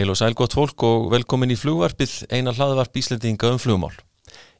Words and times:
Heil 0.00 0.08
og 0.08 0.16
sæl 0.16 0.32
gott 0.32 0.54
fólk 0.56 0.80
og 0.88 1.10
velkomin 1.12 1.50
í 1.52 1.56
flugvarpið, 1.60 2.12
eina 2.32 2.54
hlaðvarp 2.56 2.94
Íslandinga 2.96 3.50
um 3.52 3.58
flugmál. 3.60 3.92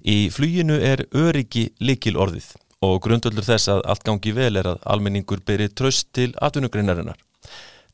Í 0.05 0.29
fluginu 0.29 0.75
er 0.77 1.07
öryggi 1.17 1.63
likil 1.81 2.19
orðið 2.21 2.51
og 2.85 2.99
grundvöldur 3.07 3.47
þess 3.47 3.71
að 3.73 3.81
allt 3.89 4.05
gangi 4.05 4.35
vel 4.37 4.61
er 4.61 4.69
að 4.75 4.83
almenningur 4.93 5.41
beri 5.49 5.71
tröst 5.73 6.11
til 6.13 6.35
atvinnugreinarinnar. 6.45 7.17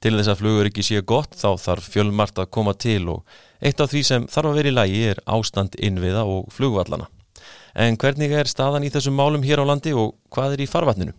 Til 0.03 0.13
þess 0.17 0.33
að 0.33 0.41
flugöryggi 0.41 0.87
sé 0.89 1.05
gott 1.07 1.39
þá 1.39 1.53
þarf 1.69 1.87
fjölmart 1.93 2.41
að 2.43 2.51
koma 2.57 2.75
til 2.75 3.05
og 3.15 3.39
eitt 3.63 3.85
af 3.85 3.95
því 3.95 4.03
sem 4.11 4.27
þarf 4.27 4.51
að 4.51 4.59
vera 4.59 4.73
í 4.73 4.75
lægi 4.81 5.05
er 5.13 5.23
ástand 5.39 5.79
innviða 5.79 6.27
og 6.27 6.51
flugvallana. 6.57 7.07
En 7.79 7.95
hvernig 7.95 8.35
er 8.35 8.51
staðan 8.51 8.89
í 8.89 8.91
þessum 8.91 9.15
málum 9.15 9.47
hér 9.47 9.63
á 9.63 9.71
landi 9.71 9.95
og 9.95 10.17
hvað 10.35 10.57
er 10.57 10.67
í 10.67 10.69
farvatninu? 10.75 11.15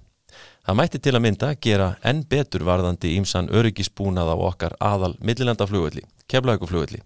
Það 0.68 0.80
mætti 0.82 1.00
til 1.00 1.16
að 1.16 1.23
mynda 1.23 1.55
gera 1.64 1.89
enn 2.04 2.25
betur 2.28 2.68
varðandi 2.68 3.16
ímsan 3.16 3.48
öryggisbúnað 3.48 4.28
á 4.28 4.36
okkar 4.36 4.73
aðal 4.84 5.14
millilandaflugvelli, 5.23 6.04
keflauguflugvelli. 6.32 7.04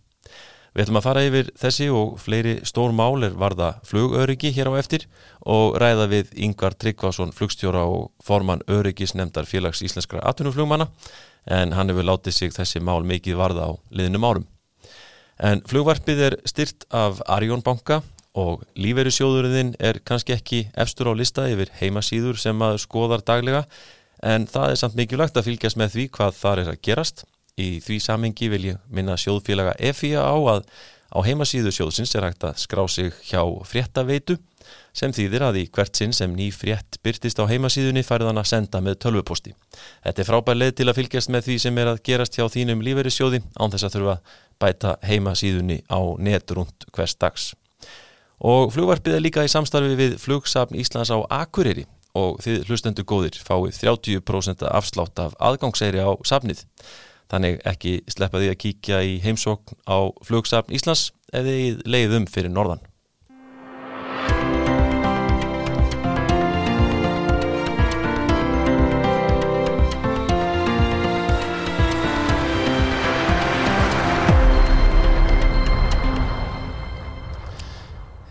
Við 0.71 0.85
ætlum 0.85 1.01
að 1.01 1.03
fara 1.03 1.23
yfir 1.27 1.49
þessi 1.59 1.89
og 1.91 2.13
fleiri 2.23 2.53
stór 2.63 2.93
mál 2.95 3.25
er 3.27 3.33
varða 3.35 3.73
flugöryggi 3.83 4.53
hér 4.55 4.69
á 4.71 4.79
eftir 4.79 5.03
og 5.43 5.75
ræða 5.83 6.05
við 6.13 6.31
Yngvar 6.47 6.77
Tryggvason 6.79 7.33
flugstjóra 7.35 7.81
og 7.91 8.13
formann 8.23 8.63
öryggisnemdar 8.71 9.49
félags 9.49 9.83
íslenskra 9.83 10.23
atvinnuflugmanna 10.31 10.87
en 11.51 11.75
hann 11.75 11.91
hefur 11.91 12.07
látið 12.07 12.37
sig 12.37 12.55
þessi 12.55 12.79
mál 12.79 13.03
mikið 13.03 13.35
varða 13.35 13.67
á 13.67 13.71
liðnum 13.91 14.27
árum. 14.29 14.47
En 15.43 15.59
flugvarpið 15.67 16.23
er 16.29 16.37
styrt 16.47 16.85
af 16.87 17.19
Arjón 17.27 17.65
banka 17.65 17.99
og 18.31 18.63
lífeyrisjóðurinn 18.79 19.73
er 19.75 19.99
kannski 20.07 20.37
ekki 20.37 20.61
efstur 20.71 21.11
á 21.11 21.13
lista 21.19 21.49
yfir 21.51 21.73
heimasýður 21.81 22.39
sem 22.39 22.55
maður 22.55 22.85
skoðar 22.85 23.25
daglega 23.27 23.65
en 24.23 24.47
það 24.47 24.71
er 24.71 24.79
samt 24.79 24.95
mikilvægt 24.95 25.35
að 25.35 25.49
fylgjast 25.49 25.79
með 25.81 25.97
því 25.97 26.07
hvað 26.15 26.39
þar 26.39 26.63
er 26.63 26.71
að 26.71 26.81
gerast. 26.87 27.25
Í 27.61 27.67
því 27.83 27.99
samengi 28.01 28.49
vil 28.51 28.63
ég 28.71 28.81
minna 28.89 29.17
sjóðfélaga 29.19 29.75
EFIA 29.91 30.23
á 30.25 30.37
að 30.55 30.65
á 31.11 31.19
heimasýðu 31.27 31.73
sjóðsins 31.75 32.15
er 32.15 32.25
hægt 32.29 32.45
að 32.47 32.61
skrá 32.63 32.85
sig 32.89 33.11
hjá 33.27 33.43
fréttaveitu 33.67 34.37
sem 34.95 35.11
þýðir 35.15 35.45
að 35.47 35.59
í 35.61 35.63
hvert 35.73 35.97
sinn 35.97 36.13
sem 36.15 36.31
ný 36.35 36.49
frétt 36.55 36.99
byrtist 37.03 37.39
á 37.39 37.47
heimasýðunni 37.49 38.03
færðan 38.07 38.39
að 38.39 38.49
senda 38.51 38.81
með 38.83 38.99
tölvuposti. 39.05 39.53
Þetta 40.05 40.23
er 40.23 40.29
frábær 40.29 40.59
leið 40.59 40.73
til 40.79 40.87
að 40.87 40.97
fylgjast 40.99 41.31
með 41.33 41.47
því 41.47 41.57
sem 41.65 41.79
er 41.81 41.91
að 41.91 42.03
gerast 42.07 42.37
hjá 42.39 42.45
þínum 42.51 42.83
lífeyrissjóði 42.85 43.41
án 43.59 43.73
þess 43.73 43.87
að 43.87 43.95
þurfa 43.97 44.17
bæta 44.61 44.95
heimasýðunni 45.07 45.81
á 45.91 45.99
netrund 46.19 46.87
hvers 46.95 47.15
dags. 47.19 47.51
Og 48.41 48.71
flugvarpið 48.73 49.17
er 49.17 49.23
líka 49.23 49.45
í 49.45 49.51
samstarfi 49.51 49.97
við 49.99 50.17
flugsafn 50.21 50.79
Íslands 50.79 51.11
á 51.13 51.19
Akureyri 51.41 51.85
og 52.17 52.41
þið 52.43 52.67
hlustendur 52.67 53.07
góðir 53.07 53.37
fáið 53.39 53.77
30% 53.83 54.65
afslátt 54.67 55.21
af 55.23 55.37
aðgangseyri 55.39 56.03
á 56.03 56.11
safnið. 56.27 56.65
Þannig 57.31 57.61
ekki 57.71 57.97
sleppa 58.11 58.41
því 58.41 58.51
að 58.51 58.61
kíkja 58.65 59.01
í 59.07 59.17
heimsókn 59.23 59.77
á 59.87 60.11
flugsafn 60.27 60.75
Íslands 60.75 61.11
eða 61.31 61.53
leiðum 61.87 62.27
fyrir 62.27 62.51
norðan. 62.51 62.83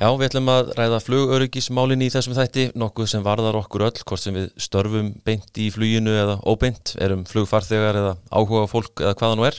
Já, 0.00 0.06
við 0.16 0.30
ætlum 0.30 0.46
að 0.48 0.70
ræða 0.78 0.98
flugöryggismálinni 1.04 2.06
í 2.08 2.12
þessum 2.14 2.32
þætti, 2.32 2.62
nokkuð 2.80 3.08
sem 3.10 3.24
varðar 3.24 3.58
okkur 3.58 3.82
öll, 3.84 3.98
hvort 4.08 4.22
sem 4.22 4.32
við 4.32 4.46
störfum 4.56 5.10
beint 5.28 5.58
í 5.60 5.66
fluginu 5.74 6.14
eða 6.16 6.38
óbeint, 6.48 6.94
erum 7.04 7.26
flugfarþegar 7.28 7.98
eða 8.00 8.14
áhuga 8.32 8.62
fólk 8.70 9.02
eða 9.04 9.12
hvaða 9.20 9.36
nú 9.36 9.44
er. 9.44 9.58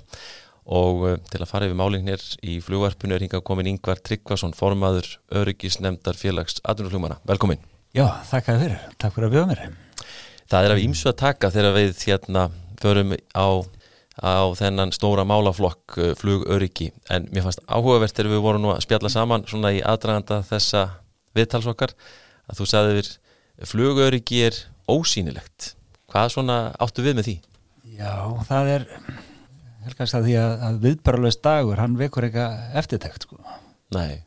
Og 0.66 1.04
uh, 1.06 1.14
til 1.30 1.44
að 1.44 1.52
fara 1.52 1.68
yfir 1.70 1.78
málinir 1.78 2.26
í 2.42 2.56
flugvarpinu 2.66 3.14
er 3.14 3.28
hingað 3.28 3.44
komin 3.46 3.70
Yngvar 3.70 4.02
Tryggvason, 4.02 4.56
formaður 4.58 5.12
öryggisnemdar 5.44 6.18
félags 6.18 6.58
aðunarflugmana. 6.66 7.20
Velkomin. 7.30 7.62
Já, 7.94 8.08
takk 8.32 8.50
að 8.50 8.66
þér. 8.66 8.76
Takk 8.98 9.14
fyrir 9.20 9.30
að 9.30 9.36
bjóða 9.36 9.52
mér. 9.52 9.64
Það 10.50 10.72
er 10.72 10.74
af 10.74 10.82
ímsu 10.88 11.12
að 11.14 11.20
taka 11.22 11.54
þegar 11.54 11.78
við 11.78 12.02
hérna 12.08 12.48
förum 12.82 13.14
á 13.38 13.48
á 14.22 14.54
þennan 14.58 14.94
stóra 14.94 15.26
málaflokk 15.28 15.98
uh, 15.98 16.14
flugöryggi 16.18 16.92
en 17.10 17.28
mér 17.34 17.48
fannst 17.48 17.64
áhugavert 17.68 18.16
þegar 18.16 18.36
við 18.36 18.44
vorum 18.46 18.66
nú 18.66 18.74
að 18.74 18.84
spjalla 18.86 19.12
saman 19.12 19.46
svona 19.50 19.74
í 19.74 19.82
aðdraganda 19.82 20.42
þessa 20.48 20.88
viðtalsokkar 21.38 21.96
að 22.52 22.62
þú 22.62 22.70
sagði 22.70 22.98
við 23.00 23.12
flugöryggi 23.72 24.44
er 24.48 24.60
ósýnilegt 24.92 25.74
hvað 26.12 26.34
svona 26.36 26.58
áttu 26.82 27.06
við 27.06 27.18
með 27.18 27.30
því? 27.30 27.38
Já, 27.98 28.16
það 28.48 28.74
er 28.76 28.88
helgast 29.86 30.18
að 30.18 30.28
því 30.28 30.36
að, 30.42 30.52
að 30.68 30.82
viðbaralöst 30.86 31.42
dagur 31.46 31.82
hann 31.82 31.98
vekur 31.98 32.28
eitthvað 32.28 32.78
eftirtækt 32.82 33.26
sko. 33.26 33.40
Nei 33.96 34.22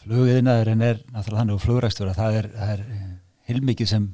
Flugiðinaðurinn 0.00 0.80
er 0.80 1.02
náttúrulega 1.12 1.42
þannig 1.42 1.58
og 1.58 1.62
flugrækstur 1.62 2.08
að 2.08 2.20
það 2.22 2.36
er, 2.38 2.46
er 2.64 2.84
heilmikið 3.50 3.90
sem 3.90 4.06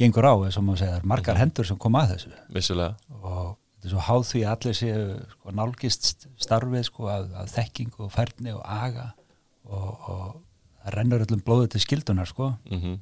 gengur 0.00 0.26
á 0.26 0.34
eins 0.34 0.58
og 0.58 0.64
maður 0.66 0.80
segja, 0.82 0.96
það 0.96 1.02
er 1.02 1.10
margar 1.12 1.36
mhm. 1.36 1.42
hendur 1.44 1.68
sem 1.68 1.78
koma 1.80 2.02
að 2.02 2.14
þessu 2.16 2.32
Vissulega 2.56 3.09
þetta 3.80 3.88
er 3.88 3.94
svo 3.94 4.02
háð 4.04 4.24
því 4.28 4.40
að 4.44 4.50
allir 4.54 4.76
séu 4.76 5.04
sko, 5.32 5.52
nálgist 5.56 6.08
starfið 6.36 6.82
sko, 6.84 7.06
af, 7.08 7.30
af 7.40 7.52
þekking 7.54 7.94
og 7.96 8.10
færni 8.12 8.52
og 8.52 8.60
aga 8.60 9.06
og, 9.64 10.10
og 10.12 10.26
það 10.82 10.96
rennur 10.96 11.24
öllum 11.24 11.44
blóðu 11.46 11.70
til 11.72 11.80
skildunar 11.80 12.28
sko. 12.28 12.52
mm 12.68 12.80
-hmm. 12.80 12.98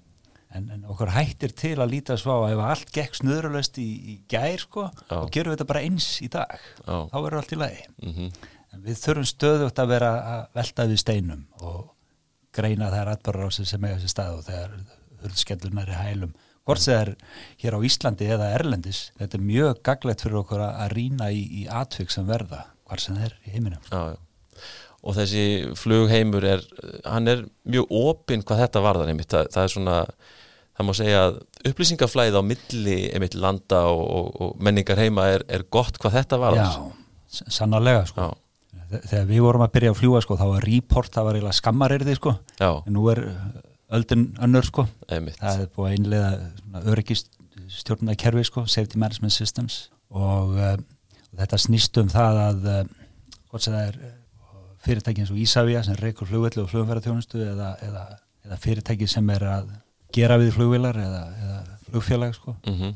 en, 0.54 0.70
en 0.70 0.84
okkur 0.84 1.10
hættir 1.10 1.52
til 1.52 1.76
að 1.78 1.90
líta 1.90 2.16
svo 2.16 2.46
að 2.46 2.52
ef 2.52 2.58
allt 2.64 2.92
gekk 2.92 3.18
snöðralöst 3.18 3.78
í, 3.78 3.88
í 4.12 4.14
gær 4.28 4.58
sko, 4.58 4.90
og 5.10 5.30
gerum 5.30 5.52
við 5.52 5.58
þetta 5.58 5.72
bara 5.72 5.82
eins 5.82 6.22
í 6.22 6.28
dag 6.28 6.60
Já. 6.86 7.08
þá 7.10 7.16
verður 7.22 7.38
allt 7.38 7.52
í 7.52 7.58
lagi 7.58 7.82
mm 8.02 8.12
-hmm. 8.12 8.32
en 8.72 8.82
við 8.82 8.96
þurfum 9.02 9.24
stöðugt 9.26 9.78
að 9.78 9.88
vera 9.88 10.10
að 10.34 10.46
velta 10.54 10.86
við 10.86 10.98
steinum 10.98 11.46
og 11.60 11.90
greina 12.52 12.90
þær 12.90 13.08
atbara 13.08 13.50
sem 13.50 13.84
eiga 13.84 13.98
sér 13.98 14.08
stað 14.08 14.38
og 14.38 14.44
þegar 14.44 14.70
hurðskellunar 15.22 15.88
er 15.88 16.02
hælum 16.04 16.34
hvort 16.68 16.84
það 16.84 16.98
er 17.00 17.12
hér 17.62 17.76
á 17.76 17.80
Íslandi 17.88 18.30
eða 18.36 18.50
Erlendis 18.58 19.02
þetta 19.18 19.38
er 19.38 19.46
mjög 19.48 19.82
gaglegt 19.88 20.24
fyrir 20.24 20.42
okkur 20.42 20.64
að 20.68 20.90
rýna 20.94 21.30
í, 21.32 21.44
í 21.62 21.68
atvik 21.68 22.12
sem 22.12 22.28
verða 22.28 22.66
hvar 22.88 23.02
sem 23.02 23.16
það 23.16 23.30
er 23.30 23.38
í 23.44 23.54
heiminum. 23.54 23.86
Já, 23.88 24.14
já. 24.14 24.66
og 25.02 25.16
þessi 25.16 25.44
flugheimur 25.78 26.46
er 26.48 26.66
hann 27.04 27.30
er 27.30 27.46
mjög 27.68 27.94
opinn 28.02 28.44
hvað 28.44 28.66
þetta 28.66 28.84
varðar 28.84 29.12
einmitt, 29.12 29.32
það, 29.32 29.48
það 29.54 29.64
er 29.64 29.74
svona 29.74 29.96
það 30.78 30.86
má 30.86 30.94
segja 30.94 31.22
að 31.26 31.38
upplýsingaflæð 31.68 32.38
á 32.38 32.42
milli 32.46 32.98
einmitt 33.10 33.38
landa 33.38 33.86
og, 33.90 34.04
og, 34.04 34.28
og 34.44 34.60
menningar 34.62 35.00
heima 35.00 35.26
er, 35.34 35.44
er 35.50 35.64
gott 35.74 35.98
hvað 35.98 36.20
þetta 36.20 36.38
varðar. 36.44 36.76
Já, 36.76 37.40
sannarlega 37.50 38.04
sko. 38.08 38.28
Þegar 38.88 39.26
við 39.28 39.42
vorum 39.44 39.64
að 39.66 39.72
byrja 39.74 39.90
að 39.92 39.98
fljúa 39.98 40.20
sko 40.24 40.36
þá 40.38 40.44
var 40.48 40.64
report, 40.64 41.10
það 41.12 41.26
var 41.26 41.38
eiginlega 41.38 41.58
skammarirði 41.58 42.14
sko. 42.16 42.36
En 42.62 42.94
nú 42.94 43.08
er 43.12 43.24
öldun 43.94 44.28
önnur 44.44 44.66
sko. 44.66 44.87
Einmitt. 45.09 45.38
það 45.41 45.65
er 45.65 45.72
búið 45.75 45.88
að 45.88 45.97
einlega 45.97 46.84
öryggistjórnuna 46.93 48.16
kerfi 48.21 48.44
sko, 48.49 48.66
safety 48.66 49.00
management 49.00 49.34
systems. 49.34 49.88
Og, 50.10 50.54
uh, 50.56 50.76
og 51.32 51.43
þetta 51.43 51.60
snýst 51.60 52.00
um 52.00 52.09
það 52.12 52.41
að 52.44 52.71
uh, 52.72 52.81
hvort 53.49 53.65
sem 53.65 53.75
það 53.75 53.91
er 53.91 54.15
fyrirtæki 54.84 55.25
eins 55.25 55.34
og 55.34 55.43
Ísafja 55.43 55.82
sem 55.84 55.99
reykur 55.99 56.28
flugveldu 56.28 56.62
og 56.62 56.71
flugumfæratjónustu 56.71 57.43
eða, 57.43 57.75
eða, 57.84 58.04
eða 58.47 58.59
fyrirtæki 58.62 59.09
sem 59.10 59.28
er 59.34 59.44
að 59.49 59.72
gera 60.15 60.38
við 60.41 60.55
flugvilar 60.56 60.97
eða, 61.03 61.22
eða 61.43 61.78
flugfélag 61.88 62.34
sko. 62.37 62.55
Mm 62.66 62.76
-hmm. 62.78 62.94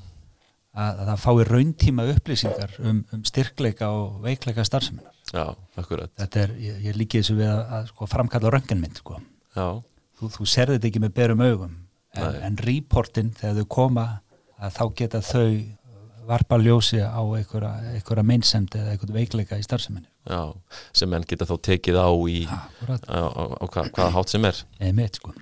að, 0.72 1.00
að 1.00 1.06
það 1.10 1.22
fái 1.24 1.48
rauntíma 1.48 2.06
upplýsingar 2.14 2.76
um, 2.80 3.04
um 3.12 3.24
styrkleika 3.24 3.90
og 3.90 4.22
veikleika 4.22 4.64
starfseminar 4.64 5.10
Já, 5.32 5.54
akkurat. 5.76 6.10
Þetta 6.18 6.40
er, 6.40 6.50
ég, 6.60 6.80
ég 6.88 6.96
líki 6.96 7.20
þessu 7.20 7.38
við 7.38 7.48
að, 7.48 7.60
að 7.76 7.86
sko, 7.88 8.06
framkalla 8.06 8.50
rönginmynd 8.52 8.98
sko. 9.00 9.20
Já 9.56 9.82
þú, 10.22 10.32
þú 10.38 10.48
serði 10.48 10.78
þetta 10.78 10.90
ekki 10.92 11.04
með 11.04 11.14
berum 11.18 11.44
augum. 11.44 11.78
En, 12.12 12.34
en 12.44 12.58
reportin 12.60 13.30
þegar 13.38 13.62
þau 13.62 13.70
koma 13.72 14.06
þá 14.70 14.84
geta 14.98 15.22
þau 15.24 15.46
varpa 16.26 16.58
ljósi 16.60 17.00
á 17.02 17.18
einhverja 17.18 18.24
meinsemd 18.26 18.74
eða 18.78 18.92
einhverju 18.94 19.16
veikleika 19.16 19.58
í 19.58 19.64
starfseminni. 19.64 20.06
Já, 20.30 20.52
sem 20.94 21.10
menn 21.10 21.24
geta 21.26 21.48
þá 21.48 21.56
tekið 21.66 21.98
á 21.98 22.10
í 22.30 22.42
á, 22.46 22.62
á, 23.10 23.42
á 23.58 23.64
hvað, 23.66 23.88
hvaða 23.96 24.12
hátt 24.14 24.30
sem 24.30 24.46
er. 24.46 24.60
Einmitt, 24.78 25.18
sko. 25.18 25.32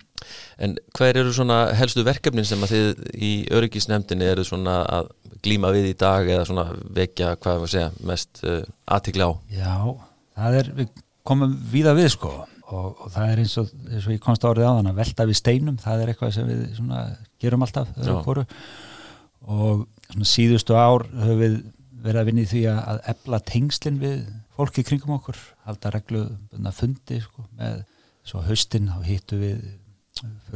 En 0.60 0.78
hver 0.96 1.20
eru 1.20 1.34
svona 1.36 1.58
helstu 1.76 2.04
verkefnin 2.06 2.48
sem 2.48 2.64
að 2.64 2.72
þið 2.72 3.02
í 3.12 3.32
öryggisnefndinni 3.56 4.28
eru 4.30 4.46
svona 4.46 4.80
að 4.88 5.12
glíma 5.44 5.72
við 5.76 5.90
í 5.92 5.98
dag 6.00 6.28
eða 6.28 6.46
svona 6.48 6.66
vekja, 6.96 7.34
hvað 7.40 7.62
við 7.64 7.74
segja, 7.74 7.90
mest 8.08 8.42
uh, 8.44 8.62
aðtikla 8.88 9.28
á? 9.28 9.32
Já, 9.52 9.76
það 10.40 10.58
er, 10.62 10.72
við 10.80 11.04
komum 11.28 11.54
víða 11.72 11.96
við 11.96 12.10
sko 12.16 12.32
og, 12.76 13.02
og 13.04 13.12
það 13.14 13.32
er 13.32 13.42
eins 13.42 13.56
og, 13.60 13.72
eins 13.88 14.06
og 14.06 14.14
ég 14.14 14.22
komst 14.24 14.46
árið 14.46 14.68
á 14.68 14.72
þann 14.78 14.90
að 14.92 15.00
velta 15.00 15.26
við 15.28 15.38
steinum, 15.40 15.78
það 15.80 16.04
er 16.04 16.12
eitthvað 16.12 16.32
sem 16.36 16.48
við 16.50 16.62
svona, 16.78 17.02
gerum 17.42 17.66
alltaf 17.66 17.92
og 19.40 20.24
síðustu 20.26 20.76
ár 20.76 21.06
höfum 21.08 21.40
við 21.40 21.56
verið 22.00 22.20
að 22.20 22.30
vinna 22.30 22.44
í 22.44 22.50
því 22.50 22.62
að 22.72 23.00
ebla 23.12 23.40
tengslinn 23.50 24.00
við 24.00 24.20
fólki 24.56 24.84
kringum 24.86 25.16
okkur 25.18 25.38
halda 25.66 25.92
reglu 25.94 26.24
fundi 26.76 27.20
sko, 27.24 27.44
með 27.58 27.82
svo 28.26 28.42
haustinn 28.44 28.90
og 28.94 29.04
hittu 29.08 29.40
við 29.40 29.60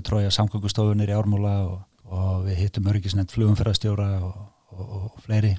trója 0.05 0.32
samgöngustofunir 0.34 1.12
í 1.12 1.16
ármúla 1.16 1.55
og, 1.69 1.76
og 2.12 2.46
við 2.49 2.64
hittum 2.64 2.88
örgisnend 2.90 3.32
flugumferðarstjóra 3.32 4.08
og, 4.26 4.40
og 4.75 5.20
fleiri 5.25 5.55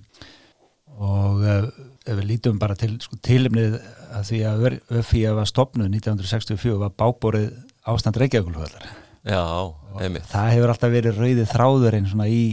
og 0.96 1.42
uh, 1.44 1.70
ef 2.06 2.20
við 2.20 2.28
lítum 2.30 2.60
bara 2.62 2.78
til 2.80 2.94
sko, 3.04 3.18
tilumnið 3.26 3.80
að 4.16 4.28
því 4.30 4.42
að 4.50 4.68
ÖFI 5.02 5.24
var 5.36 5.50
stopnuð 5.50 5.90
1964 5.90 6.78
var 6.82 6.94
báborið 6.96 7.50
ástand 7.90 8.20
einmitt. 10.00 10.28
það 10.30 10.52
hefur 10.54 10.74
alltaf 10.74 10.94
verið 10.94 11.20
rauðið 11.22 11.52
þráðurinn 11.52 12.10
svona 12.12 12.28
í 12.30 12.44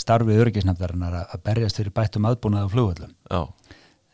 starfið 0.00 0.42
örgisnafnarinnar 0.44 1.16
að 1.22 1.42
berjast 1.46 1.80
fyrir 1.80 1.94
bættum 1.94 2.28
aðbúnað 2.30 2.70
á 2.70 2.72
flugvöldum 2.72 3.14
Já, 3.30 3.40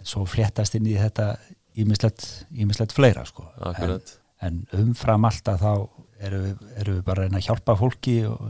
svo 0.02 0.24
fléttast 0.28 0.76
inn 0.78 0.88
í 0.88 0.96
þetta 0.98 1.34
ímislegt 1.76 2.94
fleira 2.96 3.24
sko. 3.28 3.46
en, 3.76 3.98
en 4.40 4.62
umfram 4.80 5.28
alltaf 5.28 5.60
þá 5.60 5.72
erum 6.26 6.46
við, 6.46 6.56
erum 6.80 6.98
við 6.98 7.04
bara 7.06 7.26
að 7.28 7.44
hjálpa 7.44 7.76
fólki 7.76 8.16
og 8.28 8.40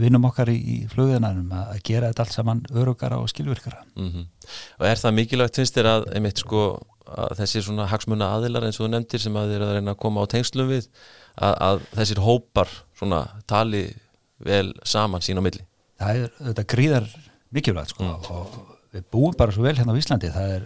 vinnum 0.00 0.24
okkar 0.26 0.50
í, 0.50 0.56
í 0.58 0.76
flugðinanum 0.90 1.52
að 1.54 1.80
gera 1.86 2.08
þetta 2.10 2.24
allt 2.24 2.34
saman 2.34 2.62
örugara 2.74 3.18
og 3.22 3.28
skilvirkara. 3.30 3.84
Mm 3.96 4.24
Og 4.80 4.86
er 4.88 4.98
það 4.98 5.14
mikilvægt 5.14 5.60
finnst 5.60 5.76
þér 5.76 5.88
að, 5.92 6.06
einmitt 6.18 6.40
sko 6.42 6.62
að 7.10 7.36
þessir 7.38 7.62
svona 7.66 7.86
hagsmuna 7.90 8.32
aðilar 8.36 8.66
eins 8.66 8.80
og 8.80 8.86
þú 8.86 8.90
nefndir 8.96 9.22
sem 9.22 9.36
að 9.38 9.52
þér 9.54 9.64
að 9.66 9.72
reyna 9.76 9.94
að 9.94 10.00
koma 10.02 10.22
á 10.22 10.30
tengslum 10.30 10.68
við 10.70 10.88
að, 11.36 11.54
að 11.68 11.80
þessir 12.00 12.20
hópar 12.24 12.72
svona 12.98 13.20
tali 13.50 13.84
vel 14.42 14.72
saman 14.84 15.22
sín 15.22 15.38
á 15.38 15.42
milli? 15.46 15.62
Það 16.00 16.20
er 16.24 16.34
þetta 16.50 16.64
gríðar 16.74 17.08
mikilvægt 17.54 17.94
sko 17.94 18.04
Mm. 18.04 18.30
og 18.30 18.76
við 18.94 19.04
búum 19.12 19.34
bara 19.38 19.52
svo 19.54 19.62
vel 19.62 19.76
hérna 19.76 19.94
á 19.94 20.00
Íslandi. 20.00 20.30
Það 20.34 20.54
er 20.56 20.64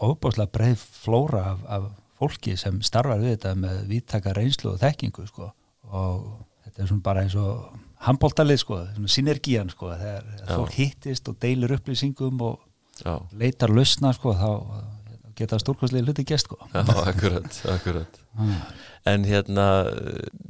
ofbáslega 0.00 0.52
breið 0.54 0.84
flóra 1.04 1.42
af, 1.52 1.64
af 1.68 1.88
fólki 2.20 2.56
sem 2.60 2.80
starfar 2.84 3.20
við 3.20 3.34
þetta 3.36 3.54
með 3.58 3.78
viðtaka 3.90 4.32
reynslu 4.36 4.74
og 4.74 4.80
þekkingu 4.80 5.26
sko 5.28 5.50
og 5.90 6.26
þetta 6.64 6.82
er 6.82 6.90
svona 6.92 7.02
bara 7.04 7.24
eins 7.24 7.34
og 7.40 7.72
handbóltalið 8.06 8.62
sko, 8.62 8.80
synergían 9.10 9.70
sko 9.72 9.92
þegar 9.92 10.30
fólk 10.48 10.76
hittist 10.78 11.28
og 11.28 11.38
deilir 11.42 11.76
upplýsingum 11.76 12.40
og 12.46 12.58
Já, 13.00 13.16
leitar 13.32 13.72
lausna 13.72 14.12
sko 14.12 14.34
þá 14.36 14.50
geta 15.40 15.58
stórkostlega 15.60 16.04
hluti 16.04 16.24
gest 16.28 16.48
sko. 16.48 16.58
Já, 16.74 16.82
akkurat, 17.08 17.60
akkurat. 17.72 18.18
En 19.08 19.24
hérna 19.24 19.64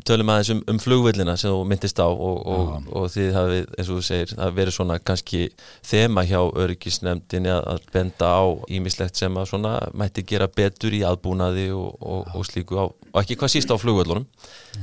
tölum 0.06 0.32
aðeins 0.32 0.50
um, 0.56 0.62
um 0.72 0.80
flugvillina 0.82 1.36
sem 1.38 1.52
þú 1.52 1.60
myndist 1.70 2.00
á 2.02 2.08
og, 2.10 2.40
og, 2.50 2.88
og 2.98 3.06
þið 3.14 3.30
hafið, 3.36 3.68
eins 3.76 3.92
og 3.92 4.00
þú 4.00 4.06
segir, 4.08 4.34
það 4.34 4.56
verið 4.58 4.76
svona 4.76 4.98
kannski 4.98 5.42
þema 5.86 6.26
hjá 6.26 6.40
öryggisnefndinni 6.42 7.52
að, 7.54 7.62
að 7.74 7.86
benda 7.94 8.32
á 8.34 8.42
ímislegt 8.66 9.22
sem 9.22 9.38
að 9.38 9.52
svona 9.52 9.76
mætti 9.94 10.26
gera 10.26 10.50
betur 10.50 10.96
í 10.98 11.04
aðbúnaði 11.06 11.70
og, 11.76 11.94
og, 12.02 12.34
og 12.34 12.46
slíku 12.50 12.82
á, 12.82 12.84
og 12.90 13.22
ekki 13.22 13.38
hvað 13.38 13.54
síst 13.54 13.70
á 13.70 13.78
flugvöllunum. 13.78 14.26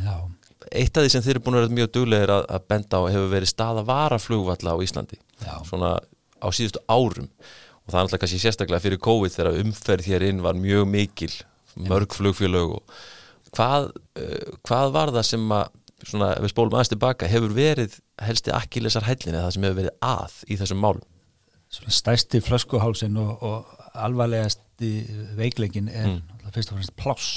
Já, 0.06 0.16
Eitt 0.72 0.98
af 0.98 1.06
því 1.06 1.12
sem 1.14 1.24
þið 1.24 1.34
eru 1.34 1.44
búin 1.46 1.58
að 1.58 1.64
vera 1.66 1.78
mjög 1.78 1.92
duglegir 1.96 2.34
að, 2.34 2.46
að 2.58 2.66
benda 2.72 3.00
á 3.00 3.04
hefur 3.08 3.30
verið 3.32 3.52
staða 3.52 3.84
vara 3.88 4.20
flugvalla 4.20 4.74
á 4.76 4.78
Íslandi, 4.84 5.20
já, 5.44 5.54
svona 5.68 5.94
á 6.44 6.48
síðustu 6.54 6.82
árum. 6.92 7.30
Og 7.88 7.94
það 7.94 7.98
er 8.00 8.04
alltaf 8.04 8.22
kannski 8.24 8.40
sérstaklega 8.44 8.84
fyrir 8.84 9.00
COVID 9.00 9.32
þegar 9.36 9.60
umferð 9.64 10.10
hér 10.12 10.26
inn 10.28 10.42
var 10.44 10.58
mjög 10.60 10.88
mikil, 10.92 11.32
mörg 11.88 12.16
flugfélög 12.18 12.74
og 12.80 12.98
hvað, 13.56 13.92
uh, 14.20 14.56
hvað 14.68 14.92
var 14.98 15.14
það 15.16 15.28
sem 15.30 15.46
að, 15.56 15.70
svona, 16.04 16.32
við 16.44 16.52
spólum 16.52 16.76
aðeins 16.76 16.92
tilbaka, 16.92 17.30
hefur 17.32 17.56
verið 17.56 18.00
helsti 18.28 18.52
akkilesar 18.58 19.08
hællinni 19.08 19.40
það 19.40 19.54
sem 19.56 19.68
hefur 19.70 19.80
verið 19.84 19.96
að 20.04 20.42
í 20.52 20.60
þessum 20.60 20.84
málum? 20.84 21.06
svona 21.68 21.92
stærsti 21.92 22.40
flöskuhálsin 22.40 23.18
og, 23.20 23.42
og 23.44 23.88
alvarlegasti 24.00 24.92
veikleikin 25.36 25.90
er 25.92 26.08
Mm. 26.08 26.22
fyrst 26.56 26.72
og 26.72 26.78
fremst 26.78 26.94
pláss 26.96 27.28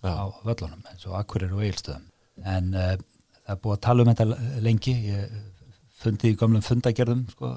á 0.00 0.24
völlunum 0.44 0.80
eins 0.88 1.04
og 1.04 1.18
akkurir 1.18 1.52
og 1.52 1.60
eilstöðum 1.66 2.06
en 2.42 2.72
uh, 2.74 2.94
það 3.44 3.52
er 3.54 3.60
búið 3.62 3.76
að 3.76 3.84
tala 3.86 4.04
um 4.04 4.10
þetta 4.10 4.26
lengi. 4.64 4.94
Ég 5.10 5.36
fundi 6.04 6.32
í 6.32 6.38
gamlum 6.40 6.64
fundagerðum 6.64 7.22
sko, 7.32 7.52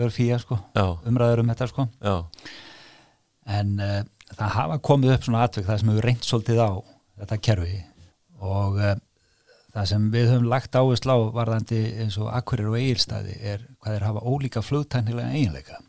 örfía 0.00 0.40
sko, 0.42 0.58
umræður 1.06 1.44
um 1.44 1.52
þetta 1.52 1.68
sko. 1.70 1.86
En 3.50 3.76
uh, 3.82 4.00
það 4.32 4.56
hafa 4.56 4.80
komið 4.90 5.14
upp 5.16 5.28
svona 5.28 5.44
atveg 5.46 5.68
það 5.68 5.80
sem 5.82 5.92
hefur 5.92 6.08
reynt 6.08 6.26
svolítið 6.26 6.64
á 6.64 6.70
þetta 7.20 7.40
kerfi. 7.48 7.78
Og 8.40 8.80
uh, 8.80 8.96
það 9.74 9.88
sem 9.92 10.10
við 10.14 10.32
höfum 10.32 10.50
lagt 10.50 10.80
áherslu 10.80 11.14
á 11.14 11.18
varðandi 11.36 11.84
eins 12.02 12.18
og 12.18 12.32
akkurir 12.34 12.72
og 12.72 12.80
eigilstaði 12.80 13.38
er 13.38 13.64
hvað 13.78 13.96
þeir 13.96 14.08
hafa 14.08 14.26
ólíka 14.26 14.64
flugtæknilega 14.66 15.36
eiginleika. 15.36 15.80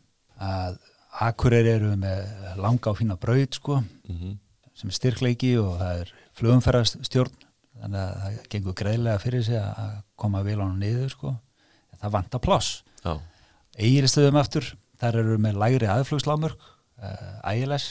Að 0.42 0.80
akkurir 1.22 1.68
eru 1.68 1.96
með 2.00 2.56
langa 2.62 2.92
og 2.94 2.98
fína 3.02 3.18
braut 3.20 3.58
sko 3.58 3.82
mm 3.82 4.40
sem 4.82 4.90
er 4.90 4.98
styrkleiki 4.98 5.52
og 5.62 5.76
það 5.78 6.02
er 6.02 6.12
flugumferðarstjórn 6.40 7.34
þannig 7.82 8.02
að 8.02 8.20
það 8.22 8.36
gengur 8.54 8.76
greiðlega 8.82 9.22
fyrir 9.24 9.44
sig 9.48 9.58
að 9.62 9.96
koma 10.22 10.44
hann 10.46 10.80
niður 10.80 11.10
sko. 11.14 11.34
En 11.92 12.02
það 12.04 12.14
vantar 12.18 12.44
pláss. 12.44 12.84
Já, 13.04 13.16
Egilstöðum 13.82 14.38
aftur, 14.42 14.68
þar 15.00 15.18
eru 15.22 15.38
með 15.42 15.58
lægri 15.62 15.88
aðflugslámörk 15.90 16.62
uh, 17.02 17.54
ILS, 17.56 17.86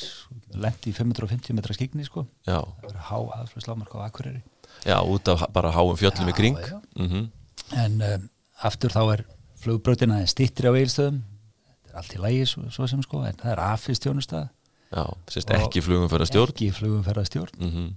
lendi 0.55 0.93
í 0.93 0.95
550 0.95 1.57
metra 1.57 1.75
skikni 1.75 2.05
sko, 2.07 2.27
já, 2.47 2.59
það 2.61 2.91
eru 2.91 3.05
há 3.09 3.19
aðflugslámörk 3.41 3.95
á 3.97 3.99
Akureyri. 4.07 4.43
Já, 4.87 4.99
út 5.03 5.29
af 5.33 5.47
bara 5.55 5.73
háum 5.75 5.97
fjöllum 5.99 6.29
í 6.31 6.35
Já, 6.35 6.37
kring. 6.37 6.61
já. 6.61 6.79
Mm 7.01 7.29
en 7.71 8.01
um, 8.03 8.23
aftur 8.67 8.91
þá 8.91 9.01
er 9.15 9.21
flugbrötin 9.63 10.11
aðeins 10.11 10.33
stittri 10.35 10.67
á 10.67 10.75
Egilstöðum 10.75 11.21
þetta 11.23 11.93
er 11.93 11.99
allt 12.01 12.15
í 12.17 12.21
lægi 12.25 12.47
svo, 12.51 12.63
svo 12.75 12.87
sem 12.91 13.03
sko 13.05 13.21
en 13.29 13.37
það 13.39 13.53
er 13.53 13.61
afistjónustað 13.63 14.49
Já, 14.91 15.05
sérst 15.31 15.53
Og- 15.55 15.61
ekki 15.69 15.83
flugum 15.87 16.09
fyrir 16.11 16.27
stjórn. 16.27 16.51
ekki 16.51 16.71
flugumferðarstjórn. 16.75 17.61
Mm 17.63 17.91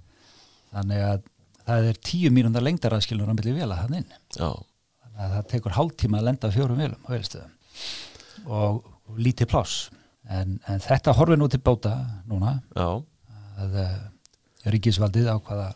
þannig 0.74 1.02
að 1.06 1.24
það 1.64 1.90
er 1.90 2.00
tíu 2.04 2.32
mínúndar 2.34 2.64
lengdar 2.64 2.96
aðskilur 2.96 3.30
á 3.30 3.34
milli 3.36 3.54
vela 3.56 3.78
hann 3.82 3.98
inn. 4.00 4.08
Þannig 4.34 5.20
að 5.24 5.36
það 5.36 5.46
tekur 5.52 5.76
hálftíma 5.78 6.20
að 6.20 6.28
lenda 6.28 6.50
fjórum 6.54 6.80
velum 6.82 7.06
á 7.06 7.08
Egilstöðum 7.14 7.52
og, 8.44 8.82
lítið 9.20 9.50
pláss. 9.52 9.88
En, 10.24 10.56
en 10.70 10.80
þetta 10.80 11.12
horfir 11.18 11.36
nú 11.36 11.48
til 11.52 11.60
bóta 11.60 11.92
núna. 12.28 12.56
Já, 12.72 13.04
að 13.60 13.80
uh, 13.82 13.96
ríkisvaldið 14.72 15.28
ákvaða 15.34 15.66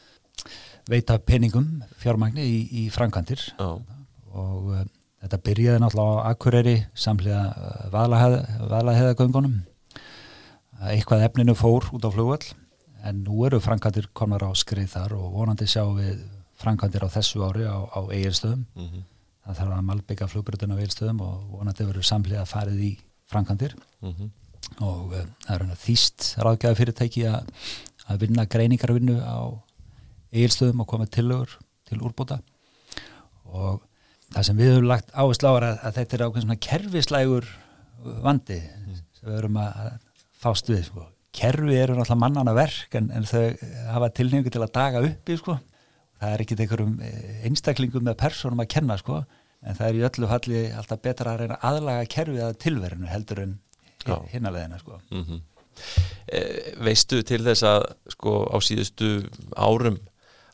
veita 0.89 1.19
peningum 1.21 1.83
fjármagni 2.01 2.47
í, 2.49 2.61
í 2.73 2.85
framkvæmdir. 2.93 3.43
Já, 3.59 3.69
og 4.33 4.71
uh, 4.73 4.87
þetta 5.23 5.43
byrjaði 5.45 5.83
náttúrulega 5.85 6.25
á 6.25 6.29
Akureyri 6.33 6.77
samlega 6.97 7.43
uh, 7.53 8.33
valaheðagöngunum 8.73 9.61
eitthvað 10.89 11.27
efninu 11.27 11.57
fór 11.59 11.89
út 11.93 12.07
á 12.07 12.11
flugvöll 12.15 12.55
en 13.07 13.23
nú 13.27 13.45
eru 13.47 13.61
framkvæmdir 13.63 14.11
komnar 14.17 14.43
á 14.43 14.51
skrið 14.59 14.91
þar 14.97 15.15
og 15.19 15.31
vonandi 15.37 15.69
sjáum 15.71 15.99
við 15.99 16.25
framkvæmdir 16.59 17.07
á 17.07 17.15
þessu 17.15 17.45
ári 17.47 17.69
á, 17.69 17.79
á 17.87 18.01
eigilstöðum 18.11 18.67
mm 18.75 19.07
það 19.49 19.61
þarf 19.63 19.75
að 19.79 19.85
malbygga 19.89 20.27
flugbröðuna 20.29 20.77
á 20.77 20.81
eigilstöðum 20.83 21.21
og 21.25 21.37
vonandi 21.57 21.85
verður 21.89 22.05
samlega 22.05 22.45
farið 22.49 22.83
í 22.85 22.91
framkvæmdir. 23.33 23.79
Mm 24.05 24.31
og 24.85 25.15
uh, 25.17 25.23
það 25.47 25.55
er 25.55 25.79
þýst 25.81 26.25
ráðgjafi 26.45 26.77
fyrirtæki 26.77 27.23
að, 27.31 27.47
að 28.11 28.19
vinna 28.25 28.45
greiningarvinnu 28.53 29.15
á 29.23 29.49
eigilstöðum 30.35 30.83
og 30.85 30.89
koma 30.91 31.07
tillögur 31.09 31.55
til 31.89 32.03
úrbóta. 32.05 32.41
Og 33.49 33.81
það 34.35 34.49
sem 34.49 34.59
við 34.59 34.75
höfum 34.75 34.91
lagt 34.91 35.15
áherslu 35.15 35.49
á 35.49 35.55
er 35.55 35.67
að, 35.71 35.79
að 35.89 35.97
þetta 36.01 36.17
er 36.19 36.25
ákveðin 36.27 36.47
svona 36.47 36.61
kerfislægur 36.69 37.49
vandi 38.27 38.59
sem 38.61 39.31
við 39.31 39.39
höfum 39.39 39.61
að 39.63 39.81
að 39.87 39.97
fást 40.43 40.69
við 40.71 40.85
sko. 40.91 41.07
Kerfi 41.35 41.77
eru 41.77 41.97
náttúrulega 41.97 42.21
mannana 42.23 42.55
verk 42.57 42.95
en, 42.99 43.11
en 43.15 43.27
þau 43.29 43.45
hafa 43.93 44.11
tilningu 44.17 44.53
til 44.53 44.63
að 44.65 44.75
daga 44.75 45.03
uppi 45.05 45.37
sko. 45.39 45.59
það 46.19 46.35
er 46.35 46.45
ekkit 46.45 46.63
einhverjum 46.65 46.97
eh, 47.05 47.45
einstaklingum 47.49 48.07
með 48.09 48.19
persónum 48.23 48.65
að 48.65 48.71
kenna 48.75 48.99
sko. 48.99 49.23
en 49.63 49.79
það 49.79 49.89
er 49.89 49.99
í 49.99 50.05
öllu 50.09 50.31
falli 50.33 50.65
alltaf 50.81 51.03
betra 51.05 51.35
að 51.35 51.45
reyna 51.45 51.59
að 51.59 51.71
aðlaga 51.73 52.11
kerfið 52.15 52.45
að 52.47 52.59
tilverinu 52.65 53.11
heldur 53.13 53.45
en 53.45 53.57
hinnalegina 54.33 54.79
sko. 54.79 55.01
-hmm. 55.11 55.41
e, 56.27 56.41
Veistu 56.85 57.23
til 57.23 57.43
þess 57.45 57.63
að 57.63 57.91
sko 58.15 58.47
á 58.49 58.57
síðustu 58.63 59.29
árum 59.57 59.99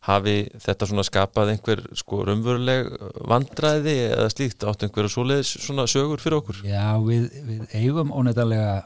hafi 0.05 0.49
þetta 0.61 0.89
svona 0.89 1.05
skapað 1.07 1.55
einhver 1.55 1.83
sko 1.97 2.25
raunveruleg 2.29 2.91
vandræði 3.25 3.95
eða 4.11 4.29
slíkt 4.33 4.67
átt 4.69 4.85
einhverja 4.85 5.13
svoleiðis 5.15 5.55
svona 5.65 5.87
sögur 5.89 6.21
fyrir 6.21 6.43
okkur? 6.43 6.61
Já, 6.67 7.01
við, 7.01 7.31
við 7.47 7.63
eigum 7.73 8.13
óneitanlega 8.13 8.83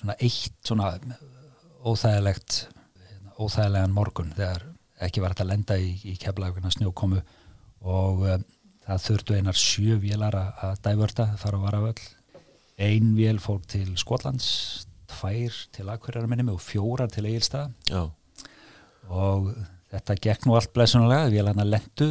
svona 0.00 0.16
eitt 0.18 0.56
svona 0.66 0.92
óþægilegt 1.86 2.62
óþægilegan 3.40 3.94
morgun 3.96 4.32
þegar 4.36 4.66
ekki 5.00 5.22
var 5.22 5.32
hægt 5.32 5.44
að 5.44 5.52
lenda 5.52 5.76
í, 5.80 5.92
í 6.04 6.16
keflaugina 6.20 6.72
snjókomu 6.74 7.20
og 7.88 8.24
um, 8.28 8.46
það 8.84 9.04
þurftu 9.06 9.36
einar 9.38 9.58
sjö 9.58 9.96
vélar 10.02 10.36
að, 10.36 10.50
að 10.66 10.80
dævörta, 10.84 11.26
fara 11.40 11.60
á 11.60 11.64
varavöll. 11.64 12.06
Ein 12.80 13.12
vél 13.16 13.40
fór 13.40 13.60
til 13.68 13.92
Skotlands 14.00 14.48
tvær 15.10 15.56
til 15.74 15.88
Akureyrar 15.92 16.28
minnum 16.30 16.54
og 16.54 16.62
fjórar 16.64 17.10
til 17.12 17.26
Egilstað 17.28 17.72
og 19.10 19.50
þetta 19.90 20.16
gekk 20.22 20.46
nú 20.46 20.54
allt 20.54 20.72
blessunulega, 20.76 21.30
vélarna 21.32 21.66
lendu 21.66 22.10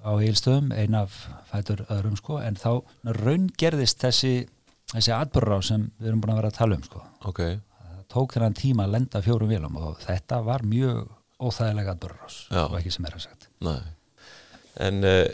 á 0.00 0.10
Egilstöðum, 0.16 0.70
ein 0.72 0.96
af 0.96 1.16
fætur 1.50 1.84
öðrum 1.92 2.16
sko, 2.16 2.38
en 2.40 2.56
þá 2.56 2.80
raun 3.20 3.50
gerðist 3.60 4.00
þessi, 4.00 4.48
þessi 4.90 5.14
atbyrra 5.14 5.60
sem 5.64 5.86
við 5.98 6.10
erum 6.10 6.22
búin 6.22 6.34
að 6.34 6.40
vera 6.42 6.52
að 6.52 6.58
tala 6.58 6.78
um 6.78 6.84
sko. 6.86 7.02
ok 7.30 7.40
það 7.44 8.02
tók 8.14 8.34
þennan 8.36 8.58
tíma 8.58 8.86
að 8.86 8.96
lenda 8.96 9.22
fjórum 9.24 9.52
vélum 9.52 9.78
og 9.80 10.02
þetta 10.02 10.40
var 10.46 10.66
mjög 10.66 11.06
óþægilega 11.40 11.94
atbyrra 11.94 12.28
Já. 12.30 12.64
og 12.66 12.76
ekki 12.80 12.94
sem 12.94 13.08
er 13.08 13.16
að 13.16 13.24
sagt 13.28 13.48
Nei. 13.64 13.80
En 14.80 15.02
uh, 15.04 15.26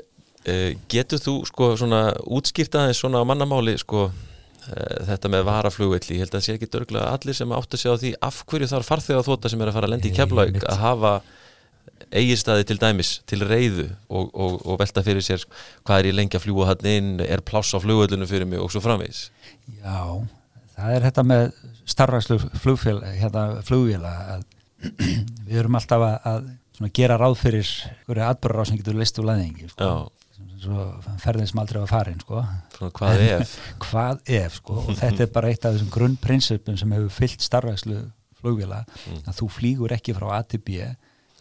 uh, 0.51 0.71
getur 0.91 1.23
þú 1.23 1.37
sko 1.49 1.73
svona 1.79 2.03
útskýrt 2.25 2.79
aðeins 2.79 3.03
svona 3.03 3.23
á 3.23 3.29
mannamáli 3.29 3.77
sko 3.81 4.09
uh, 4.09 4.99
þetta 5.09 5.33
með 5.33 5.47
varaflugvelli, 5.49 6.19
ég 6.19 6.25
held 6.25 6.35
að 6.35 6.39
það 6.39 6.47
sé 6.47 6.57
ekki 6.59 6.71
dörglega 6.73 7.11
allir 7.15 7.39
sem 7.39 7.57
átt 7.57 7.77
að 7.77 7.83
sjá 7.85 7.93
því 8.03 8.13
af 8.29 8.43
hverju 8.51 8.71
þarf 8.75 8.93
farþega 8.93 9.27
þóta 9.27 9.53
sem 9.53 9.63
er 9.63 9.73
að 9.73 9.79
fara 9.79 9.91
að 9.91 9.95
lendi 9.97 10.13
í 10.13 10.17
keflaug 10.17 10.63
að 10.63 10.83
hafa 10.83 11.15
eigistæði 12.11 12.67
til 12.69 12.79
dæmis 12.83 13.11
til 13.27 13.43
reyðu 13.47 13.87
og, 14.09 14.29
og, 14.35 14.59
og 14.67 14.79
velta 14.81 15.03
fyrir 15.07 15.25
sér 15.25 15.45
hvað 15.87 15.99
er 16.03 16.09
ég 16.11 16.17
lengi 16.19 16.39
að 16.39 16.45
fljúa 16.47 16.69
hann 16.71 16.91
inn, 16.91 17.13
er 17.21 17.43
pláss 17.47 17.75
á 17.75 17.79
flugvellinu 17.83 18.27
fyrir 18.31 18.47
mig 18.49 18.61
og 18.63 18.71
svo 18.73 18.83
framvegis 18.85 19.31
Já, 19.83 20.03
það 20.77 20.97
er 20.97 21.07
þetta 21.09 21.25
með 21.27 21.47
starfrækslu 21.87 22.39
flugfél, 22.63 23.01
hérna, 23.21 23.47
flugvéla 23.67 24.13
að 24.37 24.45
við 25.49 25.57
erum 25.63 25.79
alltaf 25.79 26.05
að, 26.05 26.51
að 26.83 26.93
gera 26.95 27.17
ráð 27.21 27.39
fyrir 27.41 27.71
hverju 28.07 28.27
atbyrður 28.29 28.63
á 28.63 28.65
sem 28.69 28.79
getur 28.83 28.99
list 29.01 29.19
úr 29.23 29.29
læðingi 29.31 29.71
sko. 29.73 29.91
Ferðin 31.23 31.47
sem 31.49 31.61
aldrei 31.63 31.79
var 31.83 31.91
farin 31.91 32.21
sko. 32.21 32.43
hvað 32.99 33.23
ef 33.25 33.55
hvað 33.87 34.21
ef 34.37 34.59
sko. 34.61 34.79
og 34.83 34.97
þetta 34.99 35.25
er 35.27 35.33
bara 35.33 35.51
eitt 35.53 35.65
af 35.65 35.77
þessum 35.77 35.91
grunnprinsipum 35.95 36.79
sem 36.81 36.93
hefur 36.97 37.13
fyllt 37.21 37.45
starfrækslu 37.45 38.01
flugvéla 38.41 38.83
Mm. 39.07 39.21
að 39.31 39.37
þú 39.39 39.47
flýgur 39.55 39.93
ekki 39.95 40.15
frá 40.17 40.27
A 40.37 40.43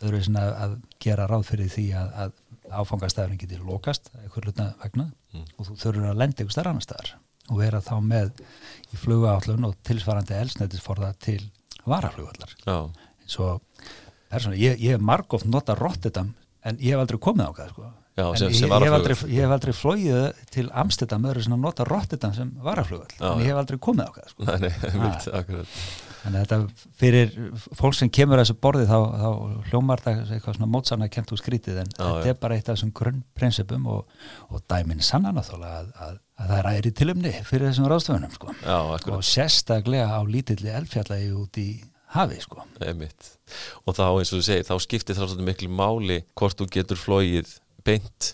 eru 0.04 0.22
svona 0.24 0.46
að 0.66 0.74
gera 1.04 1.28
ráð 1.30 1.46
fyrir 1.52 1.70
því 1.72 1.86
að, 1.96 2.10
að 2.26 2.34
áfangastæðurinn 2.82 3.40
getur 3.40 3.64
lokast 3.68 4.10
eitthvað 4.24 4.50
hluta 4.50 4.72
vegna 4.84 5.12
Mm. 5.36 5.44
og 5.60 5.66
þú 5.68 5.74
þurfur 5.82 6.04
að 6.08 6.20
lenda 6.22 6.38
eitthvað 6.40 6.54
stærra 6.56 6.72
annar 6.72 6.84
staðar 6.86 7.10
og 7.52 7.58
vera 7.60 7.80
þá 7.84 7.96
með 8.08 8.30
í 8.96 9.00
flugáallun 9.02 9.66
og 9.68 9.74
tilsvarandi 9.84 10.38
elsnættisforða 10.38 11.10
til 11.20 11.42
varaflugvallar 11.84 12.54
Já, 12.64 12.78
eins 13.20 13.36
og 13.44 13.60
persónu, 14.32 14.56
ég, 14.56 14.80
hef 14.80 15.04
margóft 15.04 15.46
nota 15.52 15.76
Rotterdam 15.76 16.32
en 16.64 16.80
ég 16.80 16.96
hef 16.96 17.04
aldrei 17.04 17.20
komið 17.20 17.52
á 17.52 17.58
það 17.58 17.74
sko. 17.74 17.90
Já, 18.16 18.30
En 18.32 18.38
sem- 18.40 18.48
ég, 18.48 18.56
sem 18.56 18.70
ég, 18.72 18.84
hef 18.86 18.94
aldrei, 18.96 19.16
ég 19.28 19.44
hef 19.44 19.52
aldrei 19.52 19.74
flóið 19.76 20.42
til 20.56 20.70
Amsterdam 20.72 21.26
öðru 21.28 21.42
sem 21.44 21.54
að 21.58 21.64
nota 21.66 21.84
Rotterdam 21.84 22.34
sem 22.34 22.52
varaflugvall 22.64 23.12
Já, 23.20 23.32
en 23.34 23.42
ég 23.44 23.50
hef 23.52 23.58
aldrei 23.60 23.80
komið 23.84 24.08
á 24.08 24.12
það 24.16 24.30
sko. 24.32 24.46
nei, 24.46 24.70
nei, 24.70 25.00
mitt, 25.04 25.26
akkurat 25.40 25.80
Þannig 26.26 26.40
að 26.40 26.46
þetta 26.46 26.88
fyrir 26.98 27.34
fólk 27.78 27.94
sem 28.00 28.10
kemur 28.10 28.40
að 28.40 28.46
þessu 28.48 28.56
borði 28.64 28.86
þá, 28.90 28.96
þá 29.22 29.28
hljómar 29.70 30.02
það 30.02 30.22
eitthvað 30.34 30.56
svona 30.58 30.70
mótsanna 30.74 31.10
kent 31.14 31.34
úr 31.36 31.42
skrítið 31.42 31.82
en 31.84 31.92
þetta 31.92 32.24
já. 32.24 32.30
er 32.32 32.40
bara 32.42 32.56
eitt 32.58 32.70
af 32.72 32.80
þessum 32.80 32.94
grunnprinsipum 32.98 33.90
og, 33.94 34.16
og 34.50 34.64
dæmin 34.72 35.04
sanna 35.06 35.34
náttúrulega 35.36 35.84
að, 35.84 35.92
að, 36.08 36.16
að 36.40 36.50
það 36.54 36.62
er 36.64 36.70
æri 36.72 36.94
tilumni 36.98 37.34
fyrir 37.46 37.68
þessum 37.70 37.90
ráðstöfunum 37.92 38.34
sko. 38.34 38.56
Já, 38.64 38.78
og 38.80 38.96
akkurat, 38.96 39.28
sérstaklega 39.30 40.08
á 40.18 40.20
lítilli 40.26 40.74
elfjallagi 40.80 41.30
út 41.38 41.60
í 41.62 41.68
hafi 42.16 42.40
sko. 42.42 42.64
einmitt 42.82 43.30
og 43.86 43.94
þá 43.94 44.08
eins 44.08 44.32
og 44.34 44.40
þú 44.40 44.48
segir, 44.50 44.66
þá 44.66 44.76
skiptir 44.82 45.20
það 45.20 45.28
svolítið 45.30 45.50
miklu 45.52 45.70
máli 45.78 46.20
hvort 46.34 46.58
þú 46.58 46.70
getur 46.74 46.98
flóið 47.06 47.54
beint 47.86 48.32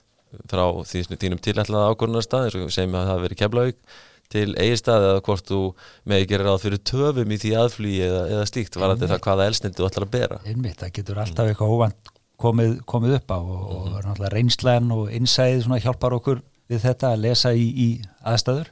frá 0.47 0.63
því, 0.87 1.03
þínum 1.19 1.41
tilætlaða 1.43 1.91
ákvörðunarstað 1.91 2.47
eins 2.47 2.57
og 2.57 2.71
segjum 2.73 2.95
að 2.95 3.03
það 3.03 3.11
hafi 3.11 3.25
verið 3.25 3.41
keflaug 3.41 3.99
til 4.31 4.47
eigistað 4.55 5.07
eða 5.09 5.23
hvort 5.27 5.49
þú 5.49 5.59
með 6.07 6.25
gerir 6.31 6.47
ráð 6.47 6.61
fyrir 6.63 6.81
töfum 6.87 7.33
í 7.35 7.39
því 7.41 7.51
aðflýi 7.59 7.97
eða, 8.05 8.21
eða 8.31 8.47
slíkt, 8.47 8.77
varandi 8.79 9.09
það 9.11 9.23
hvaða 9.25 9.47
elsnindi 9.51 9.81
þú 9.81 9.87
ætlar 9.89 10.05
að 10.07 10.13
bera. 10.13 10.39
Einmitt, 10.47 10.77
það 10.79 10.93
getur 10.97 11.21
alltaf 11.25 11.51
eitthvað 11.51 11.73
óvænt 11.75 12.11
komið, 12.41 12.77
komið 12.89 13.17
upp 13.19 13.33
á 13.35 13.39
og, 13.39 13.65
og 13.75 13.89
náttúrulega 13.97 14.33
reynslan 14.35 14.93
og 14.95 15.11
innsæðið 15.13 15.65
svona 15.65 15.81
hjálpar 15.83 16.15
okkur 16.17 16.43
við 16.71 16.85
þetta 16.85 17.11
að 17.11 17.25
lesa 17.25 17.51
í, 17.53 17.67
í 17.67 17.89
aðstæður. 18.31 18.71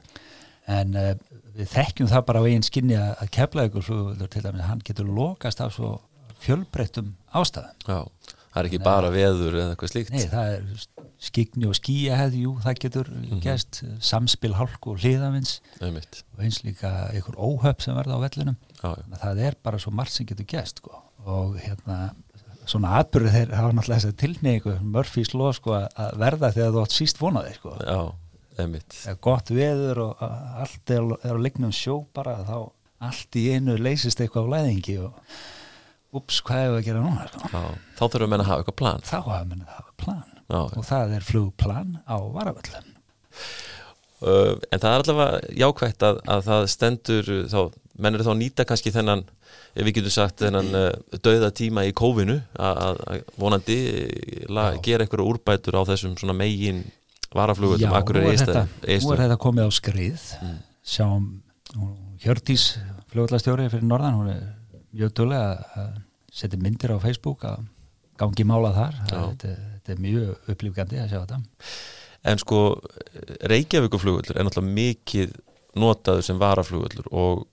En 0.70 0.96
uh, 0.96 1.12
við 1.56 1.72
þekkjum 1.74 2.10
það 2.10 2.26
bara 2.30 2.42
á 2.42 2.46
eigin 2.48 2.66
skinni 2.66 2.96
að, 2.98 3.26
kefla 3.34 3.66
ykkur 3.68 3.86
flugvöldur 3.86 4.32
til 4.32 4.44
dæmis, 4.46 4.66
hann 4.68 4.84
getur 4.86 5.12
lokast 5.12 5.60
af 5.64 5.74
svo 5.76 5.98
fjölbreyttum 6.40 7.12
ástæðum. 7.36 7.76
Já, 7.84 7.98
það 8.50 8.60
er 8.62 8.68
ekki 8.70 8.80
bara 8.82 9.10
veður 9.14 9.54
eða 9.60 9.74
eitthvað 9.74 9.92
slíkt 9.94 10.10
Nei, 10.14 10.24
það 10.26 10.54
er 10.54 10.86
skigni 11.20 11.66
og 11.68 11.74
skíahæði, 11.76 12.38
jú, 12.46 12.52
það 12.64 12.78
getur 12.84 13.10
Mhm. 13.10 13.40
gæst, 13.44 13.82
samspil 14.00 14.54
hálku 14.56 14.94
og 14.94 14.98
hliðavins 15.02 15.60
og 15.80 16.40
eins 16.40 16.62
líka 16.64 17.10
einhver 17.12 17.36
óhöpp 17.36 17.82
sem 17.84 17.94
verða 17.94 18.16
á 18.16 18.24
vellinum 18.24 18.56
já, 18.82 18.96
já, 18.96 19.18
það 19.20 19.38
er 19.46 19.54
bara 19.62 19.78
svo 19.78 19.92
margt 19.92 20.12
sem 20.12 20.26
getur 20.26 20.46
gæst 20.46 20.78
sko. 20.82 21.02
og 21.26 21.56
hérna 21.60 22.14
svona 22.66 22.96
atbyrðu 23.02 23.30
þeir 23.34 23.54
hafa 23.54 23.72
náttúrulega 23.72 24.00
þess 24.00 24.10
að 24.12 24.16
tilneyingu 24.22 24.80
Murphys 24.82 25.34
law 25.34 25.52
sko 25.52 25.70
að- 25.76 26.16
verða 26.16 26.52
þegar 26.54 26.72
þú 26.72 26.82
átt 26.84 26.96
síst 26.96 27.18
vonaði 27.18 27.54
sko. 27.54 27.76
já, 27.80 28.12
Þegar 28.60 29.20
gott 29.20 29.48
veður 29.48 29.98
og 29.98 30.16
allt 30.20 30.90
er, 30.90 31.00
er 31.24 31.32
á 31.32 31.40
leiknum 31.40 31.72
sjó 31.72 32.06
bara 32.12 32.44
þá 32.44 32.70
allt 33.00 33.30
í 33.40 33.46
einu 33.54 33.76
leysist 33.78 34.20
eitthvað 34.20 34.48
á 34.48 34.52
læðingi 34.52 34.96
og 35.00 35.14
ups, 36.16 36.40
hvað 36.46 36.62
hefur 36.64 36.78
að 36.80 36.86
gera 36.88 37.02
núna 37.04 37.26
sko. 37.30 37.50
já, 37.52 37.62
þá 37.98 38.02
þurfum 38.06 38.34
við 38.34 38.40
að 38.42 38.48
hafa 38.50 38.62
eitthvað 38.64 38.78
plan. 38.82 39.04
Þá 39.06 39.16
hafa 39.18 39.40
menn 39.50 39.64
að 39.64 39.74
hafa 39.76 39.92
plan. 40.04 40.30
Já, 40.50 40.60
og 40.66 40.86
það 40.88 41.12
er 41.16 41.26
flugplan 41.28 41.92
á 42.10 42.16
varavöllum. 42.34 42.88
Uh, 44.20 44.56
en 44.68 44.80
það 44.82 44.90
er 44.90 45.02
allavega 45.04 45.52
jákvægt 45.62 46.02
að, 46.04 46.18
að 46.28 46.42
það 46.44 46.64
stendur 46.74 47.28
þá, 47.48 47.60
menn 48.04 48.18
eru 48.18 48.26
þá 48.26 48.32
að 48.34 48.40
nýta 48.42 48.66
kannski 48.68 48.92
þennan, 48.92 49.22
ef 49.72 49.86
við 49.86 49.94
getum 49.96 50.12
sagt 50.12 50.42
þennan 50.42 50.68
uh, 50.76 50.88
dauða 51.24 51.48
tíma 51.56 51.86
í 51.88 51.94
kófinu 51.96 52.36
að, 52.60 53.00
vonandi 53.40 53.78
la, 54.52 54.74
gera 54.84 55.06
eitthvað 55.06 55.24
úrbætur 55.30 55.78
á 55.80 55.82
þessum 55.88 56.18
svona 56.20 56.36
megin 56.36 56.82
varaflugum 57.32 57.80
Já, 57.80 57.88
nú 57.88 58.26
er 58.28 58.42
þetta, 58.42 58.66
nú 59.00 59.14
er 59.14 59.22
þetta 59.24 59.40
komið 59.46 59.70
á 59.70 59.70
skrið. 59.78 60.28
Mm. 60.42 60.56
sjáum 60.90 61.26
hún- 61.78 61.98
Hjördís 62.20 62.74
flugvallastjóri 63.14 63.70
fyrir 63.72 63.86
norðan 63.88 64.18
hún 64.18 64.32
er 64.34 64.42
mjög 64.94 65.12
tölulega 65.14 65.64
að 65.76 65.90
setja 66.32 66.58
myndir 66.62 66.92
á 66.94 66.98
Facebook 67.02 67.44
að 67.44 67.64
gangi 68.20 68.44
mála 68.44 68.72
þar. 68.76 68.94
Það- 69.08 69.28
þetta, 69.30 69.54
þetta 69.74 69.92
er 69.96 70.02
mjög 70.06 70.52
upplýfgandi 70.54 71.00
að 71.00 71.08
sjá 71.10 71.20
þetta. 71.24 71.40
En 72.30 72.38
sko 72.38 72.58
Reykjavíkuflugullur 73.48 74.36
er 74.36 74.44
náttúrulega 74.44 74.76
mikið 74.76 75.34
notaður 75.80 76.24
sem 76.26 76.38
varaflugullur 76.40 77.06
og, 77.16 77.46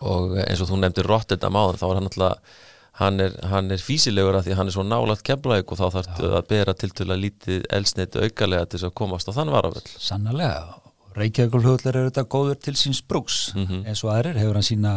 og 0.00 0.36
eins 0.46 0.62
og 0.62 0.70
þú 0.70 0.78
nefndir 0.82 1.08
Rotterdam 1.10 1.58
áðan 1.58 1.80
þá 1.80 1.86
er 1.90 1.96
hann 1.98 2.06
náttúrulega 2.08 2.60
hann 3.00 3.20
er, 3.24 3.34
hann 3.48 3.70
er 3.72 3.80
físilegur 3.82 4.36
að 4.38 4.46
því 4.48 4.56
hann 4.58 4.68
er 4.70 4.74
svo 4.76 4.84
nálægt 4.86 5.24
keflaug 5.26 5.72
og 5.72 5.78
þá 5.80 5.84
þarf 5.96 6.22
að 6.28 6.48
bera 6.52 6.74
tiltölu 6.76 7.14
að 7.14 7.22
lítið 7.24 7.66
elsneiti 7.72 8.20
aukalega 8.26 8.66
til 8.68 8.78
þess 8.78 8.88
að 8.90 8.96
komast 9.00 9.28
á 9.28 9.32
þann 9.36 9.52
varaföll 9.54 9.92
sannarlega. 9.98 10.78
Reykjavíkur 11.16 11.60
flugvallur 11.64 11.98
er 12.02 12.08
þetta 12.10 12.24
góður 12.32 12.60
til 12.64 12.74
síns 12.80 13.02
brúks. 13.04 13.52
Mhm. 13.54 13.84
eins 13.88 14.04
og 14.04 14.12
aðrir 14.14 14.38
hefur 14.40 14.54
hann 14.60 14.68
sína 14.68 14.92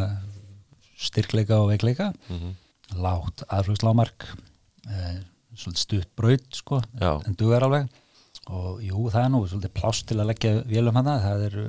styrkleika 0.96 1.60
og 1.62 1.72
veikleika. 1.74 2.12
Mm 2.30 2.54
lágt 2.94 3.44
aðflugslámark 3.50 4.28
eh, 4.90 5.20
svolítið 5.56 5.82
stutt 5.82 6.16
braut 6.18 6.58
sko, 6.60 6.82
Já. 7.00 7.18
en 7.25 7.38
dugar 7.40 7.66
alveg. 7.66 7.90
Og 8.54 8.82
jú, 8.86 9.08
það 9.10 9.22
er 9.24 9.30
nú 9.34 9.42
svolítið 9.48 9.74
pláss 9.74 10.06
til 10.06 10.20
að 10.20 10.30
leggja 10.30 10.52
vélum 10.70 10.98
hana, 11.00 11.16
það 11.24 11.46
er 11.48 11.60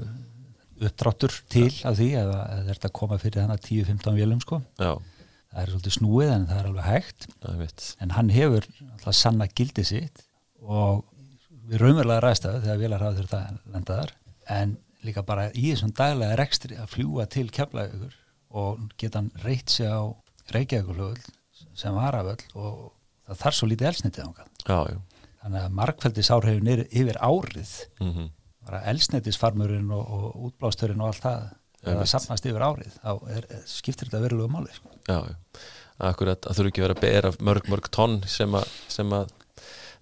uppdráttur 0.87 1.33
til 1.49 1.71
af 1.89 1.97
því 1.97 2.09
að 2.21 2.33
það 2.35 2.73
er 2.75 2.81
að 2.89 2.97
koma 2.99 3.21
fyrir 3.23 3.47
hana 3.47 3.57
10-15 3.57 4.19
vélum 4.19 4.43
sko. 4.45 4.61
Já, 4.77 4.93
það 5.55 5.63
er 5.63 5.73
svolítið 5.73 5.97
snúið 5.97 6.33
en 6.35 6.49
það 6.51 6.61
er 6.61 6.71
alveg 6.71 6.89
hægt. 6.91 7.29
En 8.05 8.17
hann 8.19 8.33
hefur 8.35 8.69
alltaf 8.91 9.17
sanna 9.17 9.49
gildi 9.49 9.87
sitt 9.89 10.27
og 10.61 11.07
við 11.67 11.81
raunverulega 11.81 12.27
ræðstæðu 12.27 12.63
þegar 12.67 12.83
vélar 12.83 13.07
hafa 13.07 13.21
þurft 13.23 13.39
að 13.39 13.73
lenda 13.73 13.99
þar. 14.03 14.15
En 14.53 14.77
líka 15.07 15.25
bara 15.25 15.49
í 15.55 15.71
þessum 15.71 15.95
daglega 15.97 16.37
rekstri 16.43 16.77
að 16.77 16.93
fljúa 16.93 17.25
til 17.31 17.49
keflaðugur 17.55 18.15
og 18.57 18.87
geta 19.01 19.23
hann 19.23 19.33
reytt 19.45 19.73
sig 19.73 19.91
á 19.91 20.05
Reykjavíkurflugul 20.55 21.21
sem 21.77 21.97
varaföll 21.97 22.43
og 22.55 22.81
það 23.27 23.43
þarf 23.43 23.59
svo 23.59 23.69
lítið 23.71 23.91
elsnitið 23.93 24.25
já 24.67 24.99
þannig 25.47 25.63
að 25.63 25.77
markfældisárhefin 25.79 26.73
er 26.73 26.85
yfir 26.91 27.21
árið 27.23 27.77
mm 28.01 28.33
bara 28.67 28.83
elsnitisfarmurinn 28.91 29.91
og, 29.95 30.09
og 30.11 30.47
útblásturinn 30.49 31.03
og 31.05 31.13
allt 31.13 31.23
það 31.23 31.43
það 31.87 32.09
safnast 32.11 32.47
yfir 32.51 32.65
árið 32.67 32.95
þá 32.99 33.11
er, 33.37 33.49
skiptir 33.71 34.09
þetta 34.09 34.23
verulegu 34.25 34.51
máli 34.51 34.73
sko. 34.75 34.93
Já, 35.07 35.21
já. 35.23 35.37
Akkurat, 36.07 36.43
það 36.45 36.59
þurfi 36.59 36.73
ekki 36.73 36.83
verið 36.85 36.97
að 36.99 37.05
bera 37.07 37.31
mörg, 37.49 37.69
mörg 37.73 37.87
tonn 37.95 38.17
sem 38.29 38.57
sem 38.93 39.13
að 39.17 39.31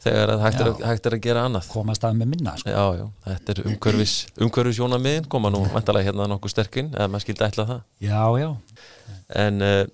þegar 0.04 0.32
hægt, 0.42 0.60
er 0.60 0.70
að, 0.70 0.84
hægt 0.88 1.08
er 1.08 1.16
að 1.16 1.22
gera 1.26 1.44
annað. 1.48 1.68
Komast 1.72 2.06
að 2.06 2.18
með 2.20 2.32
minna 2.34 2.56
sko. 2.60 2.72
Já, 2.72 3.00
já, 3.00 3.04
þetta 3.26 3.54
er 3.54 3.60
umhverfis 3.70 4.16
umhverfis 4.46 4.80
jónamiðin, 4.80 5.28
koma 5.32 5.52
nú 5.52 5.62
vantalega 5.72 6.10
hérna 6.10 6.28
nokkuð 6.30 6.54
sterkinn, 6.54 6.90
eða 6.94 7.10
maður 7.12 7.26
skildi 7.26 7.46
ætla 7.48 7.68
það. 7.70 7.84
Já, 8.04 8.24
já, 8.40 8.50
en, 9.44 9.62
uh, 9.64 9.84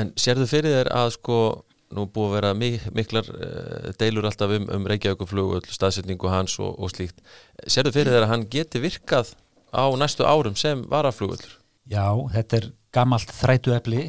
en 0.00 0.14
sérðu 0.20 0.48
fyrir 0.50 0.78
þér 0.78 0.92
að 1.02 1.12
sko 1.18 1.42
nú 1.90 2.06
búið 2.06 2.28
að 2.28 2.34
vera 2.38 2.50
mik 2.54 2.88
miklar 2.94 3.30
uh, 3.34 3.92
deilur 3.98 4.28
alltaf 4.30 4.52
um, 4.54 4.66
um 4.76 4.90
Reykjavíkuflug 4.90 5.70
staðsetningu 5.70 6.30
hans 6.30 6.56
og, 6.62 6.76
og 6.78 6.92
slíkt. 6.92 7.22
Sérðu 7.66 7.96
fyrir 7.98 8.14
þér 8.14 8.28
að 8.28 8.34
hann 8.34 8.50
geti 8.52 8.82
virkað 8.82 9.34
á 9.70 9.84
næstu 9.96 10.26
árum 10.26 10.56
sem 10.58 10.82
varaflugullur 10.90 11.58
Já, 11.90 12.06
þetta 12.34 12.58
er 12.58 12.66
gamalt 12.94 13.30
þrætuefli 13.34 14.06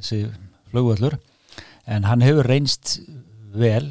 þessi 0.00 0.20
flugvöllur 0.72 1.18
en 1.90 2.06
hann 2.08 2.24
hefur 2.24 2.48
reynst 2.48 2.98
vel 3.52 3.90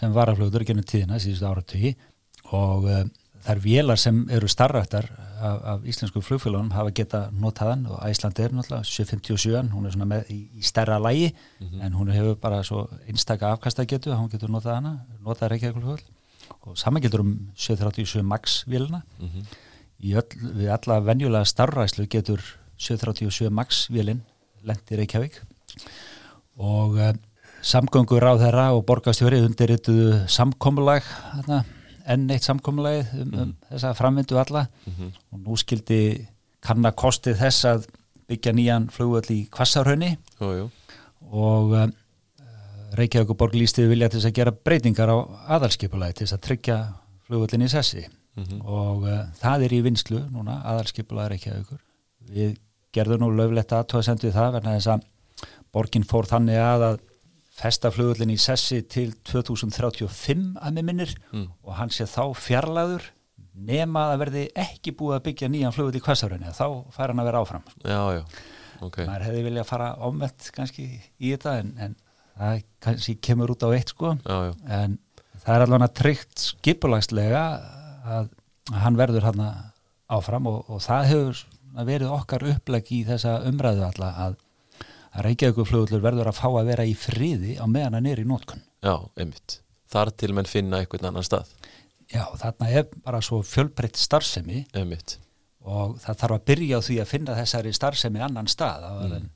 sem 0.00 0.12
varaflugvöllur 0.16 0.64
gennum 0.64 0.86
tíðina 0.88 1.20
síðustu 1.20 1.48
áratugi 1.48 1.94
og 2.56 2.86
uh, 2.88 3.02
þær 3.44 3.60
vélar 3.64 4.00
sem 4.00 4.22
eru 4.32 4.48
starrættar 4.50 5.08
af, 5.40 5.58
af 5.72 5.84
íslensku 5.88 6.20
flugfélagunum 6.24 6.72
hafa 6.74 6.92
geta 6.96 7.20
notaðan 7.32 7.86
og 7.88 8.00
Æsland 8.04 8.40
er 8.40 8.52
náttúrulega 8.52 8.84
757, 8.84 9.70
hún 9.72 9.86
er 9.86 9.94
svona 9.94 10.08
með 10.10 10.32
í, 10.34 10.38
í 10.60 10.64
stærra 10.66 10.98
lægi 11.00 11.30
en 11.60 11.96
hún 11.96 12.12
hefur 12.12 12.36
bara 12.40 12.62
svo 12.66 12.86
einstaka 13.08 13.52
afkastagetu 13.54 14.12
að 14.12 14.20
hún 14.20 14.32
getur 14.32 14.52
notað 14.52 14.80
hana, 14.80 14.94
notað 15.24 15.54
Reykjavík 15.54 15.78
flugvöll 15.78 16.08
og 16.66 16.78
saman 16.78 17.02
getur 17.02 17.24
um 17.24 17.32
737 17.54 18.22
Max 18.26 18.64
vélina. 18.66 19.02
Mm 19.18 19.28
-hmm. 19.28 19.44
öll, 20.16 20.56
við 20.58 20.68
alla 20.72 21.00
venjulega 21.00 21.44
starfræslu 21.44 22.06
getur 22.06 22.40
737 22.76 23.50
Max 23.50 23.90
vélinn 23.90 24.20
lendi 24.62 24.96
Reykjavík. 24.96 25.42
Og 26.56 26.90
uh, 26.90 27.14
samgöngur 27.62 28.24
á 28.24 28.34
þeirra 28.40 28.66
og 28.76 28.84
borgastjóri 28.88 29.40
undirrituðu 29.44 30.24
samkomulag 30.30 31.04
þarna, 31.04 31.62
enn 32.10 32.30
eitt 32.32 32.46
samkomulag 32.46 33.10
um, 33.20 33.32
um 33.42 33.54
þessa 33.68 33.94
framvindu 33.98 34.38
alla. 34.40 34.66
Og 35.32 35.40
nú 35.44 35.56
skildi 35.60 36.26
kanna 36.64 36.92
kostið 36.92 37.40
þess 37.40 37.66
að 37.68 37.88
byggja 38.30 38.54
nýjan 38.54 38.88
flugvöld 38.94 39.30
í 39.34 39.42
Kvassarhönni 39.50 40.16
og 41.30 41.74
uh, 41.74 41.86
Reykjavík 42.98 43.30
og 43.30 43.38
Borg 43.38 43.54
lístiði 43.54 43.90
vilja 43.92 44.08
til 44.08 44.20
þess 44.20 44.30
að 44.30 44.38
gera 44.38 44.52
breytingar 44.52 45.12
á 45.12 45.16
aðalskipulagi 45.56 46.18
til 46.18 46.26
þess 46.26 46.38
að 46.38 46.44
tryggja 46.46 46.78
flugvöldin 47.26 47.66
í 47.66 47.70
sessi. 47.70 48.06
Og 48.64 49.04
uh, 49.04 49.26
það 49.38 49.66
er 49.66 49.76
í 49.76 49.82
vinslu 49.84 50.24
núna, 50.30 50.60
aðalskipulagi 50.64 51.34
Reykjavíkur. 51.34 51.80
Við 52.30 52.56
gerðum 52.94 53.24
nú 53.24 53.30
löflegt 53.34 53.72
aðtóðasendu 53.72 54.30
í 54.30 54.34
það 54.34 54.56
verna 54.58 54.76
þess 54.78 54.94
að 54.94 55.06
Borgin 55.70 56.06
fór 56.06 56.26
þannig 56.26 56.58
að 56.58 56.86
að 56.88 56.98
festa 57.60 57.90
flugvöldin 57.92 58.32
í 58.34 58.38
sessi 58.40 58.80
til 58.88 59.10
2035 59.28 60.54
að 60.60 60.76
með 60.78 60.86
minnir 60.90 61.14
Mm. 61.32 61.48
og 61.64 61.74
hann 61.78 61.90
sé 61.94 62.06
þá 62.08 62.22
fjarlæður 62.36 63.10
nema 63.54 64.06
að 64.12 64.20
verði 64.24 64.44
ekki 64.58 64.92
búið 64.96 65.16
að 65.18 65.24
byggja 65.28 65.48
nýjan 65.52 65.74
flugvöld 65.76 65.98
í 65.98 66.02
Kvassarhönni 66.04 66.52
þá 66.56 66.66
fær 66.94 67.12
hann 67.12 67.20
að 67.22 67.28
vera 67.30 67.42
áfram 67.44 67.64
já, 67.84 68.00
já, 68.16 68.22
ok. 68.80 68.98
Maður 69.06 69.26
hefði 69.28 69.42
viljað 69.48 69.68
fara 69.68 69.88
ámett 70.00 70.50
kannski 70.56 70.86
í 71.20 71.32
þetta 71.34 71.56
en, 71.60 71.72
en 71.78 71.96
það 72.40 72.62
kannski 72.86 73.16
kemur 73.20 73.52
út 73.52 73.66
á 73.66 73.68
eitt 73.76 73.92
sko. 73.92 74.14
Já, 74.24 74.38
en 74.80 74.98
það 75.42 75.54
er 75.56 75.64
alveg 75.66 75.94
tryggt 76.00 76.44
skipulagslega 76.46 77.42
að, 77.50 78.30
að 78.70 78.78
hann 78.84 78.96
verður 79.00 79.26
hann 79.28 79.42
áfram 80.10 80.46
og, 80.50 80.62
og 80.70 80.80
það 80.84 81.08
hefur 81.10 81.42
verið 81.86 82.14
okkar 82.14 82.46
uppleg 82.54 82.88
í 82.96 83.02
þessa 83.06 83.36
umræðu 83.50 83.84
alla 83.86 84.08
að, 84.24 84.38
að 85.10 85.26
Reykjavíkuflugullur 85.26 86.04
verður 86.04 86.30
að 86.30 86.38
fá 86.38 86.48
að 86.50 86.70
vera 86.70 86.86
í 86.86 86.94
friði 86.98 87.56
á 87.58 87.64
meðan 87.66 87.98
hann 87.98 88.10
er 88.10 88.22
í 88.22 88.26
nótkun 88.28 88.62
já, 88.84 88.94
einmitt. 89.18 89.60
Þar 89.90 90.12
til 90.22 90.30
menn 90.36 90.46
finna 90.46 90.78
einhvern 90.80 91.08
annan 91.10 91.26
stað. 91.26 91.50
Já 92.10 92.22
þarna 92.38 92.68
er 92.70 92.86
bara 93.04 93.20
svo 93.22 93.40
fjölbreytt 93.46 93.98
starfsemi 93.98 94.64
einmitt, 94.76 95.16
og 95.66 95.98
það 96.02 96.22
þarf 96.22 96.36
að 96.36 96.46
byrja 96.50 96.78
á 96.78 96.86
því 96.86 97.00
að 97.02 97.10
finna 97.10 97.36
þessari 97.38 97.74
starfsemi 97.74 98.22
annan 98.26 98.50
stað 98.50 98.86
mm. 98.90 99.16
en 99.18 99.28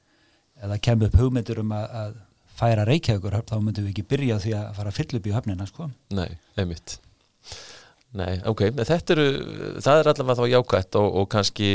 eða 0.64 0.78
kemur 0.82 1.10
upp 1.10 1.18
hugmyndur 1.20 1.60
um 1.62 1.74
að, 1.74 1.96
að 2.02 2.14
færa 2.54 2.86
Reykjavíkur 2.88 3.38
þá 3.42 3.56
myndum 3.58 3.86
við 3.86 3.94
ekki 3.94 4.06
byrja 4.14 4.38
á 4.38 4.42
því 4.42 4.54
að 4.58 4.68
fara 4.78 4.92
að 4.92 4.98
fylla 5.00 5.20
upp 5.20 5.26
í 5.26 5.34
höfnina 5.34 5.66
sko. 5.70 5.88
nei, 6.14 6.28
einmitt. 6.58 6.98
Nei, 8.14 8.38
ok, 8.46 8.68
þetta 8.78 9.16
eru 9.16 9.26
það 9.82 10.00
er 10.00 10.10
allavega 10.12 10.38
þá 10.38 10.52
jákvætt 10.52 10.98
og, 11.00 11.08
og 11.18 11.30
kannski 11.34 11.70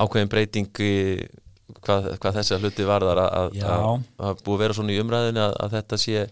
ákveðin 0.00 0.30
breyting 0.32 0.80
í 0.80 0.94
hvað, 1.80 2.10
hvað 2.22 2.38
þessa 2.40 2.60
hluti 2.60 2.86
varðar 2.88 3.22
að, 3.24 3.56
búið 4.44 4.54
að 4.54 4.62
vera 4.64 4.76
svona 4.78 4.94
í 4.94 5.00
umræðinu 5.02 5.42
að, 5.46 5.56
að 5.64 5.74
þetta 5.78 6.00
sé 6.02 6.26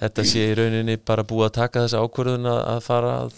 þetta 0.00 0.24
sé 0.26 0.44
í 0.48 0.54
rauninni 0.56 0.96
bara 1.04 1.26
búið 1.28 1.48
að 1.48 1.56
taka 1.58 1.84
þessa 1.84 2.04
ákvörðun 2.04 2.48
að, 2.50 2.78
fara 2.84 3.16
að 3.24 3.34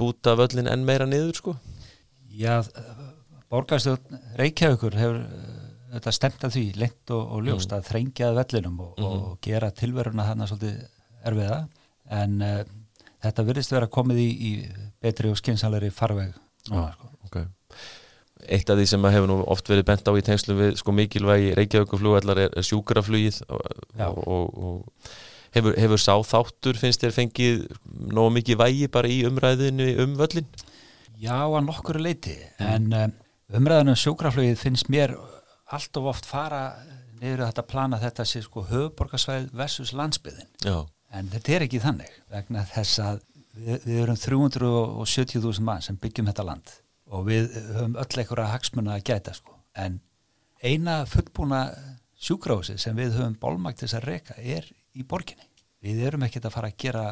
búta 0.00 0.34
völlin 0.38 0.68
enn 0.70 0.84
meira 0.88 1.06
niður 1.08 1.38
sko. 1.38 1.54
Já, 2.32 2.60
borgarstjórn 3.52 4.20
Reykjavíkur 4.40 4.96
hefur 4.98 5.20
eh, 5.22 5.62
þetta 5.96 6.14
stemt 6.16 6.46
að 6.48 6.56
því 6.56 6.64
lengt 6.80 7.14
og, 7.14 7.24
og 7.36 7.46
ljóst 7.46 7.72
að 7.76 7.88
þrengjað 7.90 8.38
vellinum 8.40 8.78
og, 8.84 9.00
og 9.06 9.24
gera 9.44 9.72
tilveruna 9.76 10.28
þarna 10.30 10.48
svolítið 10.50 10.78
erfiða. 11.28 11.58
En 12.12 12.38
uh, 12.44 12.60
þetta 13.22 13.46
virðist 13.48 13.72
vera 13.72 13.90
komið 13.92 14.22
í, 14.24 14.30
í 14.32 14.52
betri 15.00 15.30
og 15.30 15.38
skynsalari 15.40 15.92
farveg 15.94 16.32
núna, 16.70 16.90
sko. 16.96 17.12
okay. 17.28 17.46
Eitt 18.50 18.70
af 18.72 18.78
því 18.78 18.86
sem 18.90 19.04
hefur 19.14 19.28
nú 19.30 19.40
oft 19.52 19.68
verið 19.70 19.86
bent 19.90 20.08
á 20.08 20.12
í 20.18 20.24
tengslu 20.26 20.56
við 20.58 20.72
sko 20.80 20.94
mikilvægi 20.96 21.52
Reykjavíkuflugvallar 21.58 22.40
er, 22.46 22.56
er 22.58 22.66
sjúkraflugið 22.66 23.42
og, 23.48 23.60
og, 24.26 24.48
og, 24.56 25.12
hefur, 25.56 25.76
hefur 25.78 26.00
sá 26.00 26.14
þáttur 26.26 26.80
finnst 26.80 27.04
þér 27.04 27.16
fengið 27.16 27.64
nóg 28.14 28.32
mikið 28.38 28.60
vægi 28.62 28.88
bara 28.92 29.10
í 29.10 29.22
umræðinu 29.28 29.88
um 30.04 30.16
völlin? 30.20 30.48
Já, 31.22 31.36
að 31.44 31.60
nokkuru 31.68 32.02
leiti 32.02 32.34
en 32.62 32.90
um, 32.96 33.14
umræðan 33.54 33.92
um 33.92 33.98
sjúkraflugið 33.98 34.58
finnst 34.60 34.90
mér 34.92 35.14
allt 35.72 35.96
of 36.00 36.10
oft 36.12 36.28
fara 36.28 36.72
niður 37.22 37.44
að 37.44 37.52
þetta 37.52 37.68
plana 37.70 38.00
þetta 38.02 38.26
sé 38.28 38.42
sko 38.44 38.64
höfuborgarsvæð 38.70 39.52
versus 39.56 39.92
landsbyðin 39.96 40.48
Já, 40.66 40.78
en 41.14 41.30
þetta 41.32 41.56
er 41.56 41.66
ekki 41.68 41.82
þannig 41.82 42.16
vegna 42.32 42.64
þess 42.72 43.02
að 43.04 43.20
við, 43.54 43.84
við 43.86 44.00
erum 44.06 44.18
370.000 44.18 45.68
mann 45.68 45.84
sem 45.84 46.00
byggjum 46.00 46.32
þetta 46.32 46.48
land 46.48 46.74
og 47.12 47.26
við 47.28 47.52
höfum 47.74 47.98
öll 48.00 48.20
einhverja 48.22 48.52
hagsmuna 48.52 48.96
að 48.96 49.06
gæta 49.10 49.34
sko. 49.36 49.58
En 49.76 50.00
eina 50.62 51.02
fullbúna 51.08 51.62
sjúkrahúsi 52.22 52.78
sem 52.80 52.96
við 52.96 53.18
höfum 53.18 53.36
bólmagt 53.42 53.80
til 53.80 53.88
þess 53.88 54.00
að 54.00 54.08
reka 54.08 54.38
er 54.38 54.68
í 54.96 55.04
borginni. 55.08 55.48
Við 55.82 56.02
erum 56.06 56.24
ekkert 56.26 56.48
að 56.48 56.56
fara 56.56 56.70
að 56.70 56.78
gera 56.84 57.06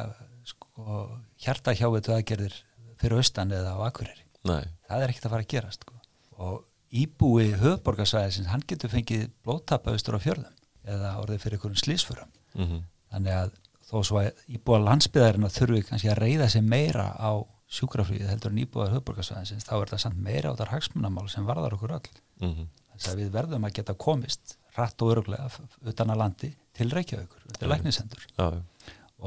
sko 0.47 0.99
hjarta 1.43 1.75
hjávetu 1.77 2.15
aðgerðir 2.15 2.55
fyrir 3.01 3.21
austan 3.21 3.53
eða 3.53 3.75
á 3.77 3.79
akureyri. 3.89 4.25
Nei, 4.47 4.63
það 4.89 5.03
er 5.03 5.13
ekkert 5.13 5.27
að 5.27 5.35
fara 5.35 5.45
að 5.45 5.51
gerast 5.53 5.85
sko. 5.85 5.97
og 6.41 6.63
íbúi 6.91 7.51
höfborgarsvæðisins 7.61 8.49
hann 8.51 8.63
getur 8.67 8.91
fengið 8.91 9.27
blóttapa 9.45 9.93
austur 9.93 10.17
á 10.17 10.23
fjörðum 10.23 10.55
eða 10.91 11.11
orðið 11.21 11.43
fyrir 11.43 11.59
einhverjum 11.59 11.83
slísförum 11.83 12.31
mm 12.57 12.81
þannig 13.11 13.35
að 13.35 13.49
þó 13.89 13.97
svo 14.07 14.19
að 14.21 14.43
íbúa 14.55 14.77
landsbyðarinn 14.85 15.51
þurfi 15.51 15.81
kannski 15.89 16.11
að 16.11 16.21
reyða 16.23 16.45
sig 16.51 16.63
meira 16.63 17.09
á 17.11 17.43
sjúkraflugið 17.71 18.29
heldur 18.29 18.51
en 18.51 18.61
íbúar 18.65 18.91
höfborgarsvæðinsins 18.95 19.67
þá 19.67 19.73
er 19.79 19.91
það 19.93 20.03
samt 20.05 20.21
meira 20.21 20.51
á 20.51 20.59
þar 20.59 20.73
hagsmunamál 20.75 21.29
sem 21.31 21.47
varðar 21.47 21.77
okkur 21.77 21.97
öll. 21.97 22.21
Mm 22.43 22.69
þess 23.01 23.13
að 23.15 23.21
við 23.21 23.31
verðum 23.35 23.65
að 23.65 23.77
geta 23.79 23.95
komist 23.99 24.57
rætt 24.77 25.03
og 25.03 25.15
öruglega 25.15 25.47
utan 25.89 26.13
að 26.13 26.21
landi 26.21 26.51
til 26.77 26.87
Reykjavíkur, 26.93 27.45
þetta 27.49 27.65
er 27.65 27.71
læknisendur 27.73 28.25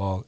og 0.05 0.25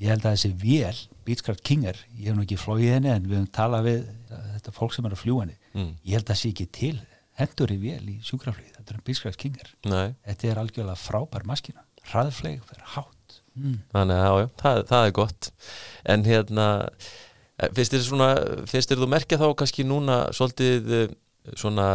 ég 0.00 0.12
held 0.12 0.24
að 0.24 0.36
þessi 0.36 0.50
vél, 0.60 1.00
Beechcraft 1.26 1.64
King 1.66 1.86
er 1.90 1.98
ég 2.14 2.30
hef 2.30 2.36
nú 2.36 2.44
ekki 2.44 2.58
flóið 2.60 2.94
henni 2.96 3.12
en 3.12 3.26
við 3.26 3.38
höfum 3.38 3.54
talað 3.56 3.88
við 3.88 4.02
þetta 4.30 4.74
fólk 4.76 4.96
sem 4.96 5.08
er 5.08 5.16
að 5.16 5.22
fljúa 5.24 5.46
henni. 5.46 5.56
Mm. 5.74 5.94
ég 6.04 6.18
held 6.18 6.26
að 6.26 6.32
það 6.32 6.40
sé 6.42 6.52
ekki 6.52 6.68
til 6.78 6.96
hendur 7.40 7.72
í 7.72 7.78
vél 7.80 8.02
í 8.10 8.16
sjúkraflugið, 8.26 8.76
þetta 8.78 8.94
er 8.94 9.06
Beechcraft 9.06 9.40
King 9.40 9.60
er. 9.60 9.72
Nei. 9.88 10.08
Þetta 10.28 10.50
er 10.50 10.62
algjörlega 10.62 11.00
frábær 11.00 11.48
maskina 11.48 11.84
hraðfleig, 12.10 12.62
fyrir 12.68 12.86
hátt. 12.94 13.40
Mm. 13.58 13.80
Þannig 13.92 14.20
já, 14.20 14.30
já, 14.40 14.46
það, 14.62 14.78
það 14.88 15.06
er 15.06 15.12
gott. 15.18 15.50
En 16.14 16.24
hérna 16.26 16.66
eh, 17.60 17.70
finnst 17.76 17.94
þér 17.94 18.06
svona, 18.06 18.30
finnst 18.70 18.92
þér 18.92 19.02
þú 19.02 19.10
merkja 19.14 19.40
þá 19.40 19.48
kannski 19.60 19.86
núna 19.86 20.22
svolítið 20.36 20.94
eh, 20.98 21.12
svona 21.56 21.86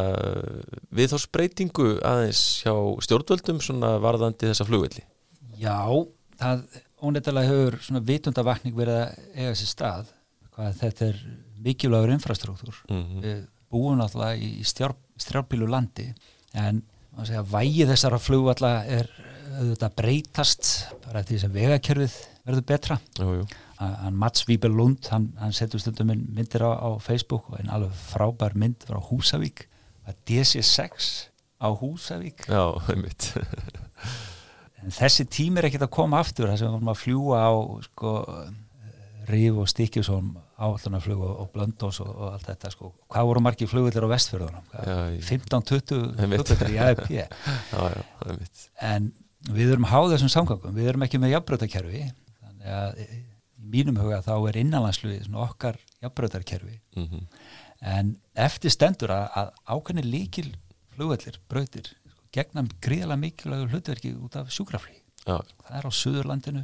viðhórsbreytingu 0.95 1.99
aðeins 2.05 2.41
hjá 2.63 2.73
stjórnvöldum 3.05 3.61
svona 3.63 3.95
varðandi 4.03 4.49
þessa 4.49 4.65
flugvelli? 4.67 5.05
Já, 5.61 5.77
það 6.41 6.63
óneittalega 7.05 7.51
hefur 7.51 7.77
svona 7.85 8.03
vitundavakning 8.07 8.75
verið 8.77 9.01
að 9.03 9.19
eiga 9.35 9.57
sér 9.59 9.71
stað 9.71 10.13
hvað 10.55 10.79
þetta 10.81 11.09
er 11.11 11.21
mikilvægur 11.65 12.15
infrastruktúr. 12.15 12.81
Mhm. 12.89 13.21
við 13.21 13.45
búum 13.71 13.99
náttúrulega 13.99 14.39
í 14.39 14.63
stjár, 14.63 14.95
strjárpílu 15.19 15.67
landi 15.67 16.13
en 16.53 16.83
segja, 17.23 17.43
vægi 17.43 17.87
þessara 17.89 18.19
flugvalla 18.21 18.73
er 18.85 19.09
auðvitað 19.55 19.87
að 19.87 19.95
breytast 19.99 20.71
bara 21.05 21.23
því 21.23 21.39
sem 21.39 21.53
vegakerfið 21.53 22.15
verður 22.45 22.65
betra. 22.71 22.97
Jú, 23.19 23.29
jú, 23.39 23.45
hann 23.79 24.15
Mats 24.15 24.45
Víber 24.47 24.71
Lund 24.71 25.07
hann, 25.11 25.29
hann 25.41 25.51
setur 25.55 25.81
stundum 25.83 26.11
myndir 26.15 26.63
á, 26.63 26.71
á 26.79 26.89
Facebook 27.03 27.49
og 27.51 27.57
einn 27.59 27.71
alveg 27.75 27.91
frábær 28.11 28.55
mynd 28.55 28.85
frá 28.87 28.99
Húsavík. 29.09 29.65
Að 30.07 30.15
DC6 30.29 31.09
á 31.59 31.67
Húsavík. 31.75 32.45
Já, 32.47 32.63
einmitt. 32.93 33.31
En 34.85 34.93
þessi 34.93 35.23
tími 35.25 35.57
er 35.57 35.65
ekkert 35.65 35.87
að 35.87 35.93
koma 35.95 36.19
aftur 36.21 36.45
þess 36.51 36.61
að 36.61 36.67
við 36.67 36.73
vorum 36.75 36.89
að 36.91 36.99
fljúa 37.01 37.37
á 37.41 37.53
sko, 37.87 38.11
Ríf 39.25 39.55
og 39.57 39.69
Stíkjusson 39.71 40.27
áallunarflug 40.61 41.23
og, 41.25 41.31
og 41.41 41.47
Blöndós 41.55 41.97
og, 42.03 42.11
og 42.13 42.27
allt 42.35 42.45
þetta 42.51 42.69
sko. 42.69 42.91
hvað 43.09 43.25
voru 43.31 43.41
margir 43.41 43.71
flugvillir 43.71 44.05
á 44.05 44.09
vestfjörðunum? 44.13 44.67
Já, 44.77 44.97
ég- 45.15 45.25
15-20 45.25 46.21
Einmitt. 46.21 46.43
flugvillir 46.51 46.75
í 46.75 46.81
AFP 46.85 47.09
Já, 47.17 47.25
já, 47.73 48.03
einmitt. 48.27 48.67
En 48.91 49.09
við 49.57 49.73
erum 49.73 49.89
háð 49.89 50.13
þessum 50.13 50.31
samgangum 50.35 50.77
við 50.77 50.91
erum 50.93 51.07
ekki 51.07 51.23
með 51.23 51.33
jafnbrötakerfi 51.33 52.03
þannig 52.05 52.69
að 52.77 53.01
mínum 53.71 53.99
huga 54.01 54.21
þá 54.25 54.33
er 54.37 54.59
innanlandsflugið 54.61 55.27
svona 55.27 55.45
okkar 55.49 55.79
jafnbrötarkerfi 56.01 56.79
mm 56.95 57.27
en 57.85 58.13
eftir 58.39 58.71
stendur 58.71 59.11
að, 59.11 59.25
að 59.35 59.49
ákveðni 59.67 60.03
líkil 60.07 60.47
flugvellir, 60.95 61.35
brautir 61.51 61.89
sko, 61.89 62.13
gegnum 62.33 62.69
gríðalega 62.81 63.19
mikilvægur 63.19 63.73
hlutverki 63.73 64.13
út 64.15 64.37
af 64.39 64.47
sjúkraflý 64.55 64.95
Já, 65.25 65.41
það 65.65 65.77
er 65.77 65.85
á 65.85 65.91
Suðurlandinu 65.99 66.63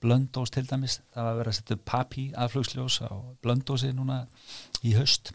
Blöndós 0.00 0.50
til 0.50 0.64
dæmis, 0.64 0.98
það 1.12 1.26
var 1.26 1.30
að 1.30 1.40
vera 1.40 1.52
að 1.52 1.56
setja 1.58 1.76
papi 1.90 2.22
aðflugsljós 2.40 3.00
á 3.04 3.12
Blöndósi 3.44 3.90
núna 3.92 4.22
í 4.80 4.94
haust. 4.96 5.34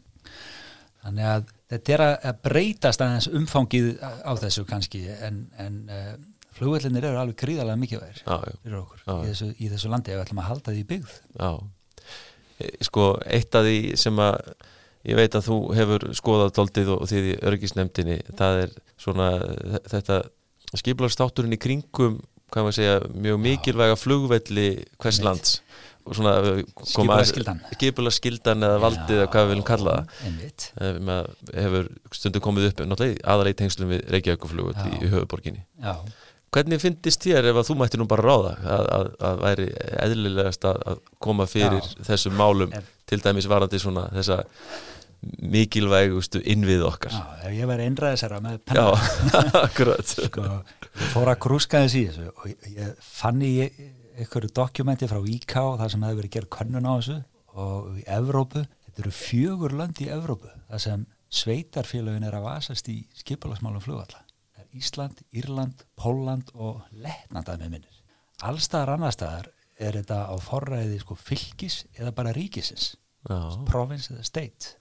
Þannig 1.03 1.27
að 1.29 1.51
þetta 1.69 1.93
er 1.93 2.03
að 2.05 2.39
breytast 2.47 3.03
aðeins 3.05 3.27
umfangið 3.29 3.91
á 4.01 4.31
þessu 4.41 4.65
kannski 4.65 5.03
en, 5.13 5.43
en 5.61 5.77
uh, 5.85 6.15
flugvellinir 6.55 7.07
eru 7.09 7.21
alveg 7.21 7.39
gríðalega 7.41 7.79
mikilvægir 7.81 8.21
fyrir 8.23 8.77
okkur 8.81 9.01
Já, 9.03 9.15
í, 9.15 9.31
þessu, 9.31 9.49
í 9.59 9.71
þessu 9.73 9.91
landi 9.91 10.13
ef 10.13 10.19
við 10.19 10.23
ætlum 10.25 10.43
að 10.43 10.49
halda 10.51 10.75
því 10.75 10.85
byggð. 10.91 11.17
Já. 11.39 11.51
E, 12.55 12.69
Sko, 12.87 13.09
eitt 13.27 13.57
af 13.59 13.67
því 13.67 13.79
sem 13.99 14.21
að 14.23 14.37
ég 15.05 15.19
veit 15.19 15.35
að 15.37 15.49
þú 15.49 15.57
hefur 15.77 16.07
skoðað 16.17 16.53
doldið 16.59 16.93
og 16.95 17.03
því 17.11 17.25
í 17.33 17.35
örgisnemdini 17.51 18.21
það 18.39 18.61
er 18.63 18.77
svona 19.01 19.27
þetta 19.91 20.21
skipulagsstátturinn 20.75 21.55
í 21.55 21.61
kringum 21.61 22.17
hvað 22.53 22.67
maður 22.67 22.77
segja, 22.77 22.95
mjög 23.25 23.41
mikilvæga 23.43 23.97
flugvelli 23.99 24.67
hvers 25.01 25.19
lands. 25.25 25.59
Skipulagsskildan 27.73 28.61
eða 28.67 28.81
valdið 28.83 29.15
eða 29.17 29.29
hvað 29.33 29.47
við 29.47 29.51
viljum 29.51 29.65
kalla 29.65 29.95
það. 30.77 31.23
Hefur 31.55 31.89
stundu 32.13 32.41
komið 32.45 32.67
upp 32.69 32.83
aðalega 32.85 33.55
í 33.55 33.57
tengslum 33.63 33.91
við 33.95 34.05
Reykjavíkuflugut 34.13 34.83
í 34.85 35.09
höfuborginni 35.09 35.63
Já. 35.81 35.95
Hvernig 36.53 36.81
finnist 36.81 37.25
þér 37.25 37.51
ef 37.51 37.59
að 37.61 37.69
þú 37.69 37.77
mætti 37.79 37.99
nú 37.99 38.07
bara 38.09 38.25
ráða 38.25 38.55
að, 38.61 38.89
að, 38.97 39.07
að 39.29 39.39
væri 39.43 39.67
eðlilegast 40.05 40.67
að, 40.69 40.81
að 40.91 41.01
koma 41.25 41.47
fyrir 41.49 41.81
Já. 41.81 42.03
þessum 42.11 42.37
málum 42.39 42.75
er, 42.75 42.91
til 43.09 43.21
dæmis 43.23 43.49
varandi 43.51 43.81
svona 43.81 44.07
þessa 44.13 44.43
mikilvægustu 45.55 46.41
innvið 46.53 46.85
okkar 46.85 47.15
Já, 47.15 47.51
ég 47.55 47.69
væri 47.69 47.89
einræðisera 47.89 48.41
með 48.43 48.59
penna 48.69 48.87
Já, 48.93 49.11
akkurat 49.65 50.15
sko, 50.15 50.47
fór 51.13 51.31
að 51.33 51.39
krúska 51.47 51.85
þessi 51.85 52.29
og 52.29 52.49
ég 52.69 52.99
fann 53.01 53.41
ég 53.45 53.79
einhverju 54.15 54.51
dokumenti 54.55 55.09
frá 55.11 55.19
IK 55.19 55.57
þar 55.81 55.91
sem 55.91 56.05
hefur 56.05 56.21
verið 56.21 56.35
gerð 56.37 56.51
könnun 56.55 56.87
á 56.87 56.93
þessu 56.95 57.17
og 57.55 57.99
í 57.99 58.03
Evrópu, 58.11 58.63
þetta 58.85 59.03
eru 59.03 59.13
fjögur 59.15 59.75
lönd 59.79 60.01
í 60.03 60.09
Evrópu 60.11 60.51
þar 60.69 60.83
sem 60.83 61.05
sveitarfélagin 61.35 62.27
er 62.27 62.37
að 62.37 62.47
vasast 62.47 62.87
í 62.91 63.01
skipalagsmálum 63.17 63.83
flugvalla. 63.83 64.21
Ísland, 64.75 65.21
Írland, 65.35 65.85
Póland 65.99 66.51
og 66.53 66.83
Lettnandað 66.91 67.61
með 67.63 67.75
minnir. 67.75 68.01
Allstaðar 68.45 68.95
annarstaðar 68.95 69.51
er 69.79 69.99
þetta 69.99 70.21
á 70.31 70.35
forræði 70.43 70.99
sko, 71.01 71.17
fylgis 71.19 71.83
eða 71.95 72.13
bara 72.15 72.33
ríkisins, 72.35 72.93
province 73.67 74.13
eða 74.13 74.27
state. 74.27 74.75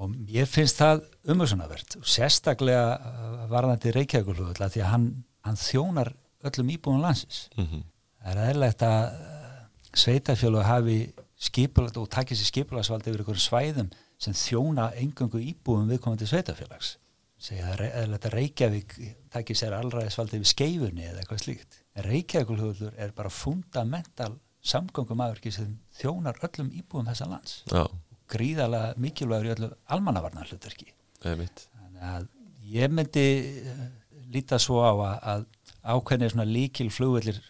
Og 0.00 0.16
ég 0.32 0.48
finnst 0.48 0.80
það 0.80 1.04
umhersunavert 1.28 1.98
og 2.00 2.08
sérstaklega 2.08 2.84
uh, 2.96 3.46
varðandi 3.50 3.92
Reykjavík 3.92 4.56
því 4.56 4.84
að 4.84 4.92
hann, 4.92 5.08
hann 5.44 5.60
þjónar 5.60 6.14
öllum 6.48 6.70
íbúin 6.72 7.02
landsins. 7.04 7.48
Mm 7.56 7.66
-hmm 7.66 7.88
það 8.20 8.32
er 8.32 8.52
eðlegt 8.52 8.84
að 8.84 9.02
eh, 9.16 9.58
sveitafjölu 10.02 10.64
hafi 10.64 10.98
skipulagt 11.40 11.98
og 12.00 12.08
takkir 12.12 12.38
sér 12.38 12.50
skipulagsvaldi 12.50 13.10
yfir 13.10 13.22
einhverjum 13.22 13.44
svæðum 13.46 13.92
sem 14.20 14.36
þjóna 14.36 14.90
engangu 15.00 15.40
íbúum 15.40 15.88
viðkomandi 15.88 16.28
sveitafjölags 16.28 16.98
segja 17.40 17.72
að 17.72 18.28
Reykjavík 18.34 18.94
takkir 19.32 19.58
sér 19.58 19.78
allraðisvaldi 19.78 20.40
yfir 20.40 20.50
skeifunni 20.52 21.06
eða 21.08 21.22
eitthvað 21.22 21.42
slíkt. 21.44 21.80
En 21.96 22.06
Reykjavíkulhugur 22.06 22.94
er 23.00 23.14
bara 23.16 23.32
fundamental 23.32 24.34
samgangum 24.60 25.22
aðverki 25.24 25.52
sem 25.54 25.72
þjónar 25.96 26.40
öllum 26.44 26.70
íbúum 26.76 27.08
þessa 27.08 27.28
lands. 27.30 27.62
Já. 27.72 27.86
gríðalega 28.30 28.94
mikilvægur 29.00 29.48
í 29.48 29.54
öllu 29.56 29.68
almannavarnar 29.90 30.50
hlutverki 30.50 30.92
þannig 31.20 32.04
að 32.06 32.28
ég 32.70 32.92
myndi 32.94 33.24
eh, 33.66 33.80
líta 34.30 34.60
svo 34.62 34.84
á 34.86 34.92
að, 35.24 35.46
ákveðnir 35.82 36.32
svona 36.32 36.46
líkil 36.46 36.90
flugvellir 36.94 37.40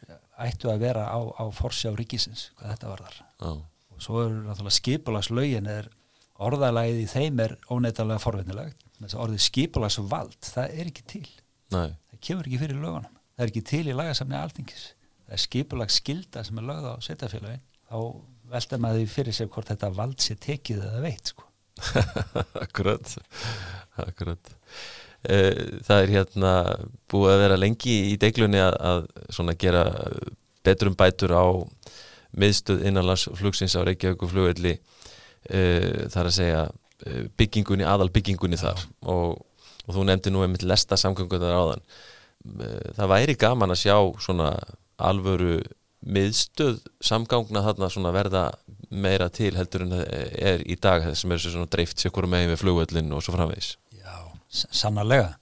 ættu 0.41 0.71
að 0.73 0.85
vera 0.87 1.05
á, 1.11 1.19
á 1.21 1.45
forsjá 1.53 1.93
ríkisins 1.93 2.51
hvað 2.59 2.75
þetta 2.75 2.93
var 2.93 3.03
þar 3.05 3.19
oh. 3.51 3.59
og 3.93 4.05
svo 4.05 4.23
er 4.25 4.37
náttúrulega 4.39 4.79
skipulagslaugin 4.79 5.69
er 5.69 5.91
orðalægið 6.41 7.03
í 7.03 7.11
þeim 7.11 7.43
er 7.45 7.57
óneitalega 7.69 8.23
forvinnilegt 8.23 8.87
orðið 9.01 9.45
skipulagsvald, 9.47 10.39
það 10.45 10.77
er 10.77 10.91
ekki 10.91 11.07
til. 11.09 11.27
Nei. 11.71 11.91
það 12.11 12.23
kemur 12.27 12.49
ekki 12.49 12.61
fyrir 12.61 12.81
lögunum. 12.83 13.19
Það 13.37 13.45
er 13.45 13.53
ekki 13.53 13.67
til 13.71 13.85
í 13.87 13.97
lagasamni 13.97 14.37
alþingis. 14.37 14.87
Það 15.25 15.37
er 15.37 15.43
skipulagsskilda 15.45 16.43
sem 16.45 16.59
er 16.61 16.67
lögð 16.67 16.89
á 16.91 16.95
setjafélagin 17.07 17.63
þá 17.91 17.99
velta 18.51 18.79
maður 18.83 19.03
því 19.03 19.13
fyrir 19.15 19.37
sig 19.37 19.51
hvort 19.51 19.71
þetta 19.71 19.93
vald 19.95 20.23
sé 20.23 20.37
tekið 20.39 20.83
eða 20.89 21.05
veit 21.05 21.33
sko. 21.33 21.47
Akkurat. 22.65 23.15
Akkurat. 24.03 24.53
Eh, 25.23 25.81
það 25.87 26.03
er 26.03 26.15
hérna 26.17 26.53
búið 27.11 27.35
að 27.35 27.43
vera 27.45 27.59
lengi 27.61 27.97
í 28.11 28.15
deiklunni 28.21 28.61
að, 28.63 28.79
að 28.81 29.55
gera 29.61 29.85
betrum 30.67 30.97
bætur 30.99 31.35
á 31.37 31.47
miðstöð 32.41 32.85
innanlandsflugsins 32.89 33.75
á 33.75 33.83
Reykjavík 33.87 34.23
og 34.23 34.31
flugvelli 34.31 34.77
uh, 34.77 36.07
þar 36.13 36.29
að 36.29 36.37
segja 36.37 36.61
byggingunni, 37.37 37.85
aðal 37.85 38.11
byggingunni 38.13 38.59
þar. 38.61 38.85
Og, 39.03 39.41
og 39.87 39.97
þú 39.97 40.07
nefndi 40.09 40.33
nú 40.33 40.45
einmitt 40.45 40.67
lesta 40.67 40.99
samgöngunar 41.01 41.57
á 41.57 41.63
þann 41.73 41.85
uh, 41.85 42.95
það 42.97 43.13
væri 43.15 43.37
gaman 43.41 43.75
að 43.75 43.83
sjá 43.85 43.97
svona 44.23 44.55
alvöru 45.01 45.61
miðstöð 46.01 46.79
samgangna 47.05 47.63
þarna 47.65 48.13
verða 48.15 48.45
meira 48.91 49.29
til 49.29 49.53
heldur 49.57 49.85
en 49.85 49.99
er 50.01 50.63
í 50.65 50.77
dag 50.81 51.05
sem 51.17 51.33
er 51.33 51.43
svona 51.43 51.69
dreift 51.71 52.01
sér 52.01 52.13
hverju 52.15 52.31
megin 52.33 52.53
við 52.55 52.63
flugvellin 52.63 53.13
og 53.13 53.23
svo 53.25 53.37
framvegis. 53.37 53.75
Sannarlega. 54.51 55.37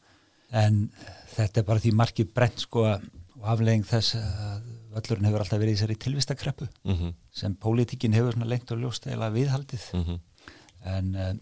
En 0.50 0.88
þetta 1.36 1.62
er 1.62 1.68
bara 1.68 1.82
því 1.82 1.94
margir 1.96 2.28
brent 2.34 2.64
sko 2.64 2.84
og 2.88 3.46
aflegging 3.54 3.86
þess 3.86 4.18
að 4.18 4.66
völlurinn 4.96 5.28
hefur 5.28 5.44
alltaf 5.44 5.60
verið 5.60 5.76
í 5.76 5.78
þessari 5.78 5.96
tilvistakreppu 6.02 6.66
mm 6.66 6.94
-hmm. 6.94 7.12
sem 7.30 7.54
pólitíkin 7.54 8.16
hefur 8.16 8.34
svona 8.34 8.50
lengt 8.50 8.72
og 8.72 8.80
ljóst 8.82 9.06
eða 9.06 9.30
viðhaldið. 9.30 9.84
Mm 9.94 10.04
-hmm. 10.04 10.18
en 10.84 11.14
uh, 11.14 11.34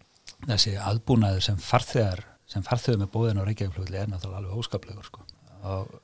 þessi 0.50 0.76
aðbúnaður 0.80 1.46
sem 1.48 1.60
farþegar 1.62 2.24
sem 2.46 2.62
farþegar 2.66 3.02
með 3.02 3.12
bóðin 3.14 3.40
og 3.42 3.48
reykjaflugli 3.48 3.98
er 3.98 4.10
náttúrulega 4.10 4.42
alveg 4.42 4.60
óskaplegur 4.60 5.08
sko. 5.08 5.24
Og 5.66 5.96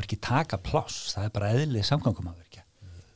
verki 0.00 0.16
taka 0.24 0.58
pláss 0.64 1.12
það 1.14 1.26
er 1.26 1.34
bara 1.34 1.50
eðlið 1.56 1.86
verki 2.38 2.64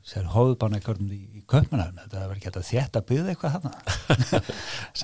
sér 0.05 0.27
hóðbána 0.29 0.77
eitthvað 0.79 1.01
í, 1.09 1.23
í 1.41 1.43
köpmanarinn 1.49 2.03
þetta 2.03 2.21
verður 2.21 2.37
ekki 2.37 2.51
að 2.51 2.67
þetta 2.69 3.03
byggði 3.09 3.33
eitthvað 3.33 3.55
þarna. 3.55 3.71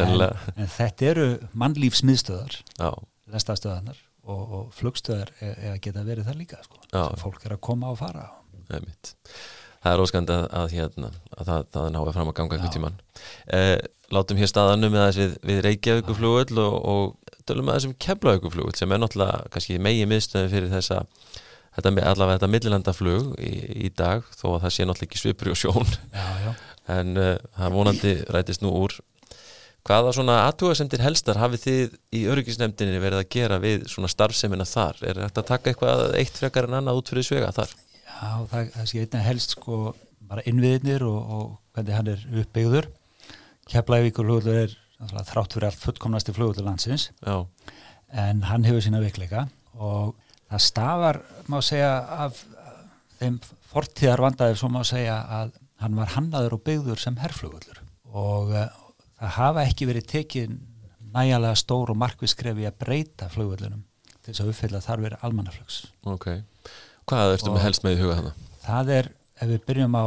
En, 0.01 0.23
en 0.55 0.69
þetta 0.71 1.07
eru 1.09 1.25
mannlífsmiðstöðar 1.61 2.59
lestastöðanar 3.33 3.99
og, 4.29 4.43
og 4.43 4.69
flugstöðar 4.77 5.33
er 5.41 5.73
að 5.73 5.81
geta 5.87 6.05
verið 6.07 6.29
það 6.29 6.39
líka 6.43 6.61
sko, 6.67 6.83
sem 6.93 7.19
fólk 7.23 7.49
er 7.49 7.57
að 7.57 7.63
koma 7.65 7.95
og 7.95 7.99
fara 8.01 8.29
er 8.71 8.85
mitt 8.85 9.15
Það 9.81 9.95
er 9.95 10.03
óskand 10.05 10.31
að, 10.35 10.45
að, 10.61 10.75
hérna, 10.77 11.11
að 11.37 11.51
það, 11.51 11.67
það 11.75 11.91
náðu 11.95 12.15
fram 12.17 12.31
að 12.31 12.37
ganga 12.37 12.57
eitthvað 12.57 12.75
tíman 12.77 13.01
eh, 13.57 13.77
Látum 14.11 14.41
hér 14.41 14.51
staðanum 14.51 14.93
með 14.93 15.05
þess 15.07 15.21
við, 15.21 15.35
við 15.47 15.61
Reykjavíkuflugull 15.65 16.59
og, 16.61 16.75
og 16.93 17.45
tölum 17.47 17.69
með 17.69 17.79
þessum 17.79 17.95
Keflavíkuflugull 18.03 18.75
sem 18.77 18.91
er 18.91 19.01
náttúrulega 19.01 19.45
kannski 19.55 19.79
megi 19.83 20.09
miðstöði 20.11 20.51
fyrir 20.51 20.73
þessa 20.73 21.05
þetta 21.77 21.93
allavega 22.11 22.39
þetta 22.39 22.51
millilandaflug 22.51 23.29
í, 23.39 23.53
í 23.87 23.93
dag 23.95 24.27
þó 24.35 24.57
að 24.57 24.65
það 24.65 24.75
sé 24.75 24.87
náttúrulega 24.87 25.09
ekki 25.09 25.23
svipri 25.23 25.53
og 25.55 25.61
sjón. 25.61 25.95
Já, 26.11 26.27
já. 26.45 26.51
en 26.97 27.15
uh, 27.21 27.37
það 27.59 27.77
vonandi 27.77 28.15
rætist 28.35 28.65
nú 28.65 28.75
úr. 28.83 28.97
Hvaða 29.87 30.13
svona 30.13 30.41
aðtúasendir 30.45 31.01
helstar 31.01 31.39
hafið 31.41 31.63
þið 31.65 31.95
í 32.19 32.25
öryggisnefndinni 32.29 33.01
verið 33.01 33.23
að 33.23 33.31
gera 33.33 33.61
við 33.63 33.87
svona 33.89 34.11
starfsemina 34.13 34.67
þar? 34.69 34.99
Er 35.07 35.23
þetta 35.23 35.41
að 35.41 35.53
taka 35.55 35.73
eitthvað 35.73 36.03
eitt 36.19 36.37
frekar 36.37 36.69
en 36.69 36.77
annað 36.83 37.01
út 37.01 37.13
fyrir 37.15 37.25
svega 37.31 37.55
þar? 37.57 37.73
Já, 38.11 38.31
það, 38.51 38.73
það 38.77 38.89
sé 38.91 39.05
einnig 39.05 39.27
helst 39.27 39.57
sko 39.57 39.81
bara 40.31 40.45
innviðinir 40.49 41.05
og, 41.07 41.21
og 41.37 41.47
hvernig 41.75 41.97
hann 41.97 42.11
er 42.13 42.25
uppbyggður 42.43 42.91
Keflavíkur 43.71 44.27
hlugur 44.27 44.57
er 44.65 44.75
þrátt 45.29 45.55
fyrir 45.55 45.69
allt 45.71 45.81
fullkomnasti 45.81 46.35
flugur 46.37 46.67
landsins 46.67 47.11
já. 47.23 47.47
en 48.11 48.43
hann 48.49 48.67
hefur 48.67 48.85
sína 48.85 49.01
veikleika 49.03 49.47
og 49.79 50.17
það 50.51 50.65
stafar, 50.67 51.21
má 51.49 51.61
segja, 51.63 51.93
af 52.27 52.43
þeim 53.21 53.39
fortíðar 53.71 54.25
vandaðir 54.27 54.59
sem 54.59 54.75
má 54.75 54.83
segja 54.87 55.21
að 55.41 55.55
hann 55.81 55.97
var 55.97 56.13
hannaður 56.17 56.59
og 56.59 56.65
byggður 56.67 57.01
sem 57.01 57.19
herrflugullur 57.21 57.81
og 58.11 58.51
uh, 58.53 58.67
það 59.21 59.37
hafa 59.39 59.67
ekki 59.69 59.89
verið 59.89 60.09
tekið 60.11 60.59
næjalega 61.15 61.59
stór 61.59 61.93
og 61.95 62.01
markviskrefi 62.01 62.67
að 62.69 62.79
breyta 62.83 63.31
flugullunum 63.33 63.85
til 64.21 64.33
þess 64.33 64.43
að 64.45 64.53
uppfylla 64.53 64.83
þar 64.85 65.05
verið 65.07 65.25
almannaflugs. 65.27 65.79
Ok, 66.11 66.27
hvað 67.09 67.35
ertu 67.37 67.55
með 67.55 67.65
helst 67.67 67.87
með 67.87 67.97
í 67.97 68.03
huga 68.03 68.19
hana? 68.21 68.35
Það 68.65 68.93
er, 68.99 69.11
ef 69.41 69.51
við 69.51 69.65
byrjum 69.71 69.97
á 69.97 70.07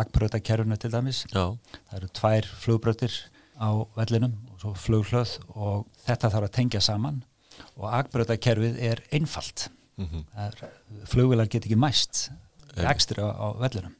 akbröðakerfunu 0.00 0.78
til 0.80 0.90
dæmis, 0.94 1.24
Já. 1.28 1.44
það 1.90 1.96
eru 1.98 2.10
tvær 2.20 2.50
flugbröðir 2.62 3.16
á 3.60 3.70
vellinum 3.98 4.34
og 4.52 4.62
svo 4.62 4.74
flughlöð 4.78 5.36
og 5.54 5.84
þetta 6.06 6.30
þarf 6.32 6.48
að 6.48 6.54
tengja 6.56 6.82
saman 6.84 7.20
og 7.78 7.90
akbröðakerfið 7.90 8.80
er 8.82 9.02
einfalt 9.14 9.68
mm 9.96 10.06
-hmm. 10.06 10.64
flugvilar 11.06 11.46
get 11.46 11.66
ekki 11.66 11.78
mæst 11.78 12.30
ekstra 12.76 13.30
á, 13.30 13.46
vellunum 13.60 13.94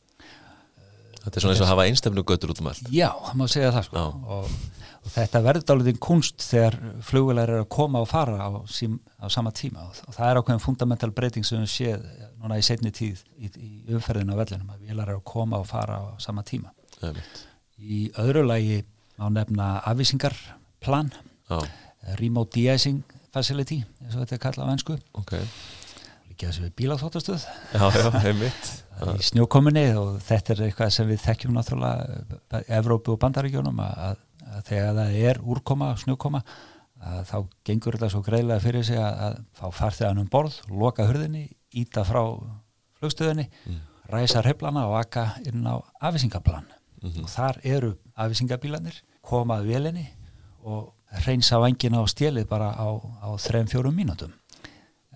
Þetta 1.24 1.38
er 1.38 1.44
svona 1.44 1.54
eins 1.54 1.62
og 1.62 1.66
að 1.66 1.72
hafa 1.72 1.84
einstemnu 1.88 2.24
göttur 2.28 2.52
út 2.52 2.60
um 2.60 2.70
allt. 2.70 2.88
Já, 2.92 3.08
það 3.24 3.36
má 3.40 3.44
segja 3.48 3.70
það 3.72 3.86
sko. 3.86 4.02
Og, 4.36 4.56
og 5.00 5.12
þetta 5.14 5.40
verður 5.46 5.66
dálítið 5.70 6.00
kunst 6.04 6.44
þegar 6.44 6.76
flugvilar 7.08 7.52
er 7.54 7.62
að 7.62 7.68
koma 7.72 8.02
og 8.04 8.10
fara 8.10 8.36
á, 8.44 8.50
sím, 8.68 8.98
á 9.16 9.26
sama 9.32 9.52
tíma. 9.56 9.86
Og, 9.88 10.02
og 10.08 10.18
það 10.18 10.30
er 10.30 10.40
ákveðin 10.42 10.64
fundamental 10.64 11.10
breyting 11.16 11.48
sem 11.48 11.62
við 11.62 11.72
séð 11.72 12.04
núna 12.42 12.60
í 12.60 12.66
setni 12.66 12.92
tíð 12.92 13.22
í, 13.40 13.48
í 13.56 13.70
umferðinu 13.96 14.36
á 14.36 14.40
vellunum 14.42 14.74
að 14.74 14.84
vilar 14.90 15.14
er 15.14 15.20
að 15.20 15.24
koma 15.32 15.62
og 15.62 15.68
fara 15.70 15.96
á 15.96 16.04
sama 16.20 16.44
tíma. 16.44 16.74
Í 17.80 18.02
öðru 18.20 18.44
lagi 18.46 18.82
má 19.16 19.30
nefna 19.32 19.78
afvísingarplan 19.88 21.12
remote 22.20 22.52
de-icing 22.58 23.00
facility 23.34 23.80
eins 24.02 24.14
og 24.14 24.24
þetta 24.24 24.36
er 24.36 24.42
kallað 24.44 24.68
á 24.68 24.72
ennsku 24.74 24.98
okay. 26.34 26.50
líka 26.50 26.50
þessu 26.50 26.70
bíláþóttastöð 26.78 27.46
í 29.18 29.26
snjókominni 29.26 29.86
og 29.98 30.20
þetta 30.22 30.54
er 30.54 30.62
eitthvað 30.68 30.92
sem 30.94 31.08
við 31.08 31.22
þekkjum 31.24 31.56
náttúrulega 31.56 32.62
Evrópu 32.78 33.14
og 33.14 33.20
bandaríkjónum 33.22 33.80
að, 33.82 34.20
að 34.44 34.68
þegar 34.68 34.94
það 34.98 35.16
er 35.30 35.40
úrkoma, 35.42 35.90
snjókoma 35.98 36.42
að 37.04 37.24
þá 37.28 37.38
gengur 37.66 37.98
þetta 37.98 38.10
svo 38.12 38.22
greiðlega 38.24 38.64
fyrir 38.64 38.86
sig 38.86 39.00
að, 39.00 39.18
að 39.26 39.40
fá 39.58 39.66
farþegan 39.80 40.22
um 40.22 40.28
borð 40.30 40.60
loka 40.70 41.06
hurðinni, 41.08 41.48
íta 41.74 42.04
frá 42.06 42.22
flugstöðinni, 43.00 43.48
mm. 43.66 43.80
ræsa 44.12 44.44
heflana 44.46 44.86
og 44.88 44.98
aka 45.02 45.34
inn 45.44 45.66
á 45.66 45.76
afvísingaplan 46.00 46.64
mm 47.02 47.10
-hmm. 47.10 47.24
og 47.24 47.28
þar 47.28 47.60
eru 47.62 47.96
afvísingabílanir 48.14 49.02
komað 49.22 49.66
velinni 49.66 50.06
og 50.62 50.94
reynsa 51.26 51.58
vangina 51.58 52.00
á 52.00 52.04
stjelið 52.08 52.46
bara 52.48 52.72
á, 52.72 52.88
á 53.22 53.28
3-4 53.36 53.90
mínútum 53.92 54.32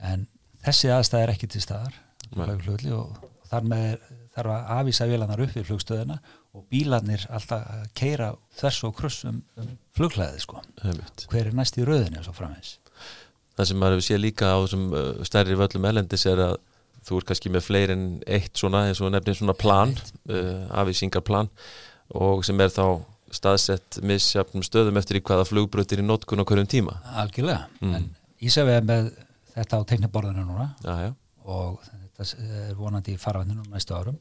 en 0.02 0.28
þessi 0.68 0.92
aðstæð 0.94 1.24
er 1.24 1.34
ekki 1.34 1.50
til 1.50 1.64
staðar 1.64 1.98
og 2.38 3.18
þar 3.48 3.68
með 3.68 4.08
þarf 4.38 4.54
að 4.54 4.72
afvísa 4.76 5.06
vélanar 5.08 5.42
upp 5.42 5.54
við 5.56 5.66
flugstöðina 5.66 6.18
og 6.54 6.66
bílanir 6.70 7.24
alltaf 7.34 7.64
að 7.72 7.86
keira 7.98 8.28
þess 8.58 8.84
og 8.86 8.94
kruss 8.98 9.24
um, 9.26 9.40
um 9.58 9.72
flugklæði 9.96 10.44
sko. 10.44 10.62
hver 11.32 11.48
er 11.48 11.56
næst 11.56 11.78
í 11.80 11.86
rauðinu 11.86 12.20
og 12.20 12.28
svo 12.28 12.36
framins 12.36 12.76
Það 13.58 13.70
sem 13.72 13.80
maður 13.82 14.02
sé 14.06 14.16
líka 14.20 14.52
á 14.54 14.58
þessum 14.62 14.84
stærri 15.26 15.56
völlum 15.58 15.86
elendis 15.88 16.28
er 16.30 16.44
að 16.44 16.58
þú 17.08 17.18
er 17.18 17.26
kannski 17.30 17.50
með 17.50 17.64
fleiri 17.66 17.96
en 17.96 18.04
eitt 18.26 18.58
svona 18.58 18.84
eins 18.86 19.00
og 19.02 19.10
nefnir 19.10 19.38
svona 19.38 19.56
plan 19.58 19.94
uh, 20.30 20.68
afvísingarplan 20.78 21.50
og 22.18 22.44
sem 22.46 22.60
er 22.62 22.70
þá 22.70 22.84
staðsett 23.34 23.98
misjafnum 24.06 24.64
stöðum 24.64 25.00
eftir 25.00 25.18
í 25.18 25.24
hvaða 25.24 25.48
flugbröðir 25.48 26.00
í 26.00 26.06
nótkun 26.06 26.40
á 26.40 26.48
hverjum 26.48 26.70
tíma. 26.70 26.94
Algjörlega, 27.20 27.66
mm. 27.82 27.96
en 27.98 28.06
Ísafið 28.38 28.76
er 28.78 28.86
með 28.86 29.10
þetta 29.58 29.80
á 29.82 29.88
tekniborðinu 29.92 30.44
núna 30.48 30.68
já, 30.84 30.94
já. 31.08 31.10
og 31.44 31.80
þetta 31.84 32.28
er 32.48 32.76
vonandi 32.78 33.14
í 33.14 33.22
farvandinu 33.22 33.66
næstu 33.68 33.96
árum 33.98 34.20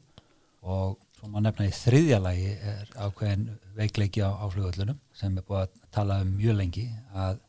og 0.62 0.96
Svo 1.18 1.26
maður 1.32 1.48
nefna 1.48 1.64
í 1.66 1.70
þriðja 1.74 2.18
lagi 2.22 2.50
er 2.62 2.90
ákveðin 2.94 3.46
veikleiki 3.74 4.20
á, 4.22 4.30
á 4.38 4.46
flugöllunum 4.54 5.00
sem 5.18 5.34
er 5.34 5.44
búið 5.48 5.64
að 5.64 5.72
tala 5.96 6.20
um 6.22 6.28
mjög 6.38 6.54
lengi 6.60 6.84
að 7.10 7.40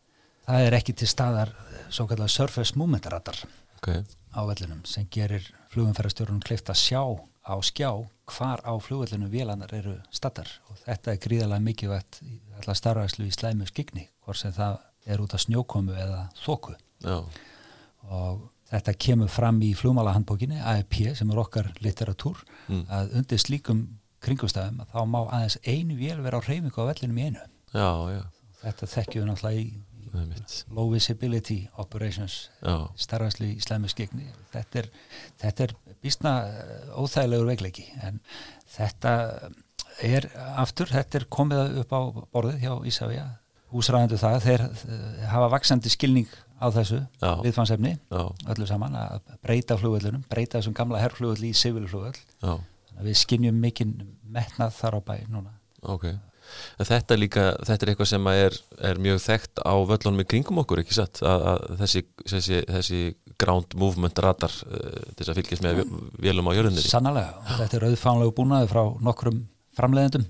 það 0.48 0.66
er 0.66 0.78
ekki 0.80 0.96
til 0.98 1.10
staðar 1.12 1.52
svo 1.94 2.08
kallar 2.10 2.32
surface 2.34 2.74
movement 2.82 3.06
radar 3.14 3.38
okay. 3.78 4.02
á 4.34 4.42
vellunum 4.50 4.82
sem 4.90 5.06
gerir 5.14 5.46
flugumferðarstjórnum 5.76 6.42
kleift 6.42 6.72
að 6.74 6.82
sjá 6.82 7.04
á 7.46 7.54
skjá 7.62 7.92
hvar 8.34 8.66
á 8.66 8.74
flugöllunum 8.82 9.30
vélanar 9.30 9.76
eru 9.78 10.00
statar 10.10 10.50
og 10.72 10.82
þetta 10.88 11.14
er 11.14 11.22
gríðalega 11.28 11.66
mikilvægt 11.70 12.24
allar 12.58 12.82
starfæslu 12.82 13.30
í 13.30 13.36
slæmu 13.38 13.70
skigni 13.70 14.08
hvort 14.26 14.42
sem 14.42 14.56
það 14.58 14.82
er 15.06 15.22
út 15.22 15.38
af 15.38 15.46
snjókomu 15.46 15.94
eða 15.94 16.26
þóku 16.42 16.74
Já. 17.06 17.22
Og 18.08 18.48
Þetta 18.70 18.94
kemur 19.02 19.30
fram 19.34 19.58
í 19.66 19.72
flugmálahandbókinni 19.78 20.60
AEP 20.62 21.00
sem 21.18 21.30
er 21.34 21.42
okkar 21.42 21.72
litteratúr 21.82 22.38
mm. 22.70 22.84
að 22.94 23.16
undir 23.18 23.42
slíkum 23.42 23.86
kringumstæðum 24.24 24.84
þá 24.92 25.00
má 25.10 25.20
aðeins 25.24 25.58
einu 25.66 25.98
vél 25.98 26.20
vera 26.22 26.38
á 26.38 26.46
reymingu 26.46 26.86
á 26.86 26.90
vellinum 26.92 27.18
í 27.18 27.30
einu. 27.30 27.46
Já, 27.74 27.90
já. 28.14 28.22
Þetta 28.60 28.90
þekkjum 28.92 29.24
við 29.24 29.30
náttúrulega 29.32 29.64
í, 29.64 29.70
low 30.76 30.92
visibility 30.94 31.58
operations 31.82 32.38
starfasli 33.00 33.56
í 33.56 33.64
slæmi 33.64 33.90
skegni. 33.90 34.30
Þetta 34.54 34.84
er, 34.84 34.92
þetta 35.42 35.66
er 35.66 35.76
bísna 36.04 36.36
eh, 36.50 36.94
óþægilegur 36.94 37.50
veikleiki 37.50 37.88
en 38.06 38.22
þetta 38.70 39.14
er 40.06 40.30
aftur, 40.62 40.92
þetta 40.94 41.24
er 41.24 41.30
komið 41.34 41.82
upp 41.82 41.96
á 41.96 42.02
borðið 42.36 42.66
hjá 42.68 42.74
Ísafja 42.92 43.30
húsræðandu 43.74 44.18
það, 44.20 44.38
þeir 44.46 44.66
eh, 44.66 45.26
hafa 45.30 45.50
vaksandi 45.54 45.92
skilning 45.94 46.30
á 46.60 46.68
þessu 46.76 47.00
viðfansefni, 47.44 47.96
öllu 48.12 48.68
saman 48.70 48.98
að 49.00 49.20
breyta 49.44 49.78
flugvöldunum, 49.80 50.26
breyta 50.32 50.60
þessum 50.60 50.76
gamla 50.78 51.02
herrflugvöld 51.02 51.46
í 51.48 51.54
civilflugvöld 51.58 52.20
við 53.00 53.20
skinnjum 53.22 53.60
mikinn 53.64 53.96
metnað 54.28 54.76
þar 54.76 55.00
á 55.00 55.02
bæ 55.08 55.16
núna. 55.32 55.54
Ok, 55.88 56.10
þetta 56.84 57.18
líka, 57.18 57.46
þetta 57.68 57.86
er 57.86 57.92
eitthvað 57.94 58.12
sem 58.12 58.30
er, 58.34 58.58
er 58.92 59.00
mjög 59.02 59.22
þekkt 59.24 59.62
á 59.64 59.74
völlunum 59.92 60.24
í 60.24 60.28
kringum 60.28 60.60
okkur, 60.64 60.84
ekki 60.84 60.98
satt? 60.98 61.22
Að, 61.24 61.46
að 61.54 61.84
þessi, 61.84 62.04
þessi, 62.34 62.60
þessi 62.68 63.02
ground 63.40 63.78
movement 63.80 64.20
radar 64.20 64.52
uh, 64.68 65.14
þess 65.16 65.32
að 65.32 65.40
fylgjast 65.40 65.64
með 65.64 65.86
vélum 66.20 66.52
á 66.52 66.58
jörðunir 66.58 66.90
Sannlega, 66.90 67.40
þetta 67.62 67.80
er 67.80 67.88
auðfánlegu 67.88 68.36
búnaði 68.42 68.72
frá 68.74 68.84
nokkrum 69.06 69.46
framleiðendum 69.80 70.28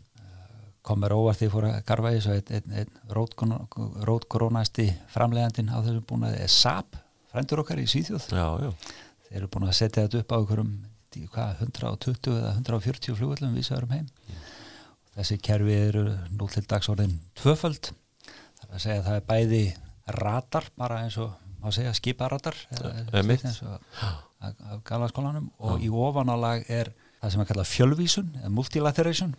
kom 0.86 1.02
mér 1.04 1.16
óvart 1.18 1.42
því 1.42 1.50
fór 1.54 1.68
að 1.70 1.80
garfa 1.88 2.12
í 2.16 2.22
einn 2.24 2.76
ein, 2.80 2.94
rótkorónasti 4.08 4.88
framlegandin 5.14 5.72
á 5.74 5.78
þessum 5.84 6.06
búnaði 6.10 6.44
er 6.46 6.54
SAP, 6.54 7.00
frændur 7.34 7.64
okkar 7.64 7.82
í 7.82 7.88
Svíþjóð. 7.90 8.30
Já, 8.32 8.48
já. 8.64 8.72
þeir 9.28 9.42
eru 9.42 9.52
búin 9.54 9.68
að 9.68 9.78
setja 9.82 10.06
þetta 10.06 10.24
upp 10.24 10.34
á 10.34 10.38
einhverjum 10.40 10.72
120 11.10 12.38
eða 12.38 12.54
140 12.56 13.18
flugvöldum 13.18 13.58
vísaðurum 13.58 13.96
heim. 13.98 14.08
Mm. 14.30 14.48
þessi 15.20 15.40
kerfi 15.44 15.76
eru 15.76 16.06
nú 16.38 16.48
til 16.54 16.64
dagsorðin 16.70 17.18
tvöföld. 17.36 17.92
Það 18.30 18.68
er 18.70 18.76
að 18.78 18.84
segja 18.86 19.02
að 19.02 19.08
það 19.10 19.18
er 19.20 19.26
bæði 19.28 19.64
radar, 20.20 20.70
bara 20.80 21.04
eins 21.04 21.18
og 21.20 21.34
má 21.60 21.74
segja 21.76 21.92
skiparadar 21.98 22.56
af 24.40 24.84
galvaskólanum 24.88 25.50
og 25.60 25.84
í 25.84 25.90
ofanálag 25.92 26.64
er 26.72 26.94
það 27.20 27.34
sem 27.34 27.44
að 27.44 27.50
kalla 27.50 27.66
fjölvísun, 27.68 28.30
multilateration 28.56 29.34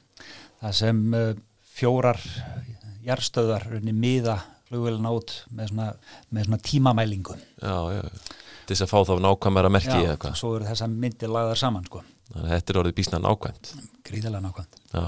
það 0.60 0.76
sem 0.80 1.02
uh, 1.16 1.32
fjórar 1.76 2.20
jærstöðar 3.06 3.66
miða 3.90 4.38
flugvelina 4.70 5.12
út 5.16 5.34
með 5.56 5.72
svona, 5.72 5.88
með 6.30 6.46
svona 6.46 6.60
tímamælingu. 6.66 7.36
Já, 7.58 7.76
já, 7.96 8.02
þess 8.68 8.84
að 8.84 8.92
fá 8.92 8.98
þá 9.08 9.14
nákvæmara 9.24 9.72
merki 9.72 9.96
Já, 9.96 10.12
eða 10.14 10.34
svo 10.38 10.52
eru 10.58 10.68
þessa 10.68 10.90
myndir 10.92 11.32
lagðar 11.32 11.58
saman 11.58 11.88
sko. 11.88 12.04
Þannig 12.30 12.46
að 12.46 12.54
þetta 12.54 12.72
er 12.72 12.80
orðið 12.84 12.98
bísna 13.00 13.22
nákvæmt. 13.24 13.72
Gríðilega 14.06 14.44
nákvæmt. 14.44 14.78
Já, 14.92 15.06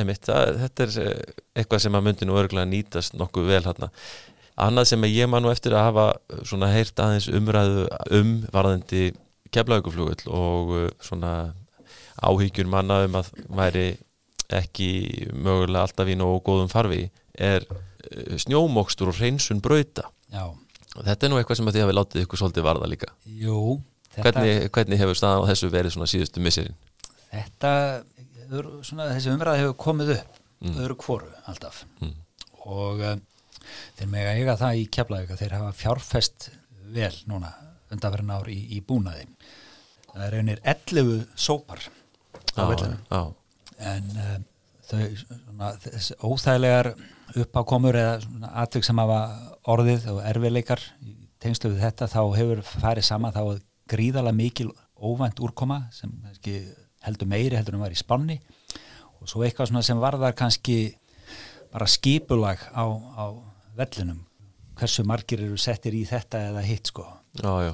emitt, 0.00 0.22
það, 0.30 0.54
þetta 0.62 0.86
er 0.86 0.96
eh, 1.02 1.34
eitthvað 1.60 1.84
sem 1.84 1.98
að 1.98 2.08
myndi 2.08 2.28
nú 2.28 2.38
örgulega 2.40 2.70
nýtast 2.70 3.18
nokkuð 3.20 3.52
vel 3.52 3.62
hérna 3.66 3.90
Annað 4.56 4.86
sem 4.88 5.04
ég 5.10 5.28
man 5.28 5.44
nú 5.44 5.50
eftir 5.52 5.74
að 5.76 5.84
hafa 5.90 6.04
svona 6.48 6.70
heyrt 6.72 6.96
aðeins 7.04 7.26
umræðu 7.28 7.82
um 8.16 8.30
varðandi 8.54 9.10
keflauguflugul 9.52 10.32
og 10.32 10.70
svona 11.04 11.32
áhyggjur 12.24 12.70
manna 12.72 13.02
um 13.04 13.18
að 13.20 13.28
væri 13.52 13.84
ekki 14.54 14.90
mögulega 15.32 15.86
alltaf 15.86 16.10
í 16.10 16.16
nógu 16.18 16.40
góðum 16.46 16.70
farfi 16.72 17.06
er 17.34 17.66
uh, 17.66 18.36
snjómokstur 18.40 19.10
og 19.12 19.18
hreinsun 19.20 19.62
brauta 19.64 20.08
Já. 20.32 20.48
þetta 20.94 21.26
er 21.26 21.32
nú 21.32 21.40
eitthvað 21.40 21.60
sem 21.60 21.70
að 21.70 21.78
þið 21.78 21.86
hafi 21.86 21.96
látið 21.98 22.24
ykkur 22.24 22.42
svolítið 22.42 22.66
varða 22.68 22.90
líka 22.90 23.12
Jú, 23.26 23.78
hvernig, 24.16 24.68
hvernig 24.74 25.02
hefur 25.02 25.18
staðan 25.18 25.46
á 25.46 25.48
þessu 25.50 25.70
verið 25.72 25.96
svona 25.96 26.10
síðustu 26.10 26.42
misserinn? 26.44 26.76
Þetta, 27.32 27.72
svona, 28.86 29.10
þessi 29.12 29.32
umræð 29.34 29.62
hefur 29.62 29.78
komið 29.86 30.14
upp 30.16 30.40
mm. 30.62 30.76
öðru 30.84 30.98
kvoru 31.02 31.32
alltaf 31.50 31.82
mm. 32.00 32.14
og 32.70 33.02
uh, 33.02 33.16
þeir 33.98 34.12
með 34.12 34.30
að 34.30 34.40
eiga 34.40 34.58
það 34.62 34.82
í 34.82 34.88
keflaðið 34.96 35.40
þeir 35.42 35.56
hafa 35.58 35.76
fjárfest 35.76 36.50
vel 36.96 37.14
núna 37.30 37.52
undanverðin 37.92 38.34
ár 38.34 38.50
í, 38.50 38.58
í 38.76 38.80
búnaði 38.84 39.26
það 40.12 40.24
er 40.26 40.38
einir 40.40 40.62
11 40.64 41.26
sópar 41.38 41.82
á 42.56 42.62
vellinu 42.70 42.98
en 43.82 44.10
uh, 44.16 44.36
þau 44.86 45.02
svona, 45.20 45.70
óþægilegar 46.22 46.92
uppákomur 47.42 47.98
eða 47.98 48.50
atvik 48.62 48.86
sem 48.86 48.98
hafa 49.02 49.20
orðið 49.66 50.10
og 50.14 50.20
erfiðleikar 50.30 50.82
tengslu 51.42 51.72
við 51.74 51.82
þetta 51.84 52.08
þá 52.10 52.20
hefur 52.36 52.62
farið 52.66 53.08
sama 53.08 53.32
þá 53.34 53.58
gríðala 53.90 54.32
mikil 54.34 54.70
óvænt 54.96 55.40
úrkoma 55.42 55.84
sem 55.94 56.12
heldur 57.06 57.28
meiri 57.28 57.58
heldur 57.58 57.76
en 57.76 57.84
var 57.84 57.94
í 57.94 57.98
spanni 57.98 58.38
og 59.20 59.28
svo 59.30 59.44
eitthvað 59.44 59.74
sem 59.84 60.00
varðar 60.00 60.36
kannski 60.38 60.96
bara 61.72 61.88
skipulag 61.90 62.62
á, 62.72 62.84
á 62.86 63.24
vellinum 63.76 64.22
hversu 64.76 65.04
margir 65.08 65.42
eru 65.44 65.58
settir 65.60 65.96
í 65.96 66.04
þetta 66.08 66.46
eða 66.50 66.64
hitt 66.66 66.92
sko 66.92 67.06
já, 67.36 67.52
já. 67.68 67.72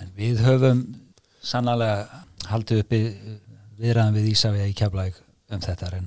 en 0.00 0.12
við 0.16 0.42
höfum 0.44 0.82
sannlega 1.44 2.24
haldið 2.48 2.84
uppi 2.84 3.00
viðræðan 3.78 4.16
við 4.16 4.30
Ísafið 4.32 4.70
í 4.72 4.76
keflæg 4.76 5.18
um 5.48 5.60
þetta 5.64 5.88
að 5.88 5.98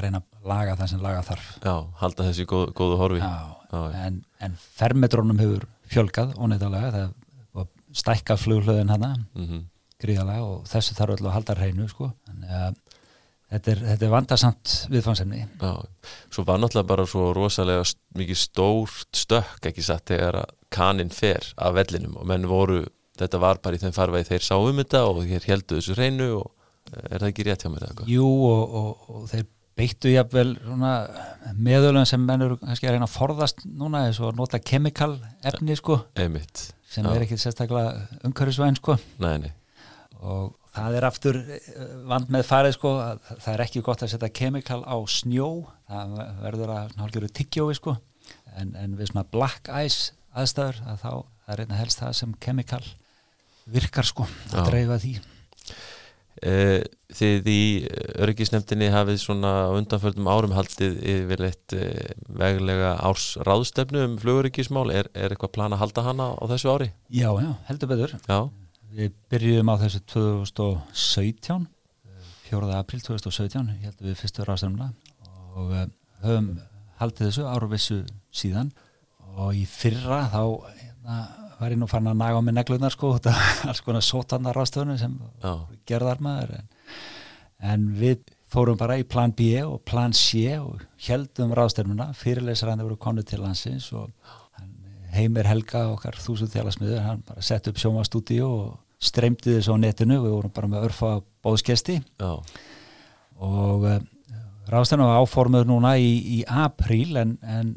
reyna 0.00 0.20
að 0.20 0.46
laga 0.46 0.76
það 0.78 0.92
sem 0.92 1.02
laga 1.02 1.24
þarf. 1.26 1.48
Já, 1.64 1.74
halda 2.00 2.28
þessi 2.28 2.46
góð, 2.48 2.68
góðu 2.78 3.00
horfi. 3.00 3.24
Já, 3.24 3.56
Já 3.70 3.80
en, 4.06 4.22
en 4.42 4.54
fermetrónum 4.60 5.42
hefur 5.42 5.66
fjölgað 5.90 6.36
óneittalega 6.38 6.94
það 6.94 7.10
stækkað 7.96 8.44
flughlöðin 8.44 8.92
hana 8.92 9.14
mm 9.16 9.46
-hmm. 9.46 9.64
gríðalega 10.00 10.46
og 10.46 10.66
þessu 10.68 10.94
þarf 10.94 11.16
alltaf 11.16 11.26
að 11.26 11.36
halda 11.36 11.56
hreinu 11.58 11.88
sko. 11.88 12.12
En, 12.30 12.44
uh, 12.44 12.70
þetta, 13.50 13.72
er, 13.72 13.82
þetta 13.88 14.06
er 14.06 14.14
vandarsamt 14.14 14.76
viðfangsemni 14.90 15.42
Já, 15.42 15.72
svo 16.30 16.44
var 16.44 16.60
náttúrulega 16.60 16.88
bara 16.92 17.06
svo 17.06 17.32
rosalega 17.34 17.84
mikið 18.14 18.38
stórt 18.38 19.16
stökk 19.16 19.66
ekki 19.72 19.82
satt 19.82 20.06
þegar 20.06 20.42
að 20.44 20.54
kaninn 20.70 21.10
fer 21.10 21.52
af 21.56 21.74
vellinum 21.74 22.16
og 22.16 22.26
menn 22.26 22.46
voru 22.46 22.84
þetta 23.18 23.38
var 23.38 23.58
bara 23.58 23.76
í 23.76 23.82
þeim 23.82 23.92
farvegi 23.92 24.30
þeir 24.30 24.46
sáum 24.46 24.76
þetta 24.76 25.04
og 25.08 25.24
þeir 25.24 25.46
heldu 25.46 25.80
þessu 25.80 25.98
hreinu 25.98 26.30
og 26.38 26.52
er 26.98 27.16
það 27.22 27.30
ekki 27.30 27.46
rétt 27.46 27.64
hjá 27.64 27.70
mér? 27.72 27.88
Eða? 27.90 28.06
Jú 28.10 28.26
og, 28.26 28.76
og, 28.80 29.08
og 29.14 29.26
þeir 29.30 29.48
beittu 29.80 30.12
jafnvel 30.12 30.54
meðölum 31.56 32.06
sem 32.08 32.22
menn 32.26 32.44
eru 32.44 32.58
kannski 32.60 32.88
að 32.88 32.96
reyna 32.96 33.08
að 33.08 33.16
forðast 33.16 33.64
núna 33.64 34.04
eins 34.08 34.20
og 34.22 34.36
nota 34.38 34.60
kemikal 34.60 35.14
efni 35.46 35.76
sko 35.78 36.00
Einmitt. 36.18 36.70
sem 36.90 37.06
Já. 37.06 37.12
er 37.14 37.24
ekki 37.24 37.38
sérstaklega 37.40 38.20
umhverfisvæn 38.26 38.78
sko 38.80 38.98
nei, 39.22 39.46
nei. 39.46 39.52
og 40.20 40.56
það 40.74 40.98
er 40.98 41.08
aftur 41.08 41.40
eh, 41.40 41.72
vand 42.10 42.30
með 42.34 42.46
farið 42.50 42.76
sko 42.76 42.94
að 43.02 43.24
það 43.32 43.52
er 43.54 43.64
ekki 43.66 43.84
gott 43.86 44.04
að 44.04 44.12
setja 44.14 44.32
kemikal 44.42 44.82
á 44.84 44.96
snjó 45.08 45.50
það 45.88 46.16
verður 46.44 46.74
að 46.76 46.96
hálfgerðu 47.00 47.34
tiggjói 47.40 47.74
sko 47.78 47.96
en, 48.56 48.74
en 48.74 48.96
við 48.98 49.12
svona 49.12 49.26
black 49.32 49.70
ice 49.80 50.12
aðstæður 50.36 50.82
að 50.86 51.04
þá 51.04 51.10
það 51.10 51.54
er 51.54 51.64
einnig 51.64 51.82
helst 51.82 52.02
það 52.02 52.16
sem 52.20 52.38
kemikal 52.42 52.84
virkar 53.70 54.06
sko 54.06 54.26
að 54.26 54.58
Já. 54.60 54.66
dreifa 54.68 55.00
því 55.02 55.14
Þið 56.40 57.48
í 57.52 57.62
öryggisnefndinni 58.22 58.86
hafið 58.94 59.18
svona 59.20 59.50
undanförnum 59.76 60.30
árum 60.30 60.54
haldið 60.56 60.94
yfir 61.12 61.42
eitt 61.50 61.74
veglega 62.32 62.94
árs 63.04 63.34
ráðstefnu 63.44 64.06
um 64.06 64.14
flugöryggismál 64.22 64.86
er, 64.94 65.10
er 65.12 65.34
eitthvað 65.34 65.52
plan 65.58 65.76
að 65.76 65.82
halda 65.82 66.06
hana 66.06 66.30
á 66.40 66.44
þessu 66.54 66.72
ári? 66.72 66.88
Já, 67.12 67.28
já, 67.42 67.50
heldur 67.68 67.92
betur 67.92 68.14
Já, 68.24 68.38
Við 68.90 69.12
byrjuðum 69.30 69.70
á 69.70 69.76
þessu 69.84 70.00
2017 70.14 71.68
4. 72.50 72.70
april 72.74 73.00
2017 73.04 73.68
heldum 73.84 74.08
við 74.08 74.16
fyrstu 74.18 74.46
ráðstæmna 74.46 74.88
og 75.54 75.70
uh, 75.70 75.84
höfum 76.24 76.48
haldið 76.98 77.28
þessu 77.28 77.44
áruvissu 77.46 77.98
síðan 78.34 78.72
og 79.38 79.54
í 79.54 79.62
fyrra 79.70 80.24
þá 80.32 80.42
hérna, 80.80 81.18
var 81.60 81.74
ég 81.74 81.80
nú 81.80 81.88
fann 81.90 82.08
að 82.08 82.20
naga 82.20 82.40
á 82.40 82.42
mig 82.42 82.56
neglunar 82.56 82.94
sko, 82.94 83.14
þetta 83.18 83.34
alls 83.68 83.82
konar 83.84 84.04
sótanna 84.04 84.54
ráðstöfnu 84.56 84.96
sem 85.00 85.16
gerðar 85.88 86.22
maður 86.24 86.56
en, 86.60 86.68
en 87.72 87.88
við 88.00 88.22
fórum 88.50 88.78
bara 88.80 88.98
í 88.98 89.06
plan 89.06 89.32
B 89.36 89.52
og 89.62 89.82
plan 89.86 90.14
C 90.16 90.56
og 90.58 90.82
heldum 91.06 91.54
ráðstefnuna. 91.54 92.10
Fyrirleysarandi 92.18 92.86
voru 92.86 92.98
konu 93.00 93.24
til 93.26 93.42
landsins 93.44 93.90
og 93.94 94.10
Heimir 95.14 95.48
Helga 95.50 95.88
okkar 95.90 96.18
þúsundþjálasmiður, 96.22 97.02
hann 97.02 97.22
bara 97.26 97.42
sett 97.42 97.66
upp 97.70 97.78
sjómastúdíu 97.82 98.46
og 98.46 98.72
streymdi 99.02 99.56
þessu 99.56 99.74
á 99.74 99.82
netinu. 99.82 100.20
Við 100.22 100.34
vorum 100.36 100.54
bara 100.54 100.70
með 100.70 100.88
örfa 100.88 101.12
bóðskesti 101.44 101.98
já, 101.98 102.32
og 103.40 103.86
uh, 103.86 104.00
ráðstefnuna 104.70 105.12
var 105.12 105.22
áformuð 105.24 105.70
núna 105.70 105.94
í, 105.98 106.10
í 106.38 106.42
apríl 106.46 107.18
en, 107.18 107.36
en 107.42 107.74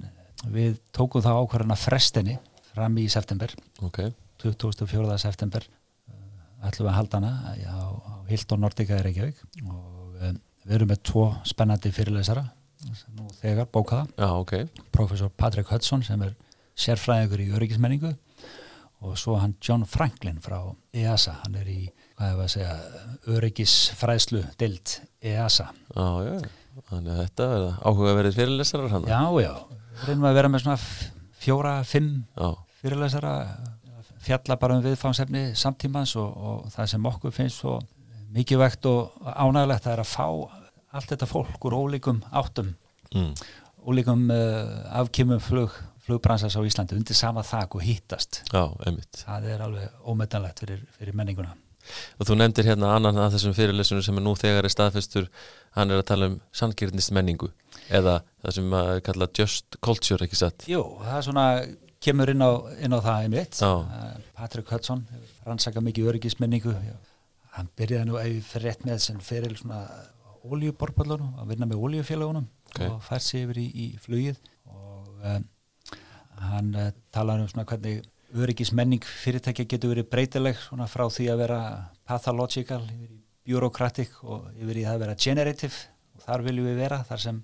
við 0.54 0.78
tókum 0.96 1.24
það 1.24 1.42
ákvarðan 1.44 1.78
að 1.78 1.86
frestinni 1.86 2.40
fram 2.74 2.98
í 3.02 3.08
september. 3.12 3.54
Ok. 3.86 4.02
24. 4.44 5.18
september 5.22 5.64
uh, 5.64 6.68
ætlum 6.68 6.88
við 6.88 6.92
að 6.92 6.98
halda 6.98 7.22
hana 7.22 7.34
á, 7.70 7.86
á 7.94 8.14
Hilton 8.28 8.64
Nordica 8.66 9.00
í 9.00 9.06
Reykjavík. 9.06 9.40
Og 9.64 10.18
um, 10.20 10.42
við 10.64 10.76
erum 10.78 10.92
með 10.92 11.04
tvo 11.12 11.28
spennandi 11.48 11.92
fyrirlesara 11.94 12.48
sem 12.84 13.16
nú 13.16 13.30
þegar 13.40 13.70
bókaða 13.72 14.08
Já, 14.20 14.30
ok, 14.36 14.54
professor 14.92 15.32
Patrick 15.40 15.70
Hudson 15.72 16.04
sem 16.04 16.22
er 16.26 16.34
sérfræðingur 16.76 17.44
í 17.44 17.52
öryggismenningu 17.56 18.12
og 19.04 19.16
svo 19.20 19.38
hann 19.40 19.56
John 19.64 19.86
Franklin 19.88 20.40
frá 20.44 20.58
EASA, 20.96 21.38
hann 21.44 21.56
er 21.60 21.70
í 21.72 21.80
segja, 22.48 22.76
öryggisfræðslu 23.32 24.44
dild 24.60 24.98
EASA 25.24 25.70
já 25.96 26.36
Þannig 26.90 27.12
að 27.14 27.20
þetta 27.20 27.48
er 27.54 27.64
áhugaverðið 27.86 28.38
fyrirlesarar 28.40 28.94
hann. 28.96 29.04
Já, 29.06 29.20
já, 29.44 29.52
reynum 30.08 30.24
að 30.26 30.38
vera 30.40 30.50
með 30.50 30.64
svona 30.64 30.78
fjóra, 31.44 31.78
fimm 31.88 32.24
fyrirlesara 32.82 33.34
fjalla 34.24 34.58
bara 34.60 34.78
um 34.78 34.84
viðfangsefni 34.84 35.52
samtímans 35.60 36.16
og, 36.20 36.30
og 36.32 36.68
það 36.74 36.92
sem 36.94 37.08
okkur 37.10 37.36
finnst 37.36 37.64
svo 37.64 37.80
mikilvægt 38.34 38.86
og 38.90 39.12
ánægilegt 39.24 39.86
það 39.86 39.96
er 39.96 40.04
að 40.04 40.12
fá 40.14 40.28
allt 40.94 41.10
þetta 41.10 41.30
fólk 41.30 41.68
úr 41.68 41.76
ólíkum 41.78 42.22
áttum, 42.32 42.74
mm. 43.14 43.34
ólíkum 43.90 44.28
uh, 44.34 45.00
afkymum 45.02 45.42
flug, 45.42 45.74
flugbransas 46.06 46.56
á 46.58 46.62
Íslandi 46.62 46.98
undir 46.98 47.18
sama 47.18 47.44
þak 47.46 47.78
og 47.78 47.86
hýttast 47.86 48.44
það 49.26 49.50
er 49.50 49.66
alveg 49.66 50.06
ómetanlegt 50.06 50.64
fyrir, 50.64 50.86
fyrir 50.98 51.18
menninguna. 51.18 51.56
Og 52.16 52.30
þú 52.30 52.38
nefndir 52.40 52.70
hérna 52.70 52.94
annan 52.96 53.18
að 53.20 53.34
þessum 53.36 53.56
fyrirlesunum 53.58 54.06
sem 54.06 54.20
er 54.20 54.24
nú 54.24 54.36
þegar 54.40 54.64
er 54.64 54.72
staðfestur 54.72 55.26
hann 55.76 55.92
er 55.92 56.00
að 56.00 56.08
tala 56.14 56.30
um 56.32 56.38
sanngirnist 56.56 57.12
menningu 57.16 57.50
eða 57.90 58.20
það 58.44 58.56
sem 58.58 58.76
að 58.80 58.92
kalla 59.08 59.28
just 59.40 59.78
culture, 59.84 60.24
ekki 60.26 60.40
satt? 60.40 60.68
Jú, 60.70 60.84
það 61.02 61.18
er 61.18 61.26
svona 61.28 61.46
kemur 62.04 62.32
inn 62.34 62.44
á, 62.44 62.52
inn 62.84 62.96
á 62.96 63.00
það 63.00 63.26
einmitt. 63.26 63.60
Já. 63.60 63.72
Uh, 63.72 64.30
Patrick 64.38 64.72
Hudson 64.74 65.06
hefur 65.12 65.50
rannsakað 65.52 65.88
mikið 65.88 66.10
öryggismenningu. 66.12 66.74
Hann 67.54 67.70
byrjaði 67.78 68.10
nú 68.10 68.18
ég 68.20 68.42
fyrir 68.50 68.72
rétt 68.72 68.86
með 68.88 69.04
sem 69.06 69.20
fyrir 69.24 69.56
svona 69.60 69.84
oljuborpallunum 70.44 71.38
að 71.40 71.54
vinna 71.54 71.68
með 71.70 71.84
oljufélagunum 71.88 72.48
Ok. 72.74 72.82
og 72.90 73.04
fært 73.06 73.24
sig 73.24 73.46
yfir 73.46 73.60
í, 73.62 73.68
í 73.70 73.86
flugið. 74.02 74.40
Og 74.74 75.12
um, 75.30 75.46
hann 76.50 76.74
uh, 76.76 76.90
talaði 77.14 77.46
um 77.46 77.52
svona 77.54 77.68
hvernig 77.70 78.02
öryggismenning 78.34 79.06
fyrirtækja 79.06 79.68
getur 79.70 79.94
verið 79.94 80.10
breytileg 80.10 80.58
svona 80.58 80.88
frá 80.90 81.06
því 81.14 81.28
að 81.30 81.44
vera 81.44 81.60
pathological 82.10 82.82
yfir 82.90 83.12
í 83.14 83.20
bureaucratic 83.46 84.16
og 84.26 84.50
yfir 84.58 84.82
í 84.82 84.86
að 84.90 85.04
vera 85.06 85.16
generative. 85.16 85.76
Og 86.18 86.26
þar 86.26 86.44
viljum 86.48 86.68
við 86.72 86.82
vera, 86.82 87.04
þar 87.08 87.22
sem 87.22 87.44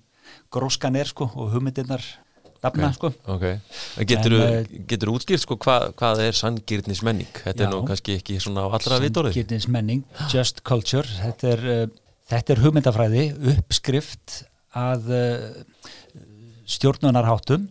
gróskan 0.52 0.96
er 0.96 1.10
sko 1.10 1.30
og 1.34 1.52
hugmyndirnar 1.54 2.04
dafna 2.60 2.90
Ok. 2.90 2.94
sko. 2.98 3.10
Ok, 3.32 3.44
en 3.96 4.06
getur 4.06 5.08
þú 5.08 5.16
útskýrt 5.16 5.44
sko 5.44 5.56
hvað, 5.56 5.94
hvað 5.96 6.22
er 6.26 6.36
sanngirnis 6.36 7.02
menning 7.06 7.30
þetta 7.32 7.64
er 7.64 7.68
Já. 7.68 7.72
nú 7.72 7.82
kannski 7.88 8.18
ekki 8.20 8.36
svona 8.42 8.66
á 8.66 8.68
allra 8.68 9.00
vitorið 9.00 9.32
Sanngirnismenning, 9.34 10.04
just 10.32 10.62
culture. 10.62 11.08
Þetta 11.08 11.52
er, 11.54 11.64
uh, 11.64 12.14
þetta 12.28 12.54
er 12.54 12.62
hugmyndafræði 12.66 13.24
uppskrift 13.56 14.42
að 14.76 15.08
uh, 15.08 16.24
stjórnunarháttum. 16.68 17.68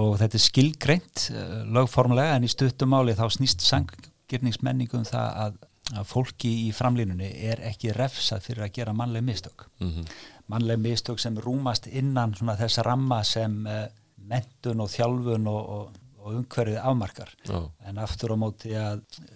Og 0.00 0.14
þetta 0.16 0.38
er 0.38 0.40
skilgreint 0.40 1.26
uh, 1.34 1.58
lögformlega 1.68 2.38
en 2.38 2.46
í 2.46 2.48
stuttumáli 2.48 3.12
þá 3.18 3.26
snýst 3.34 3.60
sanngirnismenning 3.66 4.88
um 4.96 5.02
það 5.04 5.34
að, 5.42 5.58
að 5.92 6.06
fólki 6.08 6.52
í 6.62 6.70
framlínunni 6.72 7.28
er 7.50 7.60
ekki 7.68 7.92
refsað 7.92 8.46
fyrir 8.46 8.64
að 8.64 8.72
gera 8.78 8.94
mannleg 8.96 9.26
mistök. 9.26 9.66
Mm 9.82 10.06
mannleg 10.50 10.80
mistök 10.82 11.20
sem 11.20 11.36
rúmast 11.38 11.86
innan 11.86 12.34
svona 12.36 12.56
þess 12.58 12.82
ramma 12.86 13.22
sem 13.26 13.60
uh, 13.66 13.84
mentun 14.28 14.82
og 14.84 14.90
þjálfun 14.92 15.48
og, 15.50 15.70
og, 15.76 16.00
og 16.22 16.34
umhverfið 16.38 16.80
afmarkar. 16.82 17.32
Já, 17.48 17.60
en 17.88 18.00
aftur 18.02 18.34
á 18.34 18.36
móti 18.38 18.74
að 18.78 19.02
eh, 19.18 19.30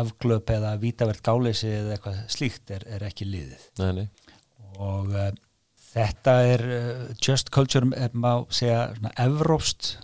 afglöp 0.00 0.50
eða 0.54 0.74
vítavert 0.80 1.22
gáleysi 1.24 1.68
eða 1.68 1.96
eitthvað 1.96 2.20
slíkt 2.32 2.72
er, 2.72 2.86
er 2.96 3.04
ekki 3.08 3.28
liðið. 3.28 3.66
Nei, 3.82 3.90
nei. 4.00 4.06
Og 4.80 5.12
uh, 5.12 5.28
þetta 5.92 6.38
er 6.48 6.66
uh, 6.78 7.04
just 7.20 7.52
culture 7.52 7.92
er 7.96 8.16
má 8.16 8.46
segja 8.48 8.88
svona 8.96 9.14
evrópst 9.20 9.96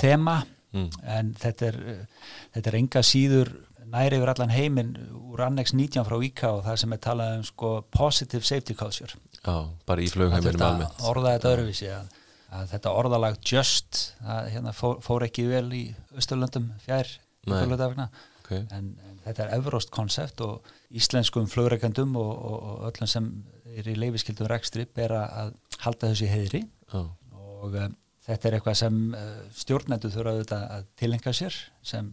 þema. 0.00 0.42
Mm. 0.70 0.86
en 1.02 1.30
þetta 1.34 1.64
er, 1.66 1.76
uh, 1.82 2.26
þetta 2.54 2.70
er 2.70 2.74
enga 2.78 3.00
síður 3.02 3.48
næri 3.90 4.20
yfir 4.20 4.30
allan 4.30 4.52
heiminn 4.54 4.92
úr 5.30 5.42
annex 5.46 5.74
19 5.74 6.06
frá 6.06 6.16
IKA 6.22 6.52
og 6.58 6.62
það 6.66 6.76
sem 6.82 6.94
er 6.94 7.00
talað 7.02 7.32
um 7.38 7.46
sko 7.48 7.70
positive 7.90 8.46
safety 8.46 8.76
culture 8.78 9.18
Já, 9.40 9.54
bara 9.88 10.02
í 10.02 10.08
að 10.08 10.16
flugheiminum 10.16 10.64
almennt. 10.66 11.04
orða 11.08 11.36
þetta 11.36 11.52
öðruvísi 11.54 11.88
að, 11.94 12.16
að 12.58 12.72
þetta 12.74 12.96
orðalag 13.00 13.38
just 13.52 14.00
það 14.18 14.50
hérna, 14.54 14.74
fór, 14.76 14.98
fór 15.04 15.24
ekki 15.24 15.46
vel 15.48 15.64
í 15.76 15.84
Östurlöndum 16.20 16.68
fjær 16.84 17.08
okay. 17.48 18.26
Ok, 18.42 18.52
en, 18.76 18.90
en 19.06 19.22
þetta 19.24 19.46
er 19.46 19.54
evróst 19.56 19.92
konsept 19.94 20.42
og 20.44 20.68
íslenskum 20.90 21.48
flugreikandum 21.48 22.16
og, 22.20 22.30
og, 22.34 22.68
og 22.72 22.84
öllum 22.90 23.10
sem 23.10 23.30
er 23.70 23.88
í 23.88 23.96
leifiskildum 23.96 24.50
rekstri 24.50 24.84
ber 24.84 25.14
að 25.16 25.54
halda 25.80 26.10
þessu 26.10 26.26
í 26.26 26.32
heiðri. 26.32 26.64
Já, 26.90 27.04
og 27.38 27.76
um, 27.78 27.94
þetta 28.26 28.48
er 28.48 28.56
eitthvað 28.58 28.80
sem 28.82 28.98
uh, 29.14 29.30
stjórnendur 29.56 30.12
þurfa 30.12 30.34
auðvitað 30.34 30.66
að 30.74 30.90
tilenga 31.00 31.34
sér 31.36 31.56
sem 31.86 32.10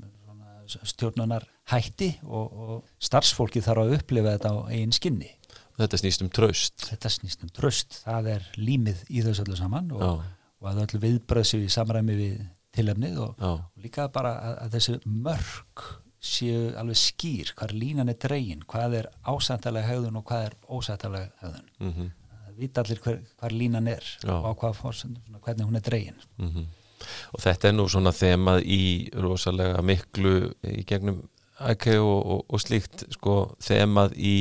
stjórnunar 0.67 1.45
hætti 1.71 2.09
og, 2.27 2.47
og 2.51 3.03
starfsfólki 3.03 3.61
þarf 3.63 3.85
að 3.85 3.93
upplifa 3.97 4.33
þetta 4.35 4.51
á 4.51 4.57
eigin 4.71 4.95
skinni 4.95 5.29
þetta 5.83 5.99
snýst 6.01 6.25
um 6.25 6.31
traust. 6.33 6.87
Þetta 6.89 7.11
snýst 7.13 7.45
um 7.45 7.53
tröst, 7.53 8.01
það 8.05 8.31
er 8.35 8.49
límið 8.57 9.05
í 9.09 9.23
þessu 9.25 9.45
öllu 9.45 9.59
saman 9.59 9.93
og, 9.95 10.23
og 10.61 10.69
að 10.71 10.83
öllu 10.85 11.03
viðbröðsju 11.05 11.61
í 11.65 11.71
samræmi 11.73 12.17
við 12.17 12.37
tilefnið 12.77 13.21
og, 13.23 13.45
og 13.47 13.83
líka 13.83 14.07
bara 14.13 14.35
að, 14.37 14.57
að 14.65 14.77
þessu 14.77 14.97
mörg 15.05 15.85
séu 16.27 16.71
alveg 16.79 16.99
skýr. 17.01 17.53
Hvað 17.57 17.75
línan 17.77 18.13
er 18.13 18.17
dregin, 18.21 18.65
hvað 18.69 18.97
er 19.01 19.11
ásættalega 19.25 19.91
hegðun 19.91 20.17
og 20.19 20.25
hvað 20.27 20.49
er 20.49 20.57
ósættalega 20.65 21.29
hegðun. 21.43 21.69
Mhm. 21.83 22.09
Það 22.47 22.57
vita 22.63 22.81
allir 22.81 22.99
hver, 23.03 23.21
hver 23.37 23.53
línan 23.53 23.87
er 23.91 24.05
Já. 24.23 24.33
og 24.33 24.49
á 24.49 24.51
hvað 24.57 24.77
fórsendum, 24.79 25.21
svona, 25.27 25.41
hvernig 25.45 25.67
hún 25.69 25.77
er 25.77 25.85
dregin. 25.85 26.21
Mm 26.41 26.67
og 27.33 27.43
þetta 27.43 27.69
er 27.69 27.75
nú 27.75 27.87
svona 27.91 28.13
þemað 28.15 28.63
í 28.65 28.83
rosalega 29.21 29.83
miklu 29.85 30.33
í 30.65 30.85
gegnum 30.87 31.23
og, 31.57 31.87
og, 31.97 32.41
og 32.53 32.61
slíkt 32.61 33.07
sko 33.15 33.37
þemað 33.63 34.17
í 34.17 34.35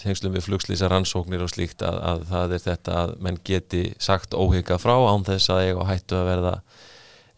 tengslum 0.00 0.34
við 0.36 0.44
flugslýsa 0.46 0.88
rannsóknir 0.92 1.42
og 1.44 1.50
slíkt 1.52 1.82
að, 1.86 1.98
að 2.10 2.24
það 2.30 2.54
er 2.56 2.64
þetta 2.66 2.98
að 3.02 3.14
menn 3.26 3.38
geti 3.46 3.82
sagt 4.02 4.36
óhygga 4.36 4.78
frá 4.82 4.94
án 5.08 5.24
þess 5.26 5.50
að 5.54 5.62
eiga 5.66 5.86
hættu 5.90 6.18
að 6.18 6.28
verða 6.30 6.54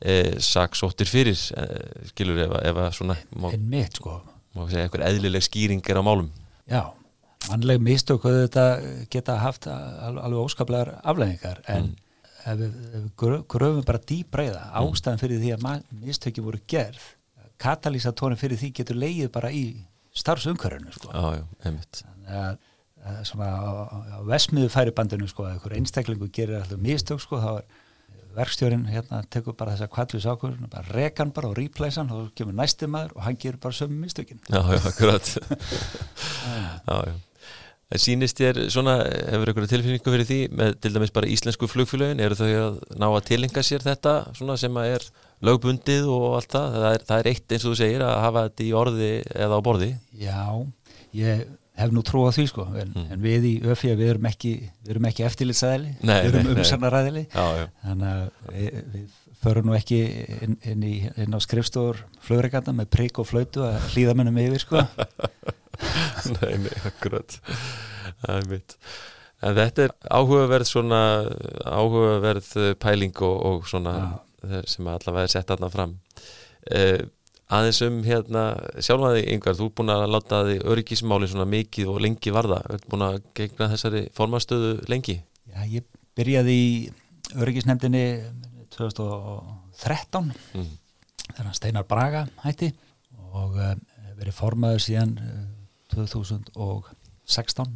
e, 0.02 0.16
saksóttir 0.42 1.10
fyrir 1.10 1.38
e, 1.38 1.66
skilur 2.12 2.42
ef, 2.46 2.54
ef 2.70 2.82
að 2.84 2.92
svona 2.98 3.18
má, 3.38 3.50
en 3.54 3.66
mitt 3.70 4.00
sko, 4.00 4.18
má 4.56 4.64
segja 4.66 4.86
eitthvað 4.88 5.06
eðlileg 5.10 5.46
skýring 5.46 5.82
er 5.90 6.00
á 6.00 6.02
málum. 6.02 6.30
Já 6.68 6.82
mannleg 7.48 7.80
mistök 7.80 8.24
þetta 8.26 8.64
geta 9.12 9.38
haft 9.40 9.68
al- 9.70 10.18
alveg 10.18 10.40
óskaplegar 10.42 10.96
afleðingar 11.06 11.60
en 11.70 11.92
ef 12.44 12.58
við, 12.58 12.72
ef 12.74 12.96
við 12.96 13.06
grö- 13.22 13.44
gröfum 13.54 13.86
bara 13.86 14.00
dýbreiða 14.10 14.64
ástæðan 14.80 15.22
fyrir 15.22 15.40
því 15.44 15.52
að 15.54 15.86
mistöki 16.02 16.44
voru 16.44 16.60
gerð 16.68 17.06
katalýsatónin 17.62 18.38
fyrir 18.38 18.60
því 18.60 18.72
getur 18.80 18.98
leið 18.98 19.30
bara 19.34 19.50
í 19.54 19.62
starfsumkörinu 20.18 20.92
sko. 20.94 21.10
Já, 21.14 21.44
að, 22.28 22.56
að 23.08 23.20
svona 23.30 23.50
á, 23.58 23.70
vesmiðu 24.28 24.70
færibandinu 24.74 25.28
sko, 25.30 25.46
að 25.48 25.56
einhver 25.56 25.76
einstaklingu 25.80 26.30
gerir 26.34 26.60
alltaf 26.62 26.82
mistök 26.82 27.22
sko, 27.24 27.40
þá 27.42 27.50
er 27.58 27.68
verkstjórin 28.38 28.84
hérna 28.88 29.22
tekur 29.32 29.56
bara 29.58 29.74
þessa 29.74 29.88
kvallis 29.90 30.26
ákvörðun 30.28 30.70
bara 30.70 30.94
rekan 30.94 31.32
bara 31.34 31.50
og 31.50 31.56
replacen 31.58 32.10
og 32.14 32.28
kemur 32.38 32.54
næsti 32.54 32.86
maður 32.90 33.16
og 33.16 33.24
hann 33.26 33.38
gerur 33.40 33.62
bara 33.62 33.74
sömu 33.74 33.98
mistökin 34.02 34.38
Já, 34.46 34.60
já, 34.62 34.78
akkurat. 34.92 35.32
já, 36.88 36.98
já. 37.08 37.16
En 37.88 38.00
sýnist 38.02 38.36
þér 38.36 38.58
svona, 38.68 38.98
hefur 39.32 39.48
einhverju 39.48 39.70
tilfinningu 39.70 40.12
fyrir 40.12 40.26
því 40.28 40.38
með 40.52 40.74
til 40.84 40.90
dæmis 40.92 41.12
bara 41.16 41.30
íslensku 41.32 41.68
flugfélögin, 41.72 42.20
eru 42.20 42.36
þau 42.36 42.48
að 42.48 42.74
ná 43.00 43.06
að 43.08 43.22
tilenga 43.30 43.62
sér 43.64 43.86
þetta 43.86 44.12
svona 44.36 44.58
sem 44.60 44.76
að 44.76 44.90
er 44.98 45.06
lögbundið 45.48 46.10
og 46.12 46.26
allt 46.36 46.52
það? 46.52 46.76
Það 46.76 46.88
er, 46.90 47.06
það 47.08 47.22
er 47.22 47.30
eitt 47.32 47.54
eins 47.54 47.64
og 47.64 47.72
þú 47.72 47.78
segir 47.80 48.04
að 48.04 48.18
hafa 48.26 48.42
þetta 48.50 48.66
í 48.66 48.74
orði 48.82 49.08
eða 49.46 49.56
á 49.56 49.60
borði. 49.64 49.88
Já, 50.20 50.42
ég 51.16 51.46
hef 51.78 51.92
nú 51.94 52.02
trú 52.06 52.24
á 52.26 52.30
því 52.34 52.44
sko 52.50 52.66
en, 52.74 52.92
Mm. 52.96 53.06
en 53.14 53.22
við 53.22 53.46
í 53.48 53.54
ÖFI 53.72 53.94
við 53.98 54.10
erum 54.14 54.28
ekki, 54.30 54.52
ekki 55.10 55.24
eftirlitsæðili 55.28 55.94
Nei, 56.02 56.18
við 56.26 56.28
erum 56.34 56.50
Já, 57.32 57.46
já. 57.62 57.66
þannig 57.86 58.12
að 58.12 58.52
við, 58.52 58.78
við 58.94 59.16
förum 59.42 59.68
nú 59.70 59.76
ekki 59.78 59.98
inn, 60.42 60.56
inn, 60.72 60.82
í, 60.82 60.94
inn 61.22 61.36
á 61.36 61.38
skrifstofur 61.44 62.00
flugreikanda 62.26 62.74
með 62.74 62.90
prigg 62.96 63.20
og 63.22 63.28
flautu 63.30 63.62
að 63.68 63.78
hlýða 63.94 64.16
mönnum 64.18 64.40
yfir 64.42 64.64
sko 64.64 64.82
nei, 66.42 66.56
nei, 66.64 66.74
akkurat. 66.88 67.36
Það 68.18 68.32
er 68.40 68.48
mitt. 68.50 68.74
En 69.46 69.54
þetta 69.54 69.84
er 69.86 69.92
áhugaverð 70.10 70.66
svona, 70.66 71.00
áhugaverð 71.62 72.48
pæling 72.82 73.14
og, 73.22 73.36
og 73.52 73.68
svona 73.70 73.92
þeir 74.42 74.66
sem 74.70 74.88
allavega 74.90 75.28
er 75.28 75.32
sett 75.36 75.52
aðna 75.54 75.70
fram. 75.70 75.92
Eh, 76.74 77.04
aðeins 77.48 77.80
um 77.86 78.00
hérna, 78.04 78.42
sjálfaði 78.84 79.22
yngvar, 79.34 79.56
þú 79.56 79.68
er 79.70 79.74
búin 79.80 79.92
að 79.94 80.06
láta 80.12 80.42
þig 80.48 80.64
öryggismáli 80.74 81.28
svona 81.30 81.46
mikið 81.48 81.92
og 81.94 82.00
lengi 82.04 82.32
varða. 82.34 82.58
Þú 82.66 82.76
ert 82.76 82.88
búin 82.92 83.06
að 83.06 83.18
gegna 83.38 83.70
þessari 83.72 84.02
formastöðu 84.16 84.72
lengi. 84.92 85.16
Já, 85.48 85.62
ég 85.72 85.86
byrjaði 86.18 86.56
í 86.58 86.68
öryggisnefndinni 87.38 88.04
2013 88.76 90.32
Mm. 90.54 90.68
þegar 91.36 91.54
Steinar 91.56 91.84
Braga 91.88 92.26
hætti 92.42 92.70
og 93.34 93.56
uh, 93.60 93.74
verið 94.18 94.34
formaður 94.36 94.80
síðan 94.84 95.12
uh, 95.20 95.42
2016 95.92 97.68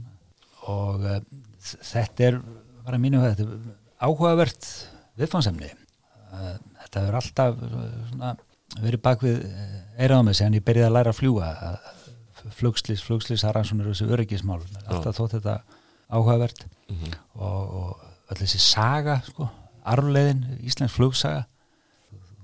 og 0.73 1.05
uh, 1.05 1.19
þetta 1.61 2.29
er 2.29 2.39
bara 2.87 2.99
mínu 3.03 3.21
þetta 3.23 3.47
er 3.47 3.59
áhugavert 4.03 4.69
viðfansemni 5.21 5.69
þetta 6.33 7.03
hefur 7.03 7.19
alltaf 7.21 7.61
svona, 8.11 8.33
verið 8.81 9.03
bak 9.05 9.25
við 9.25 9.43
eiraðum 9.99 10.31
með 10.31 10.39
sem 10.39 10.57
ég 10.57 10.65
byrjaði 10.65 10.89
að 10.89 10.97
læra 10.97 11.13
að 11.13 11.19
fljúa 11.21 11.51
flugslis, 12.57 13.03
flugslis 13.05 13.45
aðransunir 13.47 13.89
og 13.89 13.95
þessu 13.95 14.09
öryggismál 14.15 14.61
alltaf 14.87 15.19
þótt 15.19 15.37
þetta 15.39 15.57
áhugavert. 16.13 16.67
Mhm. 16.91 17.13
og, 17.35 17.75
og 17.81 18.33
öll 18.33 18.41
þessi 18.43 18.61
saga 18.63 19.21
sko, 19.27 19.49
arfleiðin, 19.85 20.43
Íslands 20.63 20.95
flugsaga. 20.95 21.47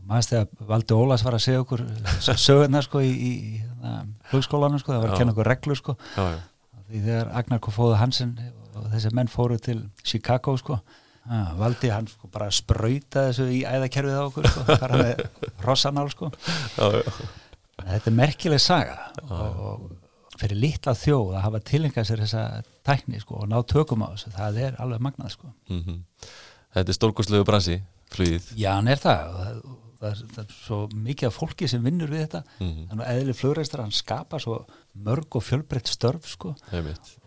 Maður 0.08 0.28
þegar 0.30 0.68
Valdi 0.70 0.96
Ólas 0.96 1.24
var 1.24 1.36
að 1.36 1.44
segja 1.44 1.64
okkur 1.64 1.82
sögurnar 2.46 2.86
sko 2.86 3.02
í, 3.04 3.10
í, 3.12 3.32
í 3.32 3.58
hérna, 3.60 4.06
flugskólanum 4.30 4.80
sko, 4.80 4.94
það 4.94 5.02
var 5.02 5.12
að 5.12 5.20
kenna 5.20 5.34
okkur 5.34 5.50
reglur 5.52 5.80
sko. 5.80 5.96
Já, 6.16 6.24
já. 6.32 6.38
því 6.88 7.02
þegar 7.08 7.34
Agnar 7.42 7.60
Kofóða 7.64 8.00
Hansen 8.00 8.32
og 8.78 8.88
þessi 8.94 9.12
menn 9.16 9.28
fóru 9.32 9.58
til 9.60 9.82
Chicago 10.06 10.56
sko 10.60 10.78
ah, 11.28 11.52
Valdi 11.58 11.92
hann 11.92 12.08
sko 12.10 12.30
bara 12.32 12.50
sprauta 12.54 13.28
þessu 13.28 13.48
í 13.52 13.62
æðakerfið 13.68 14.18
á 14.18 14.22
okkur 14.24 14.50
sko, 14.52 14.66
bara 14.72 15.00
með 15.02 15.22
rossanál 15.66 16.08
sko. 16.12 16.32
Já, 16.78 16.98
já. 16.98 17.30
þetta 17.84 18.10
er 18.10 18.18
merkileg 18.18 18.62
saga 18.62 18.98
og, 19.28 19.62
og 19.68 19.88
fyrir 20.38 20.60
litla 20.62 20.94
þjóð 20.98 21.32
að 21.34 21.44
hafa 21.46 21.62
tilengað 21.66 22.08
sér 22.08 22.22
þessa 22.24 22.44
tækni 22.86 23.20
sko 23.22 23.42
og 23.42 23.50
ná 23.50 23.58
tökum 23.68 24.04
á 24.06 24.12
þessu, 24.12 24.32
það 24.36 24.62
er 24.66 24.78
alveg 24.82 25.02
magnað 25.08 25.34
sko. 25.36 25.52
Mm 25.72 26.04
Þetta 26.68 26.92
er 26.92 26.96
stórkostlegu 26.98 27.44
bransi, 27.48 27.74
flugið. 28.12 28.48
Já, 28.60 28.74
hann 28.76 28.90
er 28.92 29.00
það. 29.00 29.36
Það, 29.38 29.60
það, 29.98 30.10
er, 30.10 30.18
það 30.34 30.42
er 30.42 30.56
svo 30.58 30.76
mikið 31.08 31.28
af 31.30 31.38
fólki 31.38 31.68
sem 31.72 31.86
vinnur 31.86 32.12
við 32.12 32.20
þetta. 32.26 32.42
Mhm. 32.60 32.82
þannig 32.90 33.06
að 33.06 33.22
eðli 33.22 33.36
flugreistar 33.38 33.82
hann 33.82 33.96
skapa 33.96 34.40
svo 34.44 34.58
mörg 35.06 35.38
og 35.40 35.46
fjölbreytt 35.46 35.88
störf 35.88 36.28
sko. 36.28 36.52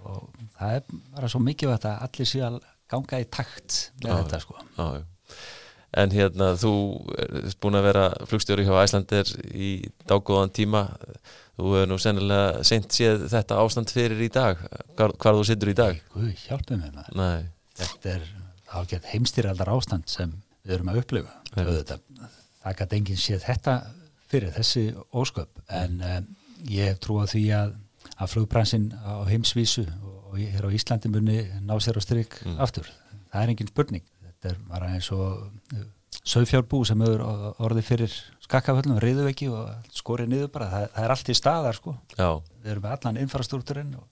Og 0.05 0.29
það 0.59 0.77
er 0.77 0.85
bara 1.15 1.31
svo 1.33 1.41
mikið 1.41 1.73
að 1.73 1.89
allir 1.95 2.29
sé 2.29 2.43
að 2.45 2.59
ganga 2.91 3.19
í 3.23 3.27
takt 3.31 3.77
með 4.03 4.11
Já, 4.11 4.15
þetta 4.21 4.39
sko 4.43 4.61
já. 4.61 5.03
En 6.01 6.13
hérna, 6.15 6.53
þú 6.55 6.73
ert 7.19 7.57
búin 7.59 7.75
að 7.75 7.87
vera 7.89 8.03
flugstjóri 8.29 8.63
hjá 8.63 8.77
Æslandir 8.79 9.27
í 9.51 9.71
dágóðan 10.07 10.53
tíma. 10.55 10.85
Þú 11.59 11.73
hefur 11.73 11.89
nú 11.91 11.97
sennilega 11.99 12.61
seint 12.67 12.95
séð 12.95 13.25
þetta 13.33 13.57
ástand 13.59 13.91
fyrir 13.91 14.21
í 14.23 14.29
dag. 14.31 14.61
Hvar, 14.95 15.11
hvar 15.19 15.35
þú 15.35 15.43
sittur 15.49 15.73
í 15.73 15.75
dag? 15.75 15.99
Guð, 16.13 16.29
hjálpum 16.45 16.79
með 16.79 16.95
maður 16.95 17.19
Nei. 17.19 17.49
þetta 17.81 18.13
er 18.13 18.29
ágætt 18.71 19.09
heimstýraldar 19.11 19.73
ástand 19.73 20.07
sem 20.07 20.31
við 20.63 20.77
erum 20.77 20.93
að 20.93 21.01
upplifa. 21.01 21.35
Auðvitað, 21.57 22.07
það 22.63 22.79
gæti 22.79 22.99
enginn 23.01 23.19
séð 23.19 23.43
þetta 23.49 23.75
fyrir 24.31 24.55
þessi 24.55 24.85
ósköp 25.11 25.59
en 25.75 25.99
um, 26.07 26.27
ég 26.71 26.99
trú 27.03 27.19
á 27.19 27.27
því 27.27 27.43
að, 27.57 27.75
að 28.15 28.31
flugbransin 28.31 28.87
á 28.95 29.27
heimsvísu 29.27 29.83
og, 30.31 30.37
hér 30.39 30.65
á 30.67 30.69
Íslandi 30.71 31.11
muni 31.11 31.37
ná 31.61 31.75
sér 31.83 31.99
á 31.99 32.01
stryk 32.01 32.39
Mm. 32.45 32.57
aftur. 32.63 32.87
Það 33.31 33.43
er 33.43 33.49
engin 33.53 33.67
spurning. 33.71 34.03
Þetta 34.25 34.49
er 34.55 34.57
bara 34.69 34.87
eins 34.95 35.11
og 35.13 35.51
sögfjárbú 36.27 36.81
sem 36.85 36.99
hefur 37.01 37.21
orðið 37.61 37.85
fyrir 37.87 38.15
skakkaföllum, 38.43 38.99
riðuveki 39.01 39.47
og 39.53 39.69
skorið 39.95 40.27
niður 40.33 40.51
bara, 40.53 40.67
það, 40.69 40.89
það 40.95 41.05
er 41.07 41.13
allt 41.15 41.31
í 41.31 41.37
staðar 41.37 41.77
sko. 41.77 41.93
Já, 42.17 42.27
við 42.63 42.71
erum 42.73 42.83
með 42.85 42.95
allan 42.97 43.19
infrastruktúrin 43.23 43.93
og 43.97 44.05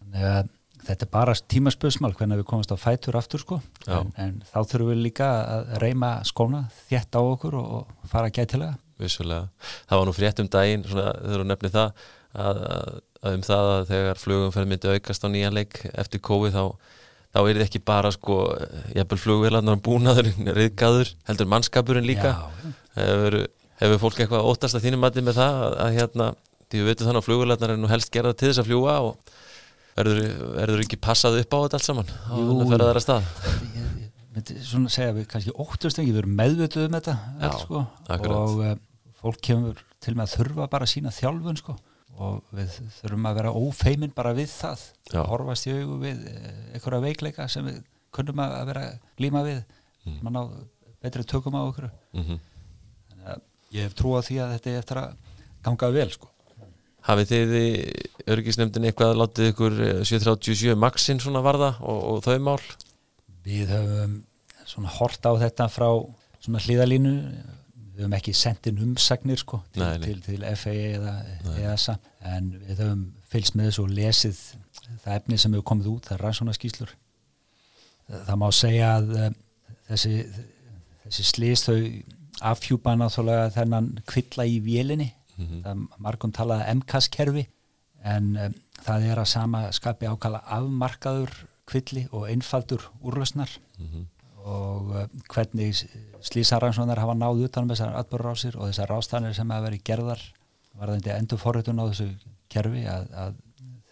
þannig 0.00 0.24
að 0.32 0.48
þetta 0.82 1.06
er 1.06 1.10
bara 1.12 1.34
tímaspöðsmál 1.54 2.14
hvernig 2.18 2.40
við 2.40 2.48
komumst 2.50 2.72
á 2.74 2.78
fætur 2.80 3.18
aftur 3.20 3.42
sko. 3.44 3.60
En, 3.86 4.10
en 4.18 4.32
þá 4.48 4.56
þurfum 4.72 4.90
við 4.94 5.02
líka 5.04 5.28
að 5.58 5.76
reyma 5.84 6.10
skóna 6.26 6.64
þétt 6.88 7.14
á 7.14 7.20
okkur 7.22 7.58
og, 7.60 7.92
fara 8.10 8.32
gætilega. 8.34 8.74
Vissulega. 9.02 9.46
Það 9.90 9.98
var 10.00 10.08
nú 10.08 10.16
frétt 10.16 10.42
um 10.42 10.50
daginn, 10.50 10.84
svona, 10.88 11.12
þegar 11.22 11.42
þú 11.44 11.46
nefnir 11.52 11.74
það, 11.76 12.02
að, 12.32 12.60
að, 12.72 12.82
að 12.82 13.00
um 13.30 13.44
það 13.46 13.70
að 13.76 13.84
þegar 13.92 14.20
flugumferð 14.20 14.70
myndi 14.72 14.96
aukast 14.96 15.24
á 15.24 15.28
nýjan 15.30 15.54
leik 15.54 15.78
eftir 15.92 16.22
COVID 16.26 16.56
þá 16.56 16.64
þá 17.32 17.40
er 17.40 17.56
þetta 17.56 17.66
ekki 17.68 17.82
bara 17.88 18.12
sko 18.12 18.38
jafnvel 18.92 19.20
flugvélarnar 19.20 19.80
búnaðurinn 19.84 20.52
riðgaður, 20.52 21.12
heldur 21.28 21.48
mannskapurinn 21.48 22.08
líka. 22.08 22.34
Já, 22.36 22.72
hefur, 22.98 23.36
hefur 23.80 24.02
fólk 24.02 24.20
eitthvað 24.20 24.48
óttast 24.50 24.76
að 24.76 24.88
þínum 24.88 25.04
mati 25.06 25.24
með 25.24 25.38
það 25.40 25.60
að, 25.62 25.76
að 25.84 25.96
hérna, 25.96 26.26
því 26.66 26.82
við 26.82 26.90
veitum 26.90 27.08
þannig 27.08 27.22
að 27.22 27.28
flugvélarnar 27.28 27.72
er 27.74 27.80
nú 27.80 27.90
helst 27.92 28.12
gerða 28.12 28.34
til 28.36 28.50
þess 28.50 28.62
að 28.62 28.68
fljúa 28.68 28.96
og 29.06 29.32
verður, 29.96 30.20
verður 30.58 30.84
ekki 30.84 30.98
passað 31.08 31.38
upp 31.40 31.56
á 31.56 31.58
þetta 31.64 31.78
allt 31.78 31.88
saman 31.88 32.12
á 32.12 32.36
að 32.36 32.74
ferða 32.74 33.04
stað? 33.04 33.30
ég, 33.78 33.88
ég 34.02 34.36
myndi 34.36 34.58
svona 34.66 34.92
segja 34.92 35.12
að 35.12 35.20
við 35.20 35.30
kannski 35.32 35.56
óttust 35.56 36.02
ekki, 36.02 36.12
við 36.12 36.22
erum 36.24 36.36
meðvituð 36.40 36.86
um 36.88 36.98
þetta 36.98 37.16
Já, 37.16 37.48
öll, 37.48 37.56
sko, 37.64 37.82
og 38.32 38.60
uh, 38.60 38.76
fólk 39.22 39.40
kemur 39.48 39.82
til 40.02 40.14
með 40.16 40.26
að 40.26 40.36
þurfa 40.36 40.68
bara 40.72 40.88
að 40.88 40.94
sína 40.94 41.12
þjálfun 41.16 41.60
sko 41.60 41.76
og 42.22 42.54
við 42.54 42.74
þurfum 43.00 43.28
að 43.30 43.38
vera 43.40 43.52
ófeimin 43.58 44.14
bara 44.16 44.32
við 44.36 44.50
það 44.54 44.84
Já. 45.12 45.22
horfast 45.28 45.68
í 45.68 45.74
augu 45.76 45.98
við 46.02 46.26
eh, 46.30 46.50
einhverja 46.76 47.04
veikleika 47.06 47.48
sem 47.52 47.66
við 47.68 47.80
kunnum 48.12 48.42
að 48.44 48.66
vera 48.72 48.88
glíma 49.20 49.44
við 49.46 49.62
Mm. 50.02 50.18
mann 50.22 50.34
á 50.34 50.42
betri 50.98 51.22
tökum 51.22 51.54
á 51.54 51.62
okkur 51.62 51.84
mm 52.12 52.22
-hmm. 52.24 52.38
ég 53.70 53.82
hef 53.86 53.94
trú 53.94 54.16
á 54.18 54.20
því 54.26 54.38
að 54.42 54.52
þetta 54.54 54.70
er 54.70 54.78
eftir 54.78 54.98
að 54.98 55.12
ganga 55.62 55.90
vel 55.90 56.10
sko 56.10 56.28
Hafið 57.02 57.28
þið 57.30 57.52
í 57.58 57.68
örgisnefndin 58.30 58.84
eitthvað 58.86 59.16
látið 59.18 59.48
ykkur 59.52 59.78
eh, 59.82 60.02
737 60.02 60.74
Maxin 60.74 61.20
svona 61.20 61.42
varða 61.42 61.76
og, 61.80 62.02
og 62.10 62.22
þau 62.26 62.38
mál? 62.38 62.60
við 63.44 63.70
höfum 63.70 64.24
svona 64.66 64.88
hort 64.88 65.22
á 65.26 65.32
þetta 65.38 65.68
frá 65.68 65.88
svona 66.40 66.58
hlýðalínu 66.58 67.14
við 67.94 68.02
höfum 68.02 68.14
ekki 68.18 68.34
sendt 68.34 68.66
inn 68.66 68.78
umsagnir 68.82 69.38
sko 69.38 69.62
til, 69.72 69.86
til, 70.02 70.20
til 70.22 70.42
FAA 70.56 70.98
eða 70.98 71.14
EASA 71.58 71.96
en 72.24 72.50
við 72.68 72.78
höfum 72.82 73.04
fylgst 73.32 73.54
með 73.58 73.70
þessu 73.70 73.82
og 73.86 73.94
lesið 73.96 74.40
það 75.02 75.14
efni 75.16 75.38
sem 75.38 75.52
hefur 75.56 75.64
komið 75.72 75.88
út, 75.92 76.04
það 76.06 76.16
er 76.18 76.24
rannsónaskýslur 76.26 76.92
það 78.12 78.36
má 78.42 78.48
segja 78.54 78.90
að 78.98 79.12
um, 79.26 79.36
þessi, 79.88 80.12
þessi 81.06 81.24
slís 81.28 81.64
þau 81.66 81.78
afhjúpa 82.52 82.94
náttúrulega 82.98 83.50
þennan 83.56 83.90
kvilla 84.06 84.46
í 84.48 84.60
vélinni 84.64 85.10
Mhm. 85.32 85.62
það 85.64 85.70
er 85.72 86.02
margum 86.04 86.32
talað 86.36 86.66
MKS 86.74 87.06
kerfi 87.08 87.46
en 88.04 88.26
um, 88.36 88.54
það 88.84 89.06
er 89.10 89.20
að 89.22 89.30
sama 89.30 89.62
skapi 89.72 90.06
ákala 90.06 90.42
afmarkaður 90.44 91.32
kvilli 91.66 92.02
og 92.12 92.26
einfaldur 92.28 92.84
úrlösnar 93.02 93.48
Mhm. 93.80 94.02
og 94.44 94.90
uh, 94.92 95.06
hvernig 95.32 95.80
slísarannsóðnar 96.20 96.98
hafa 97.00 97.14
náð 97.16 97.46
utan 97.48 97.64
með 97.66 97.76
þessar 97.78 97.96
atbörurásir 98.02 98.56
og 98.60 98.68
þessar 98.68 98.90
rástanir 98.92 99.34
sem 99.34 99.48
hafa 99.50 99.66
verið 99.70 99.82
gerðar 99.88 100.20
varðandi 100.80 101.12
endur 101.14 101.40
forritun 101.40 101.80
á 101.82 101.84
þessu 101.90 102.08
kerfi 102.52 102.84
að, 102.90 103.08
að 103.16 103.34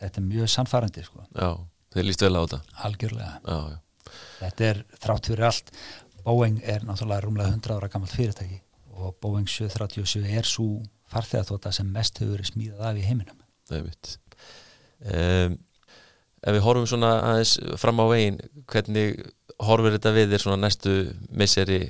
þetta 0.01 0.21
er 0.21 0.29
mjög 0.29 0.53
sannfærandi 0.55 1.05
sko, 1.07 1.25
Já, 1.37 1.51
þið 1.95 2.07
líst 2.09 2.25
vel 2.25 2.35
á 2.37 2.41
þetta. 2.41 2.61
Algjörlega. 2.89 3.33
Já, 3.45 3.59
já, 3.75 4.15
þetta 4.41 4.71
er 4.71 4.85
þrátt 5.01 5.31
fyrir 5.31 5.49
allt 5.51 5.75
Boeing 6.25 6.61
er 6.63 6.85
náttúrulega 6.85 7.25
rúmlega 7.25 7.55
100 7.55 7.77
ára 7.77 7.89
gammalt 7.91 8.15
fyrirtæki 8.15 8.61
og 9.01 9.17
Boeing 9.23 9.49
737 9.49 10.37
er 10.39 10.47
svo 10.47 10.83
farþegaþóta 11.11 11.73
sem 11.75 11.89
mest 11.91 12.21
hefur 12.21 12.37
verið 12.37 12.51
smíðað 12.53 12.87
af 12.87 13.01
í 13.01 13.07
heiminum. 13.07 13.39
Einmitt. 13.71 14.13
Um, 15.01 15.57
ef 16.45 16.57
við 16.57 16.65
horfum 16.67 16.89
svona 16.91 17.15
aðeins 17.31 17.55
fram 17.81 18.03
á 18.03 18.07
veginn 18.11 18.39
hvernig 18.71 19.23
horfur 19.61 19.97
þetta 19.97 20.13
við 20.17 20.35
þér 20.35 20.45
svona 20.45 20.61
næstu 20.67 20.95
misseri 21.31 21.81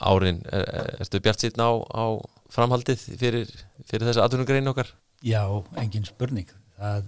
árin? 0.00 0.40
Er, 0.50 0.64
er, 0.64 0.90
ertu 1.04 1.20
bjart 1.22 1.44
sýtn 1.44 1.62
á, 1.62 1.70
á 1.76 2.06
framhaldið 2.54 3.04
fyrir, 3.20 3.50
fyrir 3.88 4.08
þessa 4.08 4.26
atvinnugreinu 4.26 4.72
okkar? 4.72 4.90
Já, 5.24 5.42
engin 5.80 6.06
spurning 6.08 6.50
það 6.78 7.04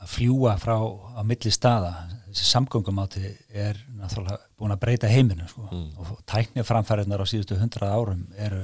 að 0.00 0.12
fljúa 0.14 0.54
frá 0.60 0.76
á 0.80 1.20
milli 1.28 1.52
staða, 1.52 1.92
þessi 2.30 2.46
samgöngumáti 2.48 3.34
er 3.52 3.78
náttúrulega 3.98 4.38
búin 4.56 4.72
að 4.72 4.80
breyta 4.84 5.10
heiminu 5.12 5.48
sko. 5.48 5.66
mm. 5.68 5.90
og 6.00 6.22
tæknir 6.30 6.64
framfæriðnar 6.64 7.20
á 7.20 7.26
síðustu 7.28 7.58
hundrað 7.60 7.92
árum 7.92 8.22
eru 8.40 8.62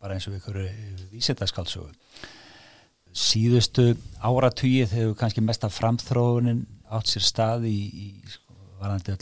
bara 0.00 0.16
eins 0.16 0.28
og 0.30 0.38
ykkur 0.38 0.62
vísindaskálsögu 1.12 1.90
síðustu 3.18 3.92
áratugið 4.22 4.94
hefur 4.94 5.16
kannski 5.18 5.42
mesta 5.44 5.70
framþróunin 5.72 6.64
átt 6.94 7.10
sér 7.10 7.24
stað 7.26 7.68
í, 7.68 7.76
í 7.88 8.08
sko, 8.30 8.54
varandi 8.80 9.16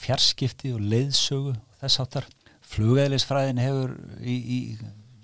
fjarskipti 0.00 0.72
og 0.74 0.84
leiðsögu 0.84 1.54
og 1.54 1.80
þess 1.82 2.02
áttar 2.04 2.28
flugæðlisfræðin 2.74 3.60
hefur 3.60 3.96
í, 4.20 4.36
í 4.36 4.58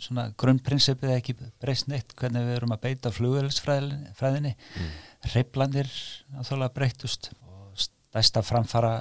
svona 0.00 0.28
grunnprinsipið 0.40 1.14
ekki 1.16 1.36
breyst 1.62 1.90
neitt 1.90 2.14
hvernig 2.18 2.46
við 2.46 2.58
erum 2.58 2.74
að 2.74 2.82
beita 2.86 3.12
flugæðlisfræðinni 3.14 4.54
mm. 4.56 4.90
reiplandir 5.34 5.90
náttúrulega 6.34 6.74
breytust 6.76 7.30
og 7.46 7.80
stærsta 7.80 8.42
framfara 8.46 8.94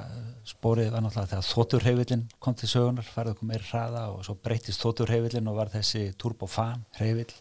spórið 0.47 0.91
var 0.93 1.05
náttúrulega 1.05 1.33
þegar 1.33 1.47
þóturheifillin 1.49 2.25
kom 2.41 2.57
til 2.57 2.69
sögunar, 2.71 3.07
farið 3.07 3.35
okkur 3.35 3.51
meir 3.51 3.65
hraða 3.69 4.07
og 4.13 4.25
svo 4.27 4.35
breytist 4.43 4.83
þóturheifillin 4.83 5.49
og 5.51 5.59
var 5.59 5.71
þessi 5.73 6.09
turbofan 6.19 6.83
heifill 6.99 7.31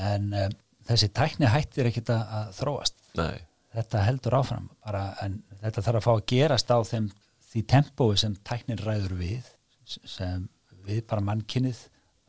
en 0.00 0.30
um, 0.32 0.54
þessi 0.88 1.08
tækni 1.14 1.50
hættir 1.50 1.88
ekkit 1.90 2.12
að 2.14 2.52
þróast. 2.58 2.96
Nei. 3.18 3.42
Þetta 3.72 4.04
heldur 4.04 4.36
áfram 4.36 4.68
bara, 4.84 5.06
en 5.24 5.38
þetta 5.62 5.84
þarf 5.86 6.00
að 6.00 6.06
fá 6.06 6.12
að 6.12 6.26
gerast 6.32 6.72
á 6.72 6.78
þeim 6.84 7.08
því 7.52 7.62
tempói 7.72 8.16
sem 8.20 8.34
tæknir 8.44 8.82
ræður 8.84 9.16
við 9.20 9.48
sem 9.84 10.48
við 10.86 11.02
bara 11.08 11.24
mannkinnið 11.24 11.86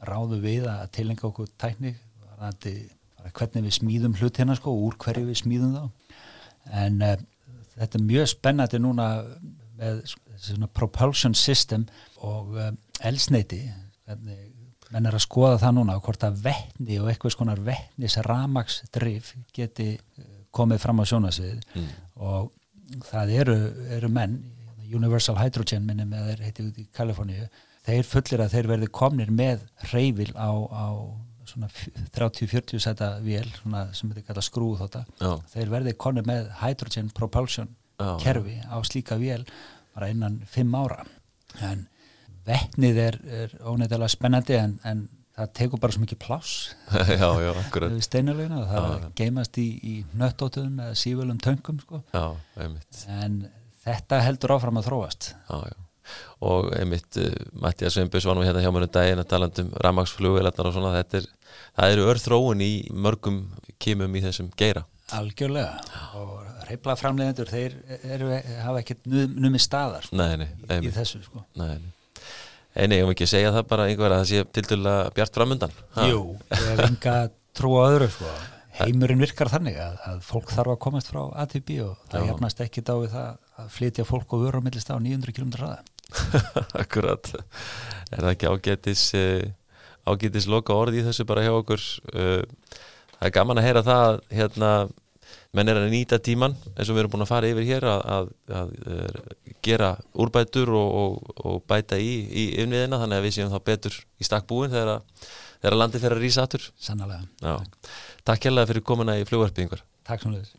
ráðu 0.08 0.40
við 0.44 0.68
að 0.70 0.86
tilenga 0.98 1.28
okkur 1.30 1.52
tækni 1.60 1.96
hvernig 3.34 3.68
við 3.68 3.76
smíðum 3.78 4.18
hlutina 4.20 4.56
sko, 4.58 4.74
úr 4.86 4.98
hverju 5.00 5.28
við 5.30 5.40
smíðum 5.44 5.76
þá 5.78 5.84
en 6.84 7.04
uh, 7.04 7.16
þetta 7.78 8.00
er 8.00 8.08
mjög 8.08 8.32
spennandi 8.32 8.82
núna 8.82 9.08
með 9.80 10.02
svona 10.44 10.70
propulsion 10.72 11.36
system 11.36 11.86
og 12.24 12.56
um, 12.60 12.80
elsneiti 13.04 13.62
menn 14.94 15.08
er 15.08 15.16
að 15.16 15.24
skoða 15.26 15.62
það 15.62 15.78
núna 15.80 16.00
hvort 16.04 16.26
að 16.28 16.42
vettni 16.46 17.00
og 17.02 17.10
eitthvað 17.10 17.36
skonar 17.36 17.62
vettnis 17.64 18.20
ramagsdrif 18.28 19.32
geti 19.56 19.96
komið 20.54 20.84
fram 20.84 21.02
á 21.02 21.04
sjónasvið 21.10 21.64
mm. 21.74 21.88
og 22.22 22.52
það 23.10 23.34
eru, 23.42 23.58
eru 23.98 24.12
menn 24.14 24.38
Universal 24.94 25.40
Hydrogen 25.40 25.88
minni 25.88 26.06
með 26.06 26.28
þeir 26.30 26.44
heiti 26.46 26.66
út 26.68 26.82
í 26.82 26.86
Kaliforníu 26.94 27.48
þeir 27.84 28.08
fullir 28.08 28.44
að 28.44 28.56
þeir 28.56 28.72
verði 28.74 28.90
komnir 29.00 29.32
með 29.34 29.64
reyfil 29.92 30.32
á, 30.40 30.52
á 30.54 30.88
30-40 32.18 32.82
seta 32.82 33.18
vél 33.22 33.50
sem 33.94 34.10
þetta 34.10 34.28
kalla 34.30 34.44
skrúð 34.46 34.84
þeir 35.52 35.72
verði 35.74 35.94
komnir 36.00 36.26
með 36.28 36.50
hydrogen 36.64 37.12
propulsion 37.14 37.70
Já. 38.00 38.16
kerfi 38.24 38.58
á 38.66 38.78
slíka 38.88 39.18
vél 39.22 39.44
bara 39.94 40.10
innan 40.10 40.40
5 40.50 40.78
ára. 40.80 41.04
En 41.62 41.88
vettnið 42.48 42.98
er, 43.00 43.20
er 43.44 43.54
óneittalega 43.62 44.12
spennandi 44.12 44.58
en, 44.58 44.78
en 44.90 45.04
það 45.38 45.52
tekur 45.60 45.82
bara 45.84 45.96
svo 45.96 46.04
mikið 46.04 46.22
pláss. 46.24 46.56
Við 47.94 48.06
steinarlegina 48.08 48.64
og 48.64 48.72
það 48.72 48.90
já, 48.90 49.10
geimast 49.22 49.60
í, 49.62 49.68
í 49.78 49.96
nöttótuðum 50.18 50.82
eða 50.88 50.98
sífölum 51.00 51.42
töngum 51.44 51.80
sko. 51.84 52.02
já, 52.14 52.26
en 53.14 53.40
þetta 53.86 54.22
heldur 54.26 54.56
áfram 54.58 54.82
að 54.82 54.90
þróast. 54.90 55.34
Já, 55.50 55.83
og 56.44 56.72
einmitt 56.78 57.20
uh, 57.22 57.30
Mattias 57.64 57.98
Sveinbjörns 57.98 58.28
var 58.30 58.40
nú 58.40 58.46
hérna 58.46 58.64
hjá 58.64 58.72
mér 58.74 58.88
um 58.88 58.94
daginn 58.98 59.24
að 59.24 59.30
tala 59.36 59.52
um 59.64 59.76
ramagsflugvelarnar 59.86 60.72
og 60.72 60.78
svona. 60.78 60.96
Er, 61.04 61.28
það 61.78 61.98
eru 61.98 62.10
örþróun 62.14 62.64
í 62.66 62.74
mörgum 62.92 63.44
kímum 63.84 64.18
í 64.20 64.24
þessum 64.26 64.52
geira. 64.60 64.86
Algjörlega. 65.14 65.78
Og 66.20 66.44
reyplaframlegendur 66.70 67.50
þeir 67.52 67.76
eru, 68.16 68.30
hafa 68.64 68.82
ekkert 68.82 69.06
numið 69.10 69.64
staðar 69.64 70.08
sko, 70.08 70.18
nei, 70.20 70.32
nei, 70.44 70.48
í, 70.80 70.88
í 70.88 70.94
þessu 70.96 71.24
sko. 71.26 71.46
nei, 71.60 71.76
Nei, 72.74 72.98
ég 72.98 73.06
má 73.06 73.12
ekki 73.14 73.28
segja 73.30 73.52
það 73.54 73.68
bara 73.70 73.86
einhver 73.86 74.16
að 74.16 74.24
það 74.24 74.30
sé 74.32 74.44
til 74.56 74.64
dæla 74.72 74.94
bjart 75.14 75.36
framundan 75.38 75.74
ha? 75.94 76.08
Jú, 76.10 76.24
ég 76.50 76.64
hef 76.72 76.80
enga 76.88 77.18
trú 77.54 77.76
á 77.78 77.86
öðru 77.86 78.08
sko. 78.16 78.32
heimurinn 78.80 79.22
virkar 79.22 79.52
þannig 79.54 79.78
að, 79.78 80.00
að 80.10 80.24
fólk 80.26 80.50
þarf 80.56 80.74
að 80.74 80.80
komast 80.88 81.12
frá 81.12 81.22
ATB 81.44 81.70
og 81.86 82.08
það 82.10 82.32
hefnast 82.32 82.64
ekki 82.66 82.82
dá 82.82 82.96
við 82.98 83.14
það 83.14 83.28
að 83.62 83.68
flytja 83.76 84.08
fólk 84.10 84.34
og 84.34 84.48
vöru 84.48 84.64
á 84.64 84.66
millist 84.66 84.90
á 84.90 84.98
900 84.98 85.36
km 85.38 85.54
ræða 85.60 85.78
Akkurat. 86.84 87.30
Er 88.14 88.22
það 88.22 88.32
ekki 88.34 88.50
ágætis 88.52 89.06
uh, 89.18 89.44
ágætis 90.10 90.50
loka 90.52 90.76
orði 90.76 91.02
í 91.02 91.06
þessu 91.08 91.26
bara 91.30 91.46
hjá 91.46 91.54
okkur? 91.56 91.86
Uh, 92.14 92.42
það 93.18 93.30
er 93.30 93.38
gaman 93.38 93.62
að 93.62 93.68
heyra 93.70 93.86
það 93.88 94.20
hérna 94.34 94.74
menn 95.54 95.70
er 95.70 95.80
að 95.80 95.92
nýta 95.94 96.18
tíman 96.22 96.56
eins 96.74 96.90
og 96.90 96.96
við 96.96 97.04
erum 97.04 97.14
búin 97.14 97.26
að 97.26 97.30
fara 97.30 97.50
yfir 97.50 97.68
hér 97.68 97.86
að, 97.86 98.00
að, 98.16 98.30
að, 98.60 98.72
að 98.90 99.58
gera 99.66 99.92
úrbætur 100.20 100.72
og, 100.74 100.96
og, 101.04 101.34
og 101.46 101.60
bæta 101.70 102.00
í, 102.02 102.14
í 102.26 102.46
yfniðina 102.64 103.00
þannig 103.02 103.22
að 103.22 103.28
við 103.28 103.36
séum 103.38 103.54
þá 103.54 103.60
betur 103.70 103.98
í 104.02 104.28
stakkbúin 104.28 104.74
þegar, 104.74 105.04
þegar 105.62 105.78
landi 105.78 106.02
fyrir 106.02 106.18
að 106.18 106.26
rýsa 106.26 106.46
aftur. 106.48 106.68
Sannlega 106.82 107.56
Takk 108.26 108.50
hérlega 108.50 108.72
fyrir 108.72 108.86
komuna 108.88 109.20
í 109.22 109.28
flugvarpið 109.30 109.78
Takk 110.08 110.26
svo 110.26 110.34
leiðis 110.34 110.56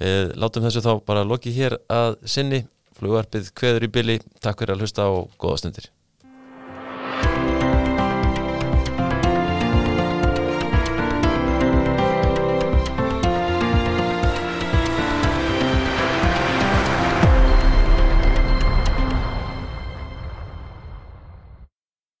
Við 0.00 0.32
látum 0.42 0.64
þessu 0.66 0.82
þá 0.82 0.92
bara 1.06 1.26
lokið 1.28 1.58
hér 1.60 1.76
að 1.92 2.16
sinni 2.26 2.64
flugvarpið 2.98 3.52
kveður 3.58 3.88
í 3.88 3.92
byli 3.98 4.16
Takk 4.40 4.62
fyrir 4.62 4.76
að 4.76 4.84
hlusta 4.84 5.10
og 5.12 5.30
góða 5.40 5.62
stundir 5.64 5.93